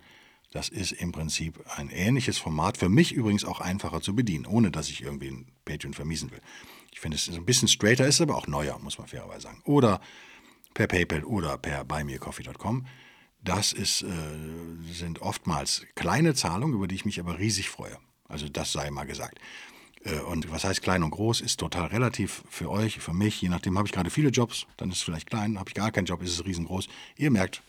Das 0.52 0.70
ist 0.70 0.92
im 0.94 1.12
Prinzip 1.12 1.64
ein 1.78 1.90
ähnliches 1.90 2.40
Format, 2.40 2.78
für 2.78 2.90
mich 2.90 3.14
übrigens 3.14 3.46
auch 3.46 3.62
einfacher 3.62 4.02
zu 4.02 4.16
bedienen, 4.16 4.46
ohne 4.46 4.72
dass 4.72 4.90
ich 4.90 5.04
irgendwie 5.04 5.30
ein 5.30 5.52
Patreon 5.66 5.94
vermiesen 5.94 6.32
will. 6.32 6.42
Ich 6.92 7.00
finde, 7.00 7.16
es 7.16 7.28
ist 7.28 7.36
ein 7.36 7.46
bisschen 7.46 7.68
straighter, 7.68 8.08
ist 8.08 8.20
aber 8.20 8.36
auch 8.36 8.48
neuer, 8.48 8.80
muss 8.80 8.98
man 8.98 9.08
fairerweise 9.08 9.42
sagen. 9.42 9.62
Oder 9.66 10.02
per 10.74 10.88
PayPal 10.88 11.24
oder 11.24 11.58
per 11.58 11.86
buymeacoffee.com. 11.86 12.88
Das 13.42 13.74
ist, 13.74 14.02
äh, 14.02 14.08
sind 14.92 15.22
oftmals 15.22 15.86
kleine 15.96 16.34
Zahlungen, 16.34 16.76
über 16.76 16.88
die 16.88 16.96
ich 16.96 17.06
mich 17.06 17.20
aber 17.20 17.38
riesig 17.38 17.70
freue. 17.70 17.98
Also 18.28 18.50
das 18.50 18.72
sei 18.72 18.90
mal 18.90 19.06
gesagt. 19.06 19.40
Äh, 20.04 20.20
und 20.22 20.52
was 20.52 20.64
heißt 20.64 20.82
klein 20.82 21.04
und 21.04 21.12
groß, 21.12 21.42
ist 21.42 21.60
total 21.60 21.88
relativ 21.88 22.44
für 22.50 22.70
euch, 22.70 23.00
für 23.00 23.14
mich. 23.14 23.42
Je 23.42 23.50
nachdem 23.50 23.78
habe 23.78 23.88
ich 23.88 23.94
gerade 23.94 24.10
viele 24.10 24.30
Jobs, 24.30 24.66
dann 24.78 24.90
ist 24.90 24.98
es 24.98 25.04
vielleicht 25.04 25.30
klein. 25.30 25.60
Habe 25.60 25.70
ich 25.70 25.76
gar 25.76 25.92
keinen 25.92 26.06
Job, 26.06 26.22
ist 26.22 26.32
es 26.32 26.46
riesengroß. 26.46 26.88
Ihr 27.18 27.32
merkt, 27.32 27.62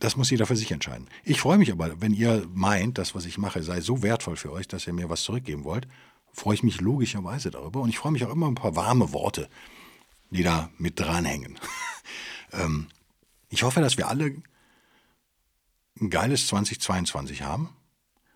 das 0.00 0.16
muss 0.16 0.30
jeder 0.30 0.46
für 0.46 0.56
sich 0.56 0.70
entscheiden. 0.70 1.08
Ich 1.24 1.40
freue 1.40 1.58
mich 1.58 1.72
aber, 1.72 2.00
wenn 2.00 2.14
ihr 2.14 2.46
meint, 2.52 2.98
das, 2.98 3.14
was 3.14 3.24
ich 3.26 3.38
mache, 3.38 3.62
sei 3.62 3.80
so 3.80 4.02
wertvoll 4.02 4.36
für 4.36 4.52
euch, 4.52 4.68
dass 4.68 4.86
ihr 4.86 4.92
mir 4.92 5.10
was 5.10 5.22
zurückgeben 5.22 5.64
wollt, 5.64 5.88
freue 6.32 6.54
ich 6.54 6.62
mich 6.62 6.80
logischerweise 6.80 7.50
darüber. 7.50 7.80
Und 7.80 7.88
ich 7.88 7.98
freue 7.98 8.12
mich 8.12 8.24
auch 8.24 8.32
immer 8.32 8.46
ein 8.46 8.54
paar 8.54 8.76
warme 8.76 9.12
Worte, 9.12 9.48
die 10.30 10.42
da 10.42 10.70
mit 10.78 11.00
dranhängen. 11.00 11.58
ähm, 12.52 12.86
ich 13.48 13.62
hoffe, 13.62 13.80
dass 13.80 13.96
wir 13.96 14.08
alle 14.08 14.36
ein 16.00 16.10
geiles 16.10 16.46
2022 16.46 17.42
haben. 17.42 17.70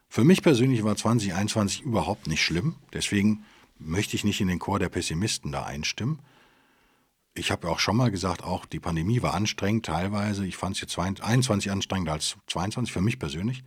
Für 0.09 0.25
mich 0.25 0.43
persönlich 0.43 0.83
war 0.85 0.97
2021 0.97 1.83
überhaupt 1.83 2.27
nicht 2.27 2.43
schlimm. 2.43 2.77
Deswegen 2.93 3.45
möchte 3.79 4.17
ich 4.17 4.25
nicht 4.25 4.41
in 4.41 4.49
den 4.49 4.59
Chor 4.59 4.79
der 4.79 4.89
Pessimisten 4.89 5.53
da 5.53 5.65
einstimmen 5.65 6.21
ich 7.35 7.51
habe 7.51 7.66
ja 7.66 7.72
auch 7.72 7.78
schon 7.78 7.97
mal 7.97 8.11
gesagt, 8.11 8.43
auch 8.43 8.66
die 8.66 8.80
Pandemie 8.80 9.22
war 9.22 9.35
anstrengend 9.35 9.87
teilweise. 9.87 10.47
Ich 10.47 10.57
fand 10.57 10.76
es 10.76 10.83
jetzt 10.83 10.99
21 10.99 11.70
anstrengender 11.70 12.12
als 12.12 12.37
22 12.47 12.93
für 12.93 13.01
mich 13.01 13.18
persönlich. 13.18 13.64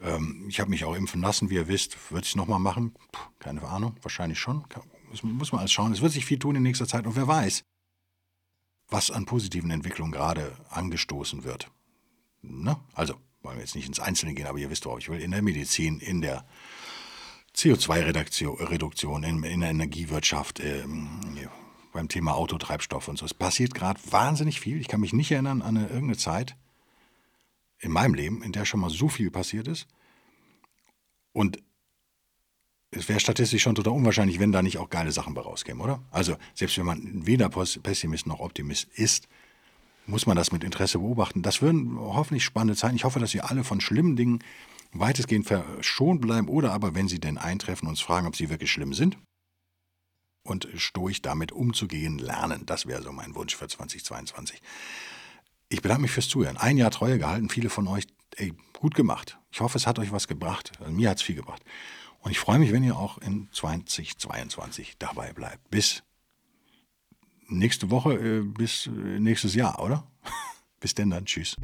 Ähm, 0.00 0.46
ich 0.48 0.60
habe 0.60 0.70
mich 0.70 0.84
auch 0.84 0.94
impfen 0.94 1.22
lassen, 1.22 1.48
wie 1.50 1.54
ihr 1.54 1.68
wisst. 1.68 2.10
Würde 2.10 2.24
ich 2.24 2.30
es 2.30 2.36
nochmal 2.36 2.58
machen? 2.58 2.92
Puh, 3.12 3.22
keine 3.38 3.62
Ahnung, 3.62 3.96
wahrscheinlich 4.02 4.38
schon. 4.38 4.64
Muss, 5.10 5.22
muss 5.22 5.52
man 5.52 5.60
alles 5.60 5.72
schauen. 5.72 5.92
Es 5.92 6.02
wird 6.02 6.12
sich 6.12 6.26
viel 6.26 6.38
tun 6.38 6.56
in 6.56 6.62
nächster 6.62 6.86
Zeit 6.86 7.06
und 7.06 7.16
wer 7.16 7.26
weiß, 7.26 7.62
was 8.88 9.10
an 9.10 9.24
positiven 9.24 9.70
Entwicklungen 9.70 10.12
gerade 10.12 10.52
angestoßen 10.68 11.44
wird. 11.44 11.70
Ne? 12.42 12.76
Also, 12.92 13.14
wollen 13.42 13.56
wir 13.56 13.62
jetzt 13.62 13.74
nicht 13.74 13.88
ins 13.88 14.00
Einzelne 14.00 14.34
gehen, 14.34 14.46
aber 14.46 14.58
ihr 14.58 14.70
wisst, 14.70 14.84
worauf 14.84 14.98
ich 14.98 15.08
will. 15.08 15.20
In 15.20 15.30
der 15.30 15.42
Medizin, 15.42 15.98
in 16.00 16.20
der 16.20 16.46
CO2-Reduktion, 17.56 19.24
in, 19.24 19.42
in, 19.44 19.60
der 19.60 19.70
Energiewirtschaft, 19.70 20.60
ähm, 20.60 21.20
beim 21.96 22.08
Thema 22.08 22.34
Autotreibstoff 22.34 23.08
und 23.08 23.18
so. 23.18 23.24
Es 23.24 23.34
passiert 23.34 23.74
gerade 23.74 23.98
wahnsinnig 24.10 24.60
viel. 24.60 24.80
Ich 24.80 24.86
kann 24.86 25.00
mich 25.00 25.12
nicht 25.12 25.32
erinnern 25.32 25.62
an 25.62 25.76
eine, 25.76 25.86
irgendeine 25.86 26.16
Zeit 26.16 26.54
in 27.78 27.90
meinem 27.90 28.14
Leben, 28.14 28.42
in 28.42 28.52
der 28.52 28.64
schon 28.64 28.80
mal 28.80 28.90
so 28.90 29.08
viel 29.08 29.30
passiert 29.30 29.66
ist. 29.66 29.86
Und 31.32 31.58
es 32.90 33.08
wäre 33.08 33.20
statistisch 33.20 33.62
schon 33.62 33.74
total 33.74 33.94
unwahrscheinlich, 33.94 34.38
wenn 34.38 34.52
da 34.52 34.62
nicht 34.62 34.78
auch 34.78 34.88
geile 34.88 35.10
Sachen 35.10 35.34
bei 35.34 35.40
rauskämen, 35.40 35.82
oder? 35.82 36.02
Also, 36.10 36.36
selbst 36.54 36.78
wenn 36.78 36.86
man 36.86 37.26
weder 37.26 37.48
Pessimist 37.48 38.26
noch 38.26 38.40
Optimist 38.40 38.88
ist, 38.94 39.26
muss 40.06 40.26
man 40.26 40.36
das 40.36 40.52
mit 40.52 40.64
Interesse 40.64 40.98
beobachten. 40.98 41.42
Das 41.42 41.60
würden 41.62 41.98
hoffentlich 41.98 42.44
spannende 42.44 42.76
Zeiten. 42.76 42.96
Ich 42.96 43.04
hoffe, 43.04 43.18
dass 43.18 43.34
wir 43.34 43.50
alle 43.50 43.64
von 43.64 43.80
schlimmen 43.80 44.16
Dingen 44.16 44.38
weitestgehend 44.92 45.46
verschont 45.46 46.20
bleiben 46.20 46.48
oder 46.48 46.72
aber, 46.72 46.94
wenn 46.94 47.08
sie 47.08 47.18
denn 47.18 47.38
eintreffen, 47.38 47.88
uns 47.88 48.00
fragen, 48.00 48.26
ob 48.26 48.36
sie 48.36 48.48
wirklich 48.48 48.70
schlimm 48.70 48.94
sind 48.94 49.18
und 50.46 50.68
stoisch 50.76 51.22
damit 51.22 51.52
umzugehen 51.52 52.18
lernen. 52.18 52.64
Das 52.66 52.86
wäre 52.86 53.02
so 53.02 53.12
mein 53.12 53.34
Wunsch 53.34 53.56
für 53.56 53.68
2022. 53.68 54.60
Ich 55.68 55.82
bedanke 55.82 56.02
mich 56.02 56.12
fürs 56.12 56.28
Zuhören. 56.28 56.56
Ein 56.56 56.76
Jahr 56.78 56.90
Treue 56.90 57.18
gehalten, 57.18 57.48
viele 57.48 57.70
von 57.70 57.88
euch, 57.88 58.06
ey, 58.36 58.54
gut 58.72 58.94
gemacht. 58.94 59.38
Ich 59.50 59.60
hoffe, 59.60 59.78
es 59.78 59.86
hat 59.86 59.98
euch 59.98 60.12
was 60.12 60.28
gebracht. 60.28 60.72
Also 60.78 60.92
mir 60.92 61.10
hat 61.10 61.18
es 61.18 61.22
viel 61.22 61.36
gebracht. 61.36 61.62
Und 62.20 62.30
ich 62.30 62.38
freue 62.38 62.58
mich, 62.58 62.72
wenn 62.72 62.84
ihr 62.84 62.96
auch 62.96 63.18
in 63.18 63.48
2022 63.52 64.96
dabei 64.98 65.32
bleibt. 65.32 65.70
Bis 65.70 66.02
nächste 67.48 67.90
Woche, 67.90 68.14
äh, 68.14 68.40
bis 68.42 68.86
äh, 68.86 68.90
nächstes 68.90 69.54
Jahr, 69.54 69.82
oder? 69.82 70.06
bis 70.80 70.94
denn 70.94 71.10
dann. 71.10 71.26
Tschüss. 71.26 71.56